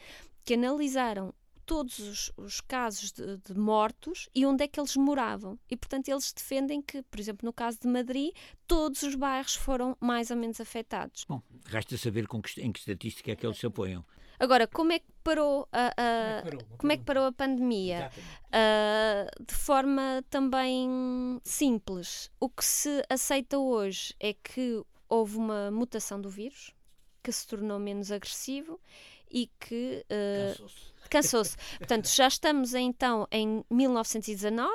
que 0.43 0.55
analisaram 0.55 1.33
todos 1.71 1.99
os, 1.99 2.31
os 2.35 2.59
casos 2.59 3.13
de, 3.13 3.37
de, 3.37 3.57
mortos 3.57 4.27
e 4.35 4.45
onde 4.45 4.61
é 4.61 4.67
que 4.67 4.77
eles 4.77 4.97
moravam. 4.97 5.57
E, 5.69 5.77
portanto, 5.77 6.09
eles 6.09 6.33
defendem 6.33 6.81
que, 6.81 7.01
por 7.03 7.17
exemplo, 7.17 7.45
no 7.45 7.53
caso 7.53 7.79
de 7.79 7.87
Madrid, 7.87 8.33
todos 8.67 9.03
os 9.03 9.15
bairros 9.15 9.55
foram 9.55 9.95
mais 9.97 10.29
ou 10.29 10.35
menos 10.35 10.59
afetados. 10.59 11.23
Bom, 11.29 11.41
resta 11.63 11.97
saber 11.97 12.27
com 12.27 12.41
que, 12.41 12.59
em 12.59 12.73
que 12.73 12.79
estatística 12.79 13.31
é 13.31 13.37
que 13.37 13.45
eles 13.45 13.57
se 13.57 13.65
apoiam. 13.65 14.05
Agora, 14.37 14.67
como 14.67 14.91
é 14.91 14.99
que 14.99 15.05
parou 15.23 15.65
a, 15.71 15.93
a 15.95 16.41
como, 16.41 16.51
é 16.51 16.51
que 16.51 16.51
parou, 16.51 16.77
como 16.77 16.91
é 16.91 16.97
que 16.97 17.03
parou 17.03 17.25
a 17.27 17.31
pandemia? 17.31 18.11
Uh, 18.47 19.45
de 19.45 19.55
forma 19.55 20.25
também 20.29 21.39
simples. 21.41 22.29
O 22.37 22.49
que 22.49 22.65
se 22.65 23.01
aceita 23.09 23.57
hoje 23.57 24.13
é 24.19 24.33
que 24.33 24.83
houve 25.07 25.37
uma 25.37 25.71
mutação 25.71 26.19
do 26.19 26.29
vírus 26.29 26.75
que 27.23 27.31
se 27.31 27.47
tornou 27.47 27.79
menos 27.79 28.11
agressivo 28.11 28.79
e 29.31 29.49
que 29.59 30.05
uh, 30.09 30.65
cansou-se. 31.09 31.55
Portanto, 31.77 32.07
já 32.07 32.27
estamos 32.27 32.73
então 32.73 33.27
em 33.31 33.63
1919, 33.69 34.69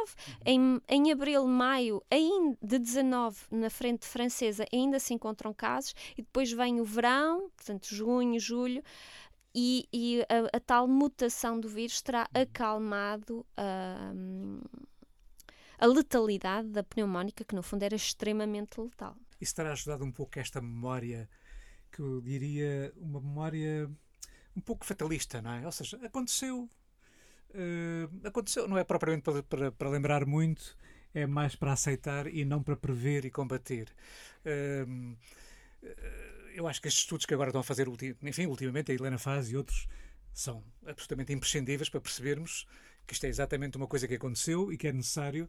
em, 0.45 0.81
em 0.89 1.13
abril, 1.13 1.47
maio 1.47 2.03
ainda 2.11 2.57
de 2.63 2.79
19, 2.79 3.39
na 3.51 3.71
frente 3.71 4.07
francesa, 4.07 4.65
ainda 4.73 4.99
se 4.99 5.15
encontram 5.15 5.53
casos, 5.53 5.95
e 6.17 6.23
depois 6.23 6.53
vem 6.53 6.81
o 6.81 6.85
verão, 6.85 7.51
portanto, 7.57 7.87
junho, 7.95 8.39
julho, 8.39 8.83
e, 9.55 9.89
e 9.91 10.21
a, 10.23 10.57
a, 10.57 10.61
tal 10.61 10.87
mutação 10.87 11.59
do 11.59 11.67
vírus 11.67 12.03
terá 12.03 12.29
acalmado 12.35 13.45
a, 13.57 14.13
a 15.79 15.87
letalidade 15.87 16.69
da 16.69 16.83
pneumónica, 16.83 17.43
que 17.43 17.55
no 17.55 17.63
fundo 17.63 17.83
era 17.83 17.97
extremamente 17.97 18.79
letal. 18.79 19.17
Isso 19.41 19.55
terá 19.55 19.73
ajudado 19.73 20.05
um 20.05 20.13
pouco 20.13 20.39
esta 20.39 20.61
memória, 20.61 21.27
que 21.91 22.01
eu 22.01 22.21
diria 22.21 22.93
uma 22.99 23.19
memória 23.19 23.91
um 24.57 24.61
pouco 24.61 24.87
fatalista, 24.87 25.43
não 25.43 25.53
é? 25.53 25.67
Ou 25.67 25.73
seja, 25.73 25.99
aconteceu. 26.05 26.69
Uh, 27.51 28.27
aconteceu, 28.27 28.67
não 28.67 28.79
é 28.79 28.85
propriamente 28.85 29.23
para, 29.23 29.43
para, 29.43 29.73
para, 29.73 29.89
lembrar 29.89 30.27
muito, 30.27 30.77
é 31.15 31.27
mais 31.27 31.55
para 31.55 31.73
aceitar 31.73 32.27
e 32.27 32.45
não 32.45 32.63
para 32.63 32.77
prever 32.77 33.25
e 33.25 33.31
combater. 33.31 33.89
Uh, 34.45 35.17
eu 36.55 36.67
acho 36.67 36.81
que 36.81 36.89
estes 36.89 37.03
estudos 37.03 37.27
que 37.27 37.35
agora 37.35 37.51
estão 37.51 37.61
a 37.61 37.65
fazer, 37.65 37.87
enfim, 38.23 38.47
ultimamente 38.47 38.91
a 38.91 38.95
Helena 38.95 39.19
faz 39.19 39.51
e 39.51 39.57
outros, 39.57 39.87
são 40.33 40.65
absolutamente 40.87 41.33
imprescindíveis 41.33 41.89
para 41.89 42.01
percebermos 42.01 42.67
que 43.07 43.15
isto 43.15 43.25
é 43.25 43.29
exatamente 43.29 43.77
uma 43.77 43.87
coisa 43.87 44.09
que 44.09 44.15
aconteceu 44.15 44.73
e 44.73 44.77
que 44.77 44.89
é 44.89 44.93
necessário 44.93 45.49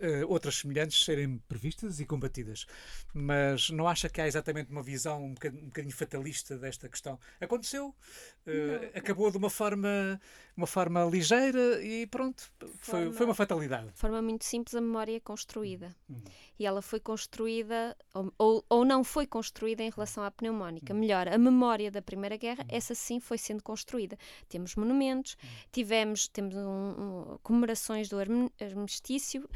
uh, 0.00 0.30
outras 0.30 0.56
semelhantes 0.56 1.04
serem 1.04 1.38
previstas 1.48 2.00
e 2.00 2.06
combatidas. 2.06 2.66
Mas 3.12 3.70
não 3.70 3.88
acha 3.88 4.08
que 4.08 4.20
há 4.20 4.26
exatamente 4.26 4.70
uma 4.70 4.82
visão 4.82 5.24
um 5.24 5.34
bocadinho, 5.34 5.62
um 5.62 5.66
bocadinho 5.66 5.94
fatalista 5.94 6.58
desta 6.58 6.88
questão? 6.88 7.18
Aconteceu, 7.40 7.88
uh, 7.88 8.98
acabou 8.98 9.30
de 9.30 9.36
uma 9.36 9.50
forma, 9.50 10.20
uma 10.56 10.66
forma 10.66 11.04
ligeira 11.04 11.82
e 11.82 12.06
pronto, 12.06 12.50
foi, 12.78 13.00
forma, 13.00 13.12
foi 13.12 13.26
uma 13.26 13.34
fatalidade. 13.34 13.88
De 13.88 13.98
forma 13.98 14.22
muito 14.22 14.44
simples, 14.44 14.74
a 14.74 14.80
memória 14.80 15.16
é 15.16 15.20
construída. 15.20 15.94
Uhum. 16.08 16.22
E 16.58 16.64
ela 16.64 16.80
foi 16.80 17.00
construída, 17.00 17.96
ou, 18.14 18.32
ou, 18.38 18.64
ou, 18.68 18.84
não 18.84 19.04
foi 19.04 19.26
construída 19.26 19.82
em 19.82 19.90
relação 19.90 20.24
à 20.24 20.30
pneumónica. 20.30 20.92
Uhum. 20.92 21.00
Melhor, 21.00 21.28
a 21.28 21.36
memória 21.36 21.90
da 21.90 22.00
Primeira 22.00 22.36
Guerra, 22.36 22.62
uhum. 22.62 22.76
essa 22.76 22.94
sim 22.94 23.20
foi 23.20 23.36
sendo 23.38 23.62
construída. 23.62 24.18
Temos 24.48 24.74
monumentos, 24.74 25.36
uhum. 25.42 25.48
tivemos 25.72 26.28
temos 26.28 26.54
um, 26.54 26.60
um, 26.60 27.38
comemorações 27.42 28.08
do 28.08 28.16
armistício, 28.18 29.48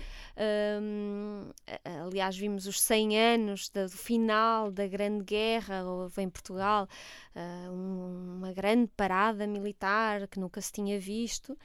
um, 0.83 1.51
aliás, 2.07 2.37
vimos 2.37 2.67
os 2.67 2.81
100 2.81 3.19
anos 3.19 3.69
do 3.69 3.89
final 3.89 4.71
da 4.71 4.87
Grande 4.87 5.25
Guerra, 5.25 5.85
houve 5.85 6.23
em 6.23 6.29
Portugal 6.29 6.89
uh, 7.35 7.73
uma 7.73 8.53
grande 8.53 8.91
parada 8.97 9.47
militar 9.47 10.27
que 10.29 10.39
nunca 10.39 10.61
se 10.61 10.73
tinha 10.73 10.99
visto. 10.99 11.57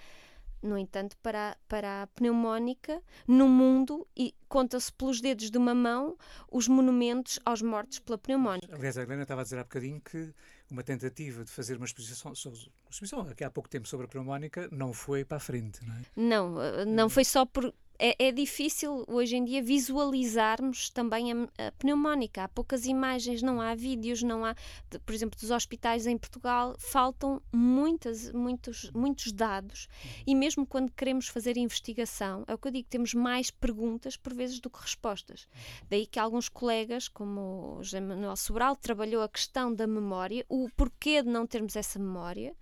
No 0.62 0.80
entanto, 0.80 1.16
para, 1.22 1.56
para 1.68 2.04
a 2.04 2.08
pneumónica, 2.08 3.00
no 3.28 3.48
mundo, 3.48 4.08
e 4.18 4.34
conta-se 4.50 4.92
pelos 4.92 5.22
dedos 5.22 5.52
de 5.52 5.60
uma 5.60 5.76
mão 5.76 6.18
os 6.52 6.68
monumentos 6.68 7.40
aos 7.46 7.62
mortos 7.62 8.00
pela 8.00 8.18
pneumónica. 8.18 8.76
Aliás, 8.76 8.98
a 8.98 9.04
Helena 9.04 9.22
estava 9.22 9.42
a 9.42 9.44
dizer 9.44 9.60
há 9.60 9.64
bocadinho 9.64 10.02
que 10.02 10.34
uma 10.72 10.82
tentativa 10.84 11.44
de 11.44 11.52
fazer 11.52 11.78
uma 11.78 11.86
exposição, 11.86 12.32
uma 12.32 12.90
exposição 12.90 13.22
aqui 13.22 13.44
há 13.44 13.50
pouco 13.52 13.70
tempo 13.70 13.88
sobre 13.88 14.08
a 14.08 14.10
pneumónica 14.10 14.68
não 14.72 14.92
foi 14.92 15.24
para 15.24 15.38
a 15.38 15.40
frente, 15.40 15.86
não 15.86 15.94
é? 15.94 16.02
Não, 16.16 16.62
eh, 16.62 16.86
não 16.86 17.10
foi 17.10 17.24
só 17.24 17.46
por, 17.46 17.72
é, 18.00 18.28
é, 18.28 18.32
difícil 18.32 19.04
hoje 19.08 19.36
em 19.36 19.44
dia 19.44 19.62
visualizarmos 19.62 20.90
também 20.90 21.32
a, 21.32 21.36
a, 21.68 21.72
pneumónica. 21.74 22.44
Há 22.44 22.48
poucas 22.48 22.86
imagens, 22.86 23.42
não 23.42 23.62
há 23.62 23.74
vídeos, 23.76 24.22
não 24.22 24.46
há, 24.46 24.54
de, 24.90 25.00
por 25.00 25.14
exemplo, 25.14 25.40
dos 25.40 25.52
hospitais 25.52 26.06
em 26.06 26.18
Portugal, 26.18 26.76
faltam 26.78 27.42
muitas, 27.52 28.32
muitos, 28.32 28.90
muitos 28.92 29.32
dados 29.32 29.88
e 30.26 30.36
mesmo 30.36 30.66
quando 30.66 30.92
queremos 30.92 31.28
fazer 31.28 31.58
investigação, 31.58 32.44
é 32.48 32.54
o 32.54 32.58
que 32.58 32.68
eu 32.68 32.72
digo, 32.72 32.88
temos 32.90 33.14
mais 33.14 33.52
perguntas 33.52 34.18
por 34.18 34.34
vezes 34.34 34.60
do 34.60 34.70
que 34.70 34.82
respostas. 34.82 35.48
Daí 35.90 36.06
que 36.06 36.20
alguns 36.20 36.50
colegas, 36.50 37.08
como 37.08 37.78
o 37.78 37.84
José 37.84 38.00
Manuel 38.00 38.36
Sobral, 38.36 38.76
trabalhou 38.76 39.22
a 39.24 39.30
questão 39.30 39.74
da 39.74 39.88
memória, 39.88 40.46
o 40.50 40.70
porquê 40.76 41.22
de 41.22 41.30
não 41.30 41.48
termos 41.48 41.76
essa 41.76 42.00
memória 42.00 42.56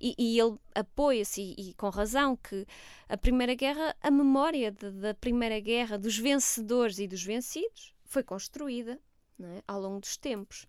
e, 0.00 0.14
e 0.18 0.40
ele 0.40 0.56
apoia-se, 0.74 1.42
e, 1.42 1.70
e, 1.70 1.74
com 1.74 1.88
razão, 1.90 2.36
que 2.36 2.66
a 3.08 3.16
Primeira 3.16 3.54
Guerra, 3.54 3.94
a 4.02 4.10
memória 4.10 4.70
de, 4.70 4.90
da 4.90 5.14
Primeira 5.14 5.60
Guerra, 5.60 5.98
dos 5.98 6.16
vencedores 6.16 6.98
e 6.98 7.06
dos 7.06 7.22
vencidos, 7.22 7.94
foi 8.04 8.22
construída 8.22 8.98
é? 9.40 9.62
ao 9.68 9.80
longo 9.80 10.00
dos 10.00 10.16
tempos, 10.16 10.66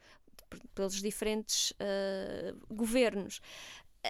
pelos 0.75 1.01
diferentes 1.01 1.71
uh, 1.71 2.73
governos. 2.73 3.41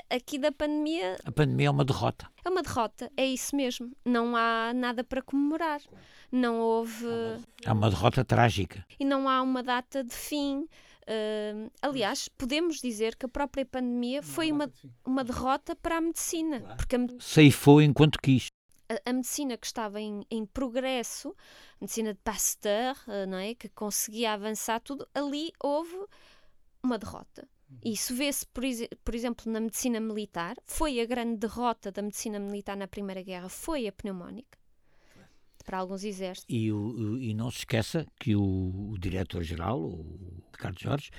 Aqui 0.10 0.40
da 0.40 0.54
pandemia. 0.54 1.18
A 1.26 1.32
pandemia 1.32 1.68
é 1.68 1.70
uma 1.70 1.84
derrota. 1.84 2.30
É 2.46 2.50
uma 2.50 2.64
derrota, 2.64 3.12
é 3.18 3.26
isso 3.26 3.56
mesmo. 3.56 3.92
Não 4.06 4.38
há 4.38 4.72
nada 4.74 5.04
para 5.04 5.22
comemorar. 5.22 5.82
Não 6.32 6.60
houve. 6.60 7.06
É 7.66 7.72
uma 7.74 7.90
derrota 7.90 8.24
trágica. 8.24 8.86
E 8.98 9.04
não 9.04 9.28
há 9.28 9.42
uma 9.42 9.62
data 9.62 10.02
de 10.02 10.14
fim. 10.14 10.66
Uh, 11.12 11.70
aliás, 11.82 12.30
podemos 12.30 12.80
dizer 12.80 13.18
que 13.18 13.26
a 13.26 13.30
própria 13.30 13.66
pandemia 13.66 14.24
foi 14.24 14.50
uma, 14.50 14.72
uma 15.06 15.26
derrota 15.26 15.76
para 15.76 15.98
a 15.98 16.02
medicina. 16.02 16.62
Claro. 16.62 16.78
Porque 16.78 16.96
a, 16.96 17.00
Ceifou 17.20 17.82
enquanto 17.82 18.18
quis. 18.18 18.48
A, 18.88 19.10
a, 19.10 19.14
medicina 19.14 19.58
que 19.58 19.66
estava 19.66 20.00
em, 20.00 20.22
em 20.32 20.46
progresso, 20.46 21.36
a 21.74 21.78
medicina 21.82 22.14
de 22.14 22.20
Pasteur, 22.24 22.96
uh, 23.08 23.28
não 23.28 23.38
é? 23.38 23.54
que 23.54 23.68
conseguia 23.68 24.34
avançar 24.34 24.80
tudo, 24.80 25.06
ali 25.14 25.52
houve 25.62 25.98
uma 26.82 26.98
derrota. 26.98 27.46
Uhum. 27.70 27.80
Isso 27.84 28.16
vê-se, 28.16 28.48
por, 28.48 28.64
por, 29.04 29.14
exemplo, 29.14 29.52
na 29.52 29.60
medicina 29.60 30.00
militar. 30.00 30.56
Foi 30.66 31.02
a 31.02 31.06
grande 31.06 31.36
derrota 31.36 31.92
da 31.92 32.02
medicina 32.02 32.40
militar 32.40 32.78
na 32.78 32.88
Primeira 32.88 33.22
Guerra, 33.22 33.50
foi 33.50 33.86
a 33.86 33.92
pneumónica 33.92 34.61
para 35.62 35.78
alguns 35.78 36.04
exércitos. 36.04 36.46
E, 36.50 36.72
o, 36.72 37.18
e 37.18 37.34
não 37.34 37.50
se 37.52 37.60
esqueça 37.60 38.06
que 38.20 38.36
o, 38.36 38.92
o 38.92 38.98
diretor-geral, 39.00 39.80
o 39.80 40.44
Ricardo 40.52 40.80
Jorge, 40.80 41.12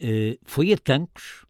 eh, 0.00 0.38
foi 0.44 0.72
a 0.72 0.78
Tancos 0.78 1.44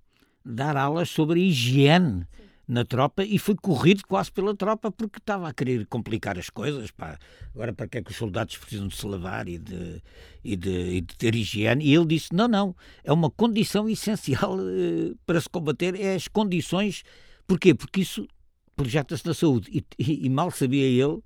dar 0.44 0.76
aulas 0.76 1.08
sobre 1.10 1.40
higiene 1.40 2.26
Sim. 2.36 2.42
na 2.66 2.84
tropa 2.84 3.24
e 3.24 3.38
foi 3.38 3.54
corrido 3.54 4.02
quase 4.06 4.32
pela 4.32 4.54
tropa 4.56 4.90
porque 4.90 5.18
estava 5.18 5.48
a 5.48 5.54
querer 5.54 5.86
complicar 5.86 6.38
as 6.38 6.50
coisas. 6.50 6.90
Pá. 6.90 7.18
Agora, 7.54 7.72
para 7.72 7.86
que 7.86 7.98
é 7.98 8.02
que 8.02 8.10
os 8.10 8.16
soldados 8.16 8.56
precisam 8.56 8.88
de 8.88 8.96
se 8.96 9.06
lavar 9.06 9.48
e 9.48 9.58
de, 9.58 10.02
e 10.42 10.56
de, 10.56 10.70
e 10.70 11.00
de 11.00 11.16
ter 11.16 11.34
higiene? 11.34 11.84
E 11.84 11.94
ele 11.94 12.06
disse: 12.06 12.34
não, 12.34 12.48
não, 12.48 12.76
é 13.04 13.12
uma 13.12 13.30
condição 13.30 13.88
essencial 13.88 14.58
eh, 14.58 15.14
para 15.24 15.40
se 15.40 15.48
combater, 15.48 15.94
é 15.98 16.14
as 16.14 16.26
condições. 16.26 17.04
Porquê? 17.46 17.74
Porque 17.74 18.00
isso 18.00 18.26
projeta-se 18.74 19.26
na 19.26 19.34
saúde. 19.34 19.70
E, 19.72 19.84
e, 19.98 20.26
e 20.26 20.28
mal 20.28 20.50
sabia 20.50 20.86
ele 20.86 21.20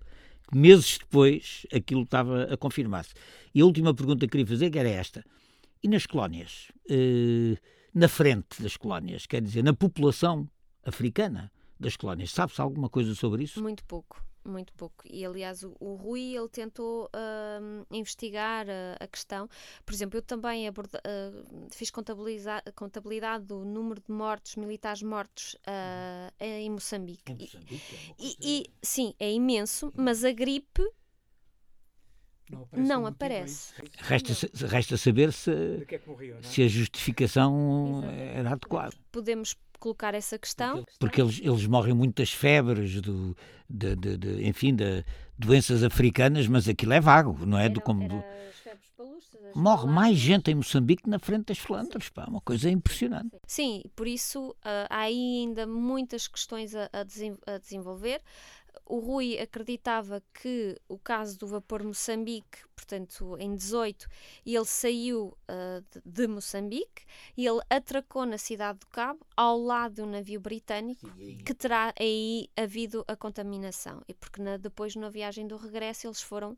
meses 0.53 0.99
depois, 0.99 1.67
aquilo 1.73 2.03
estava 2.03 2.45
a 2.45 2.57
confirmar-se. 2.57 3.15
E 3.55 3.61
a 3.61 3.65
última 3.65 3.95
pergunta 3.95 4.27
que 4.27 4.33
queria 4.33 4.47
fazer 4.47 4.77
era 4.77 4.89
esta. 4.89 5.25
E 5.83 5.89
nas 5.89 6.07
colónias? 6.07 6.73
Uh, 6.91 7.57
na 7.95 8.09
frente 8.09 8.61
das 8.61 8.77
colónias, 8.77 9.27
quer 9.27 9.41
dizer, 9.41 9.63
na 9.63 9.73
população 9.73 10.49
africana 10.85 11.53
das 11.79 11.97
colónias, 11.97 12.33
sabe-se 12.33 12.61
alguma 12.61 12.89
coisa 12.89 13.15
sobre 13.15 13.45
isso? 13.45 13.63
Muito 13.63 13.85
pouco 13.85 14.25
muito 14.45 14.73
pouco. 14.75 15.05
E 15.09 15.25
aliás, 15.25 15.63
o, 15.63 15.77
o 15.81 15.95
Rui 15.95 16.37
ele 16.37 16.49
tentou 16.49 17.07
uh, 17.07 17.87
investigar 17.91 18.67
a, 18.69 19.05
a, 19.05 19.07
questão. 19.07 19.49
Por 19.85 19.95
exemplo, 19.95 20.19
eu 20.19 20.23
também 20.23 20.67
aborda, 20.69 21.01
uh, 21.01 21.69
fiz 21.71 21.91
contabilidade 22.75 23.45
do 23.45 23.65
número 23.65 24.01
de 24.01 24.13
mortos, 24.13 24.57
militares 24.57 25.03
mortos 25.03 25.55
uh, 25.55 26.33
em 26.41 26.71
Moçambique. 26.71 27.33
Em 27.33 27.39
Moçambique 27.39 27.95
é 27.97 28.15
e, 28.19 28.37
e, 28.41 28.71
sim, 28.83 29.15
é 29.19 29.33
imenso, 29.33 29.93
mas 29.97 30.25
a 30.25 30.33
gripe 30.33 30.83
não 32.51 32.63
aparece. 32.63 32.89
Não 32.89 33.07
aparece. 33.07 33.73
Resta, 33.99 34.67
resta 34.67 34.97
saber 34.97 35.33
se, 35.33 35.51
é 35.51 36.01
morriam, 36.07 36.39
é? 36.39 36.43
se 36.43 36.63
a 36.63 36.69
justificação 36.69 38.03
era 38.05 38.53
adequada. 38.53 38.95
Podemos 39.11 39.57
colocar 39.85 40.15
essa 40.15 40.39
questão. 40.39 40.87
Porque 40.99 41.21
eles, 41.21 41.39
eles 41.43 41.67
morrem 41.67 41.93
muito 41.93 42.17
das 42.17 42.33
febres, 42.33 43.03
do, 43.03 43.37
de, 43.69 43.95
de, 43.95 44.17
de 44.17 44.49
enfim, 44.49 44.75
de 44.75 45.05
doenças 45.39 45.83
africanas, 45.83 46.49
mas 46.49 46.67
aquilo 46.67 46.95
é 46.95 47.01
vago, 47.01 47.45
não 47.45 47.59
é? 47.59 47.67
Era, 47.67 47.75
do, 47.75 47.81
como, 47.83 48.25
Morre 49.55 49.87
mais 49.87 50.17
gente 50.17 50.51
em 50.51 50.55
Moçambique 50.57 51.09
na 51.09 51.19
frente 51.19 51.47
das 51.47 51.59
Flandres, 51.59 52.09
pá, 52.09 52.25
uma 52.27 52.41
coisa 52.41 52.69
impressionante. 52.69 53.37
Sim, 53.47 53.85
por 53.95 54.09
isso 54.09 54.51
uh, 54.51 54.87
há 54.91 55.03
ainda 55.03 55.65
muitas 55.65 56.27
questões 56.27 56.75
a, 56.75 56.91
a, 56.93 57.53
a 57.55 57.59
desenvolver 57.59 58.21
o 58.87 58.99
Rui 58.99 59.39
acreditava 59.39 60.23
que 60.35 60.79
o 60.89 60.99
caso 60.99 61.39
do 61.39 61.47
vapor 61.47 61.83
Moçambique, 61.83 62.59
portanto, 62.77 63.37
em 63.39 63.55
18, 63.55 64.07
ele 64.45 64.65
saiu 64.65 65.37
uh, 65.49 66.01
de, 66.05 66.27
Moçambique 66.27 67.05
e 67.37 67.47
ele 67.47 67.61
atracou 67.71 68.27
na 68.27 68.37
cidade 68.37 68.81
do 68.81 68.87
Cabo, 68.89 69.27
ao 69.37 69.59
lado 69.59 69.95
de 69.95 70.03
um 70.03 70.07
navio 70.07 70.39
britânico, 70.39 71.09
que 71.45 71.55
terá 71.55 71.95
aí 71.99 72.49
havido 72.57 73.05
a 73.09 73.17
contaminação. 73.17 74.03
E 74.07 74.13
porque 74.13 74.43
na, 74.43 74.57
depois, 74.57 74.95
na 74.97 75.09
viagem 75.09 75.47
do 75.47 75.57
regresso, 75.57 76.07
eles 76.07 76.21
foram 76.21 76.57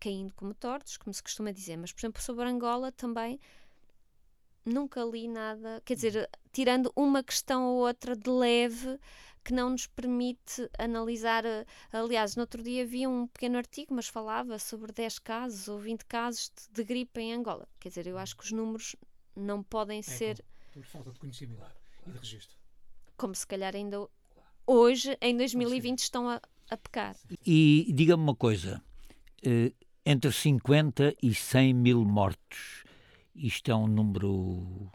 caindo 0.00 0.34
como 0.34 0.52
tortos, 0.54 0.96
como 0.96 1.14
se 1.14 1.22
costuma 1.22 1.52
dizer. 1.52 1.76
Mas, 1.76 1.92
por 1.92 2.00
exemplo, 2.00 2.20
sobre 2.20 2.44
Angola 2.44 2.90
também 2.90 3.38
nunca 4.64 5.04
li 5.04 5.28
nada, 5.28 5.82
quer 5.84 5.94
dizer, 5.94 6.30
tirando 6.52 6.92
uma 6.94 7.22
questão 7.22 7.64
ou 7.66 7.86
outra 7.86 8.16
de 8.16 8.30
leve 8.30 8.98
que 9.44 9.52
não 9.52 9.70
nos 9.70 9.86
permite 9.86 10.68
analisar. 10.78 11.44
Eh, 11.44 11.66
aliás, 11.92 12.36
no 12.36 12.42
outro 12.42 12.62
dia 12.62 12.86
vi 12.86 13.06
um 13.06 13.26
pequeno 13.26 13.58
artigo, 13.58 13.94
mas 13.94 14.08
falava 14.08 14.58
sobre 14.58 14.92
10 14.92 15.18
casos 15.18 15.68
ou 15.68 15.78
20 15.78 16.04
casos 16.06 16.50
de, 16.70 16.84
gripe 16.84 17.20
em 17.20 17.32
Angola. 17.34 17.68
Quer 17.80 17.88
dizer, 17.88 18.06
eu 18.06 18.18
acho 18.18 18.36
que 18.36 18.44
os 18.44 18.52
números 18.52 18.96
não 19.34 19.62
podem 19.62 19.98
é 19.98 20.02
ser. 20.02 20.44
Por 20.72 20.84
falta 20.84 21.10
de 21.10 21.18
conhecimento 21.18 21.62
e 22.06 22.10
de 22.10 22.18
registro. 22.18 22.56
Como 23.16 23.34
se 23.34 23.46
calhar 23.46 23.74
ainda 23.74 24.08
hoje, 24.66 25.16
em 25.20 25.36
2020, 25.36 25.98
estão 25.98 26.28
a, 26.28 26.40
a 26.70 26.76
pecar. 26.76 27.16
E 27.44 27.92
diga-me 27.94 28.22
uma 28.22 28.36
coisa: 28.36 28.82
eh, 29.44 29.72
entre 30.04 30.32
50 30.32 31.16
e 31.22 31.34
100 31.34 31.74
mil 31.74 32.04
mortos, 32.04 32.84
isto 33.34 33.70
é 33.70 33.74
um 33.74 33.86
número 33.86 34.90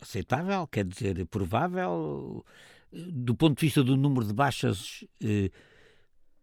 aceitável? 0.00 0.66
Quer 0.66 0.84
dizer, 0.84 1.26
provável? 1.26 2.44
Do 2.92 3.34
ponto 3.34 3.58
de 3.58 3.66
vista 3.66 3.82
do 3.82 3.96
número 3.96 4.26
de 4.26 4.34
baixas, 4.34 5.04
eh, 5.22 5.50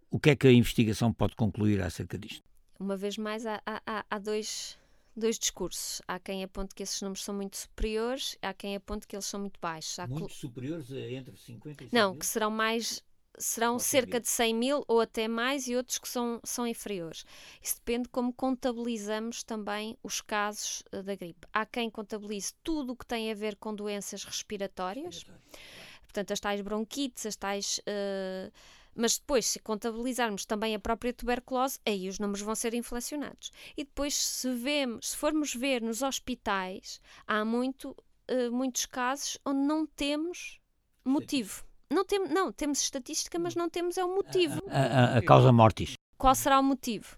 o 0.09 0.19
que 0.19 0.31
é 0.31 0.35
que 0.35 0.47
a 0.47 0.51
investigação 0.51 1.13
pode 1.13 1.35
concluir 1.35 1.81
acerca 1.81 2.17
disto? 2.17 2.43
Uma 2.79 2.97
vez 2.97 3.17
mais, 3.17 3.45
há, 3.45 3.61
há, 3.65 4.05
há 4.09 4.19
dois, 4.19 4.77
dois 5.15 5.37
discursos. 5.37 6.01
Há 6.07 6.17
quem 6.19 6.43
aponte 6.43 6.73
que 6.73 6.81
esses 6.81 7.01
números 7.01 7.23
são 7.23 7.35
muito 7.35 7.57
superiores, 7.57 8.37
há 8.41 8.53
quem 8.53 8.75
aponte 8.75 9.05
que 9.05 9.15
eles 9.15 9.25
são 9.25 9.39
muito 9.39 9.59
baixos. 9.59 9.99
Há 9.99 10.07
muito 10.07 10.33
superiores 10.33 10.89
entre 10.91 11.37
50 11.37 11.83
e 11.83 11.89
100 11.89 11.99
Não, 11.99 12.11
mil? 12.11 12.19
que 12.19 12.25
serão 12.25 12.49
mais 12.49 13.03
serão 13.37 13.79
cerca 13.79 14.19
de 14.19 14.27
100 14.27 14.53
mil 14.53 14.83
ou 14.85 14.99
até 14.99 15.25
mais 15.25 15.65
e 15.67 15.75
outros 15.75 15.97
que 15.97 16.09
são, 16.09 16.41
são 16.43 16.67
inferiores. 16.67 17.23
Isso 17.61 17.75
depende 17.75 18.09
como 18.09 18.33
contabilizamos 18.33 19.43
também 19.43 19.97
os 20.03 20.19
casos 20.19 20.83
uh, 20.91 21.01
da 21.01 21.15
gripe. 21.15 21.47
Há 21.53 21.65
quem 21.65 21.89
contabilize 21.89 22.53
tudo 22.61 22.91
o 22.91 22.95
que 22.97 23.05
tem 23.05 23.31
a 23.31 23.35
ver 23.35 23.55
com 23.55 23.73
doenças 23.73 24.25
respiratórias. 24.25 25.23
respiratórias 25.23 25.88
portanto, 26.09 26.31
as 26.31 26.39
tais 26.39 26.61
bronquites, 26.61 27.25
as 27.25 27.35
tais. 27.35 27.79
Uh, 27.79 28.51
mas 28.95 29.17
depois, 29.17 29.45
se 29.45 29.59
contabilizarmos 29.59 30.45
também 30.45 30.75
a 30.75 30.79
própria 30.79 31.13
tuberculose, 31.13 31.79
aí 31.85 32.09
os 32.09 32.19
números 32.19 32.41
vão 32.41 32.55
ser 32.55 32.73
inflacionados. 32.73 33.51
E 33.77 33.83
depois, 33.83 34.15
se, 34.15 34.51
vemos, 34.51 35.11
se 35.11 35.15
formos 35.17 35.53
ver 35.53 35.81
nos 35.81 36.01
hospitais, 36.01 36.99
há 37.25 37.45
muito, 37.45 37.95
uh, 38.29 38.51
muitos 38.51 38.85
casos 38.87 39.37
onde 39.45 39.59
não 39.59 39.85
temos 39.85 40.59
motivo. 41.05 41.63
Não, 41.89 42.03
tem, 42.03 42.19
não, 42.27 42.51
temos 42.51 42.81
estatística, 42.81 43.39
mas 43.39 43.55
não 43.55 43.69
temos 43.69 43.97
é 43.97 44.03
o 44.03 44.13
motivo. 44.13 44.61
A, 44.69 44.79
a, 44.79 45.17
a 45.17 45.21
causa 45.21 45.51
mortis. 45.51 45.93
Qual 46.17 46.35
será 46.35 46.59
o 46.59 46.63
motivo? 46.63 47.17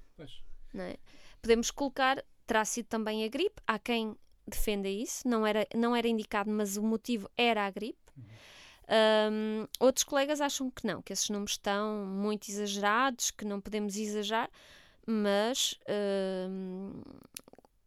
É? 0.76 0.98
Podemos 1.42 1.72
colocar, 1.72 2.24
terá 2.46 2.64
sido 2.64 2.86
também 2.86 3.26
a 3.26 3.28
gripe, 3.28 3.62
há 3.66 3.80
quem 3.80 4.16
defenda 4.48 4.88
isso, 4.88 5.28
não 5.28 5.46
era, 5.46 5.68
não 5.76 5.96
era 5.96 6.08
indicado, 6.08 6.50
mas 6.50 6.78
o 6.78 6.84
motivo 6.84 7.30
era 7.36 7.66
a 7.66 7.72
gripe. 7.72 8.00
Uhum. 8.16 8.24
Um, 8.92 9.66
outros 9.80 10.04
colegas 10.04 10.42
acham 10.42 10.70
que 10.70 10.86
não, 10.86 11.02
que 11.02 11.14
esses 11.14 11.30
números 11.30 11.52
estão 11.52 12.06
muito 12.06 12.50
exagerados, 12.50 13.32
que 13.32 13.46
não 13.46 13.62
podemos 13.62 13.96
exagerar, 13.96 14.50
mas 15.06 15.80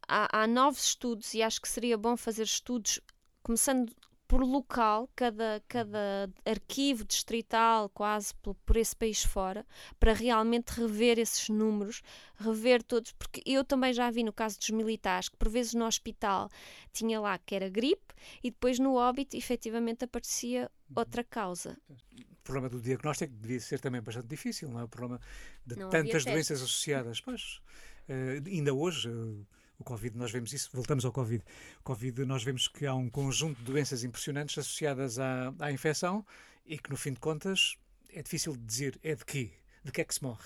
há, 0.07 0.41
há 0.41 0.47
novos 0.47 0.83
estudos 0.83 1.33
e 1.35 1.43
acho 1.43 1.61
que 1.61 1.69
seria 1.69 1.97
bom 1.97 2.17
fazer 2.17 2.43
estudos 2.43 2.99
começando 3.43 3.93
por 4.35 4.43
local, 4.43 5.09
cada, 5.15 5.63
cada 5.65 6.29
arquivo 6.45 7.05
distrital, 7.05 7.87
quase 7.87 8.35
por, 8.35 8.53
por 8.65 8.75
esse 8.75 8.93
país 8.93 9.23
fora, 9.23 9.65
para 9.97 10.11
realmente 10.11 10.71
rever 10.71 11.17
esses 11.17 11.47
números, 11.47 12.01
rever 12.37 12.83
todos, 12.83 13.13
porque 13.13 13.41
eu 13.45 13.63
também 13.63 13.93
já 13.93 14.11
vi 14.11 14.23
no 14.23 14.33
caso 14.33 14.59
dos 14.59 14.71
militares 14.71 15.29
que 15.29 15.37
por 15.37 15.47
vezes 15.47 15.73
no 15.73 15.85
hospital 15.85 16.49
tinha 16.91 17.17
lá 17.21 17.37
que 17.37 17.55
era 17.55 17.69
gripe 17.69 18.13
e 18.43 18.51
depois 18.51 18.77
no 18.77 18.95
óbito 18.95 19.37
efetivamente 19.37 20.03
aparecia 20.03 20.69
outra 20.93 21.23
causa. 21.23 21.77
O 21.89 22.43
problema 22.43 22.67
do 22.67 22.81
diagnóstico 22.81 23.33
devia 23.33 23.61
ser 23.61 23.79
também 23.79 24.01
bastante 24.01 24.27
difícil, 24.27 24.67
não 24.67 24.81
é? 24.81 24.83
O 24.83 24.89
problema 24.89 25.21
de 25.65 25.77
não 25.77 25.89
tantas 25.89 26.25
doenças 26.25 26.61
associadas. 26.61 27.21
Pois, 27.21 27.61
uh, 28.09 28.45
ainda 28.45 28.73
hoje. 28.73 29.07
Uh, 29.07 29.47
o 29.79 29.83
Covid, 29.83 30.17
nós 30.17 30.31
vemos 30.31 30.53
isso, 30.53 30.69
voltamos 30.73 31.05
ao 31.05 31.11
Covid. 31.11 31.43
O 31.79 31.83
Covid, 31.83 32.25
nós 32.25 32.43
vemos 32.43 32.67
que 32.67 32.85
há 32.85 32.93
um 32.93 33.09
conjunto 33.09 33.57
de 33.57 33.63
doenças 33.63 34.03
impressionantes 34.03 34.57
associadas 34.57 35.19
à, 35.19 35.53
à 35.59 35.71
infecção 35.71 36.25
e 36.65 36.77
que, 36.77 36.89
no 36.89 36.97
fim 36.97 37.13
de 37.13 37.19
contas, 37.19 37.75
é 38.09 38.21
difícil 38.21 38.55
de 38.55 38.63
dizer 38.63 38.99
é 39.03 39.15
de 39.15 39.25
quê? 39.25 39.51
De 39.83 39.91
que 39.91 40.01
é 40.01 40.03
que 40.03 40.13
se 40.13 40.23
morre? 40.23 40.45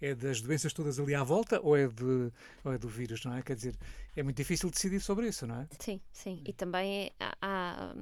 É 0.00 0.14
das 0.14 0.40
doenças 0.40 0.72
todas 0.72 0.98
ali 0.98 1.14
à 1.14 1.22
volta 1.22 1.60
ou 1.60 1.76
é, 1.76 1.86
de, 1.86 2.32
ou 2.64 2.72
é 2.72 2.78
do 2.78 2.88
vírus, 2.88 3.22
não 3.24 3.36
é? 3.36 3.42
Quer 3.42 3.54
dizer, 3.54 3.76
é 4.16 4.22
muito 4.22 4.38
difícil 4.38 4.70
decidir 4.70 5.00
sobre 5.00 5.28
isso, 5.28 5.46
não 5.46 5.60
é? 5.60 5.68
Sim, 5.78 6.00
sim. 6.10 6.42
E 6.46 6.52
também 6.54 7.06
é, 7.06 7.12
há, 7.20 7.36
há 7.42 7.94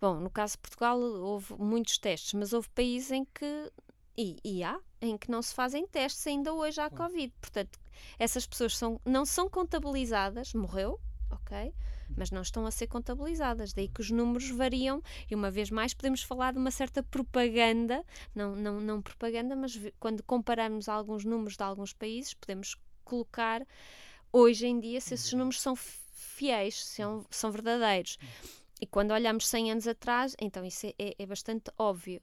Bom, 0.00 0.20
no 0.20 0.30
caso 0.30 0.52
de 0.52 0.58
Portugal 0.58 0.98
houve 1.00 1.54
muitos 1.58 1.98
testes, 1.98 2.32
mas 2.34 2.52
houve 2.52 2.68
países 2.70 3.10
em 3.10 3.24
que 3.24 3.72
e, 4.16 4.36
e, 4.44 4.64
há 4.64 4.78
em 5.00 5.16
que 5.16 5.30
não 5.30 5.40
se 5.42 5.54
fazem 5.54 5.86
testes 5.86 6.26
ainda 6.26 6.52
hoje 6.52 6.80
à 6.80 6.90
Covid. 6.90 7.32
Portanto, 7.40 7.78
essas 8.18 8.46
pessoas 8.46 8.76
são, 8.76 9.00
não 9.04 9.24
são 9.24 9.48
contabilizadas, 9.48 10.52
morreu, 10.54 11.00
ok? 11.30 11.72
Mas 12.16 12.30
não 12.30 12.42
estão 12.42 12.66
a 12.66 12.70
ser 12.70 12.86
contabilizadas. 12.86 13.72
Daí 13.72 13.88
que 13.88 14.00
os 14.00 14.10
números 14.10 14.50
variam, 14.50 15.02
e 15.30 15.34
uma 15.34 15.50
vez 15.50 15.70
mais 15.70 15.94
podemos 15.94 16.22
falar 16.22 16.52
de 16.52 16.58
uma 16.58 16.70
certa 16.70 17.02
propaganda, 17.02 18.04
não, 18.34 18.56
não, 18.56 18.80
não 18.80 19.02
propaganda, 19.02 19.54
mas 19.54 19.78
quando 20.00 20.22
comparamos 20.22 20.88
alguns 20.88 21.24
números 21.24 21.56
de 21.56 21.62
alguns 21.62 21.92
países, 21.92 22.34
podemos 22.34 22.76
colocar 23.04 23.66
hoje 24.32 24.66
em 24.66 24.78
dia 24.78 25.00
se 25.00 25.14
esses 25.14 25.32
números 25.32 25.60
são 25.60 25.74
fiéis, 25.76 26.84
são, 26.84 27.24
são 27.30 27.50
verdadeiros. 27.50 28.18
E 28.80 28.86
quando 28.86 29.10
olhamos 29.10 29.46
100 29.48 29.72
anos 29.72 29.88
atrás, 29.88 30.36
então 30.40 30.64
isso 30.64 30.86
é, 30.86 30.94
é, 30.98 31.14
é 31.18 31.26
bastante 31.26 31.70
óbvio. 31.76 32.22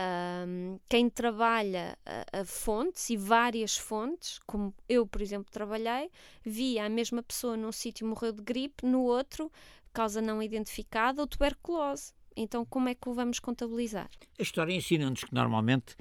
Um, 0.00 0.78
quem 0.88 1.10
trabalha 1.10 1.98
a, 2.06 2.40
a, 2.40 2.44
fontes 2.46 3.10
e 3.10 3.18
várias 3.18 3.76
fontes, 3.76 4.38
como 4.46 4.72
eu, 4.88 5.06
por 5.06 5.20
exemplo, 5.20 5.52
trabalhei, 5.52 6.10
via 6.42 6.86
a 6.86 6.88
mesma 6.88 7.22
pessoa 7.22 7.54
num 7.54 7.70
sítio 7.70 8.06
morreu 8.06 8.32
de 8.32 8.42
gripe, 8.42 8.86
no 8.86 9.02
outro, 9.02 9.52
causa 9.92 10.22
não 10.22 10.42
identificada 10.42 11.20
ou 11.20 11.26
tuberculose. 11.26 12.14
Então, 12.34 12.64
como 12.64 12.88
é 12.88 12.94
que 12.94 13.08
o 13.08 13.12
vamos 13.12 13.40
contabilizar? 13.40 14.08
A 14.38 14.42
história 14.42 14.72
ensina-nos 14.72 15.24
que 15.24 15.34
normalmente 15.34 15.96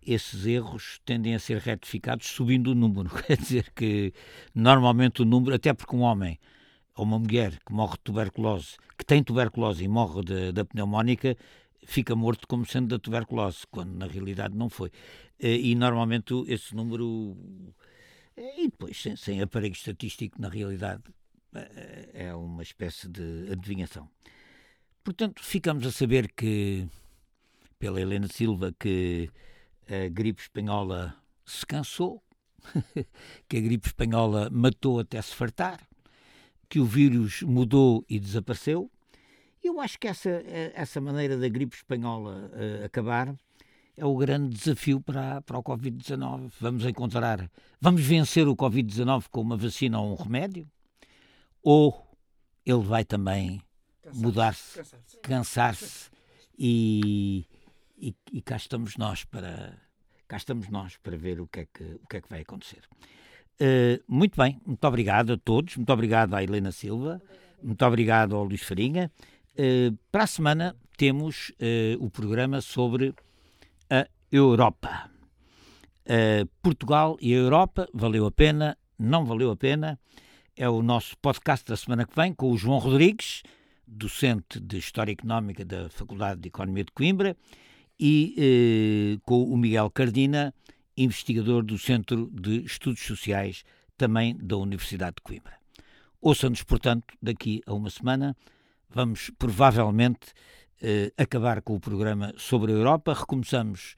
esses 0.00 0.46
erros 0.46 1.00
tendem 1.04 1.34
a 1.34 1.38
ser 1.38 1.58
retificados 1.58 2.28
subindo 2.28 2.68
o 2.68 2.74
número. 2.74 3.10
Quer 3.26 3.36
dizer 3.36 3.70
que 3.74 4.14
normalmente 4.54 5.20
o 5.20 5.24
número, 5.26 5.54
até 5.54 5.74
porque 5.74 5.94
um 5.94 6.00
homem 6.00 6.38
ou 6.94 7.04
uma 7.04 7.18
mulher 7.18 7.58
que 7.66 7.72
morre 7.72 7.94
de 7.94 8.04
tuberculose, 8.04 8.76
que 8.96 9.04
tem 9.04 9.22
tuberculose 9.22 9.84
e 9.84 9.88
morre 9.88 10.52
da 10.52 10.64
pneumónica, 10.64 11.36
fica 11.84 12.14
morto 12.14 12.46
como 12.46 12.64
sendo 12.64 12.88
da 12.88 12.98
tuberculose, 12.98 13.66
quando 13.70 13.94
na 13.94 14.06
realidade 14.06 14.56
não 14.56 14.68
foi. 14.68 14.90
Eh, 15.38 15.56
e 15.56 15.74
normalmente 15.74 16.34
esse 16.46 16.74
número. 16.74 17.36
Eh, 18.36 18.62
e 18.62 18.68
depois, 18.68 19.00
sem, 19.00 19.16
sem 19.16 19.40
aparelho 19.42 19.72
estatístico, 19.72 20.40
na 20.40 20.48
realidade, 20.48 21.02
eh, 21.54 22.10
é 22.14 22.34
uma 22.34 22.62
espécie 22.62 23.08
de 23.08 23.50
adivinhação. 23.50 24.08
Portanto, 25.02 25.42
ficamos 25.42 25.84
a 25.86 25.90
saber 25.90 26.32
que, 26.32 26.86
pela 27.78 28.00
Helena 28.00 28.28
Silva, 28.28 28.72
que 28.78 29.28
a 29.88 30.08
gripe 30.08 30.40
espanhola 30.40 31.16
se 31.44 31.66
cansou, 31.66 32.22
que 33.48 33.56
a 33.56 33.60
gripe 33.60 33.88
espanhola 33.88 34.48
matou 34.50 35.00
até 35.00 35.20
se 35.20 35.34
fartar, 35.34 35.80
que 36.68 36.78
o 36.78 36.84
vírus 36.84 37.42
mudou 37.42 38.04
e 38.08 38.20
desapareceu, 38.20 38.91
eu 39.62 39.80
acho 39.80 39.98
que 39.98 40.08
essa, 40.08 40.28
eh, 40.30 40.72
essa 40.74 41.00
maneira 41.00 41.36
da 41.36 41.48
gripe 41.48 41.76
espanhola 41.76 42.50
uh, 42.52 42.84
acabar 42.84 43.34
é 43.96 44.04
o 44.04 44.16
grande 44.16 44.56
desafio 44.56 45.00
para, 45.00 45.40
para 45.42 45.58
o 45.58 45.62
Covid-19. 45.62 46.50
Vamos 46.60 46.84
encontrar, 46.84 47.50
vamos 47.80 48.02
vencer 48.02 48.48
o 48.48 48.56
Covid-19 48.56 49.26
com 49.30 49.40
uma 49.40 49.56
vacina 49.56 50.00
ou 50.00 50.12
um 50.12 50.14
remédio? 50.14 50.66
Ou 51.62 52.06
ele 52.64 52.82
vai 52.82 53.04
também 53.04 53.62
mudar-se, 54.14 54.78
cansar-se, 55.20 55.20
cansar 55.20 56.12
e, 56.58 57.46
e, 57.96 58.14
e, 58.32 58.42
cá 58.42 58.56
estamos 58.56 58.96
nós 58.96 59.24
para 59.24 59.78
cá 60.26 60.36
estamos 60.36 60.68
nós 60.68 60.96
para 60.96 61.16
ver 61.16 61.40
o 61.40 61.46
que 61.46 61.60
é 61.60 61.66
que, 61.66 61.84
o 62.02 62.06
que, 62.08 62.16
é 62.16 62.20
que 62.20 62.28
vai 62.28 62.40
acontecer. 62.40 62.80
Uh, 63.60 64.02
muito 64.08 64.36
bem, 64.36 64.60
muito 64.66 64.84
obrigado 64.84 65.34
a 65.34 65.36
todos, 65.36 65.76
muito 65.76 65.92
obrigado 65.92 66.34
à 66.34 66.42
Helena 66.42 66.72
Silva, 66.72 67.20
muito 67.62 67.84
obrigado 67.84 68.34
ao 68.34 68.42
Luís 68.42 68.62
Farinha. 68.62 69.10
Uh, 69.52 69.96
para 70.10 70.24
a 70.24 70.26
semana 70.26 70.74
temos 70.96 71.50
uh, 71.50 72.02
o 72.02 72.10
programa 72.10 72.60
sobre 72.62 73.14
a 73.90 74.06
Europa. 74.30 75.10
Uh, 76.06 76.46
Portugal 76.62 77.18
e 77.20 77.34
a 77.34 77.36
Europa, 77.36 77.86
valeu 77.92 78.24
a 78.24 78.30
pena, 78.30 78.78
não 78.98 79.26
valeu 79.26 79.50
a 79.50 79.56
pena. 79.56 80.00
É 80.56 80.68
o 80.68 80.82
nosso 80.82 81.16
podcast 81.18 81.66
da 81.66 81.76
semana 81.76 82.06
que 82.06 82.16
vem 82.16 82.32
com 82.32 82.50
o 82.50 82.56
João 82.56 82.78
Rodrigues, 82.78 83.42
docente 83.86 84.58
de 84.58 84.78
História 84.78 85.12
Económica 85.12 85.64
da 85.64 85.88
Faculdade 85.90 86.40
de 86.40 86.48
Economia 86.48 86.84
de 86.84 86.92
Coimbra, 86.92 87.36
e 87.98 89.18
com 89.24 89.44
o 89.44 89.56
Miguel 89.56 89.90
Cardina, 89.90 90.52
investigador 90.96 91.62
do 91.62 91.78
Centro 91.78 92.30
de 92.32 92.64
Estudos 92.64 93.02
Sociais, 93.02 93.64
também 93.96 94.36
da 94.36 94.56
Universidade 94.56 95.16
de 95.16 95.22
Coimbra. 95.22 95.56
Ouça-nos, 96.20 96.62
portanto, 96.62 97.14
daqui 97.20 97.62
a 97.66 97.72
uma 97.72 97.90
semana 97.90 98.36
vamos 98.94 99.30
provavelmente 99.38 100.32
uh, 100.82 101.12
acabar 101.16 101.62
com 101.62 101.74
o 101.74 101.80
programa 101.80 102.32
sobre 102.36 102.72
a 102.72 102.74
Europa. 102.74 103.14
Recomeçamos 103.14 103.96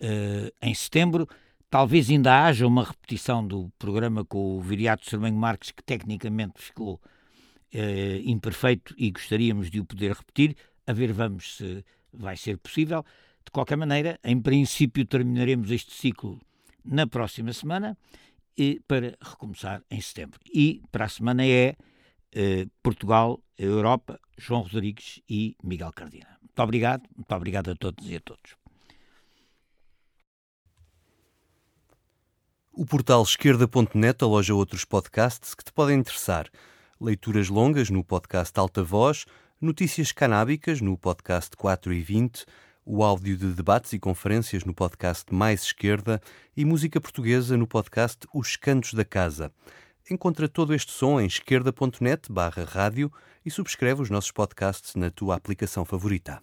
uh, 0.00 0.52
em 0.62 0.74
setembro. 0.74 1.28
Talvez 1.70 2.10
ainda 2.10 2.44
haja 2.44 2.66
uma 2.66 2.84
repetição 2.84 3.46
do 3.46 3.70
programa 3.78 4.24
com 4.24 4.56
o 4.56 4.60
Viriato 4.60 5.08
Sermenho 5.08 5.36
Marques, 5.36 5.70
que 5.70 5.82
tecnicamente 5.82 6.60
ficou 6.60 6.94
uh, 6.94 8.20
imperfeito 8.24 8.94
e 8.96 9.10
gostaríamos 9.10 9.70
de 9.70 9.80
o 9.80 9.84
poder 9.84 10.12
repetir. 10.12 10.56
A 10.86 10.92
ver, 10.92 11.12
vamos 11.12 11.56
se 11.56 11.84
vai 12.12 12.36
ser 12.36 12.58
possível. 12.58 13.04
De 13.44 13.50
qualquer 13.50 13.76
maneira, 13.76 14.18
em 14.22 14.40
princípio, 14.40 15.04
terminaremos 15.04 15.70
este 15.70 15.92
ciclo 15.92 16.40
na 16.84 17.06
próxima 17.06 17.52
semana 17.52 17.96
e 18.56 18.80
para 18.86 19.16
recomeçar 19.20 19.82
em 19.90 20.00
setembro. 20.00 20.38
E 20.52 20.82
para 20.92 21.06
a 21.06 21.08
semana 21.08 21.44
é 21.44 21.74
eh, 22.34 22.66
Portugal, 22.82 23.40
Europa, 23.56 24.20
João 24.36 24.62
Rodrigues 24.62 25.20
e 25.28 25.56
Miguel 25.62 25.92
Cardina. 25.92 26.36
Muito 26.42 26.62
obrigado, 26.62 27.02
muito 27.16 27.34
obrigado 27.34 27.70
a 27.70 27.76
todos 27.76 28.08
e 28.08 28.16
a 28.16 28.20
todos. 28.20 28.56
O 32.72 32.84
portal 32.84 33.22
esquerda.net 33.22 34.24
aloja 34.24 34.52
outros 34.52 34.84
podcasts 34.84 35.54
que 35.54 35.62
te 35.62 35.72
podem 35.72 36.00
interessar. 36.00 36.50
Leituras 37.00 37.48
longas 37.48 37.88
no 37.88 38.02
podcast 38.02 38.58
Alta 38.58 38.82
Voz, 38.82 39.26
notícias 39.60 40.10
canábicas 40.10 40.80
no 40.80 40.98
podcast 40.98 41.56
4 41.56 41.92
e 41.92 42.00
20, 42.00 42.44
o 42.84 43.04
áudio 43.04 43.36
de 43.36 43.52
debates 43.52 43.92
e 43.92 43.98
conferências 43.98 44.64
no 44.64 44.74
podcast 44.74 45.32
Mais 45.32 45.62
Esquerda 45.62 46.20
e 46.56 46.64
música 46.64 47.00
portuguesa 47.00 47.56
no 47.56 47.66
podcast 47.66 48.26
Os 48.34 48.56
Cantos 48.56 48.94
da 48.94 49.04
Casa. 49.04 49.52
Encontra 50.10 50.46
todo 50.46 50.74
este 50.74 50.92
som 50.92 51.18
em 51.18 51.26
esquerda.net 51.26 52.30
barra 52.30 52.62
rádio 52.64 53.10
e 53.42 53.50
subscreve 53.50 54.02
os 54.02 54.10
nossos 54.10 54.30
podcasts 54.30 54.94
na 54.96 55.10
tua 55.10 55.34
aplicação 55.34 55.82
favorita. 55.82 56.42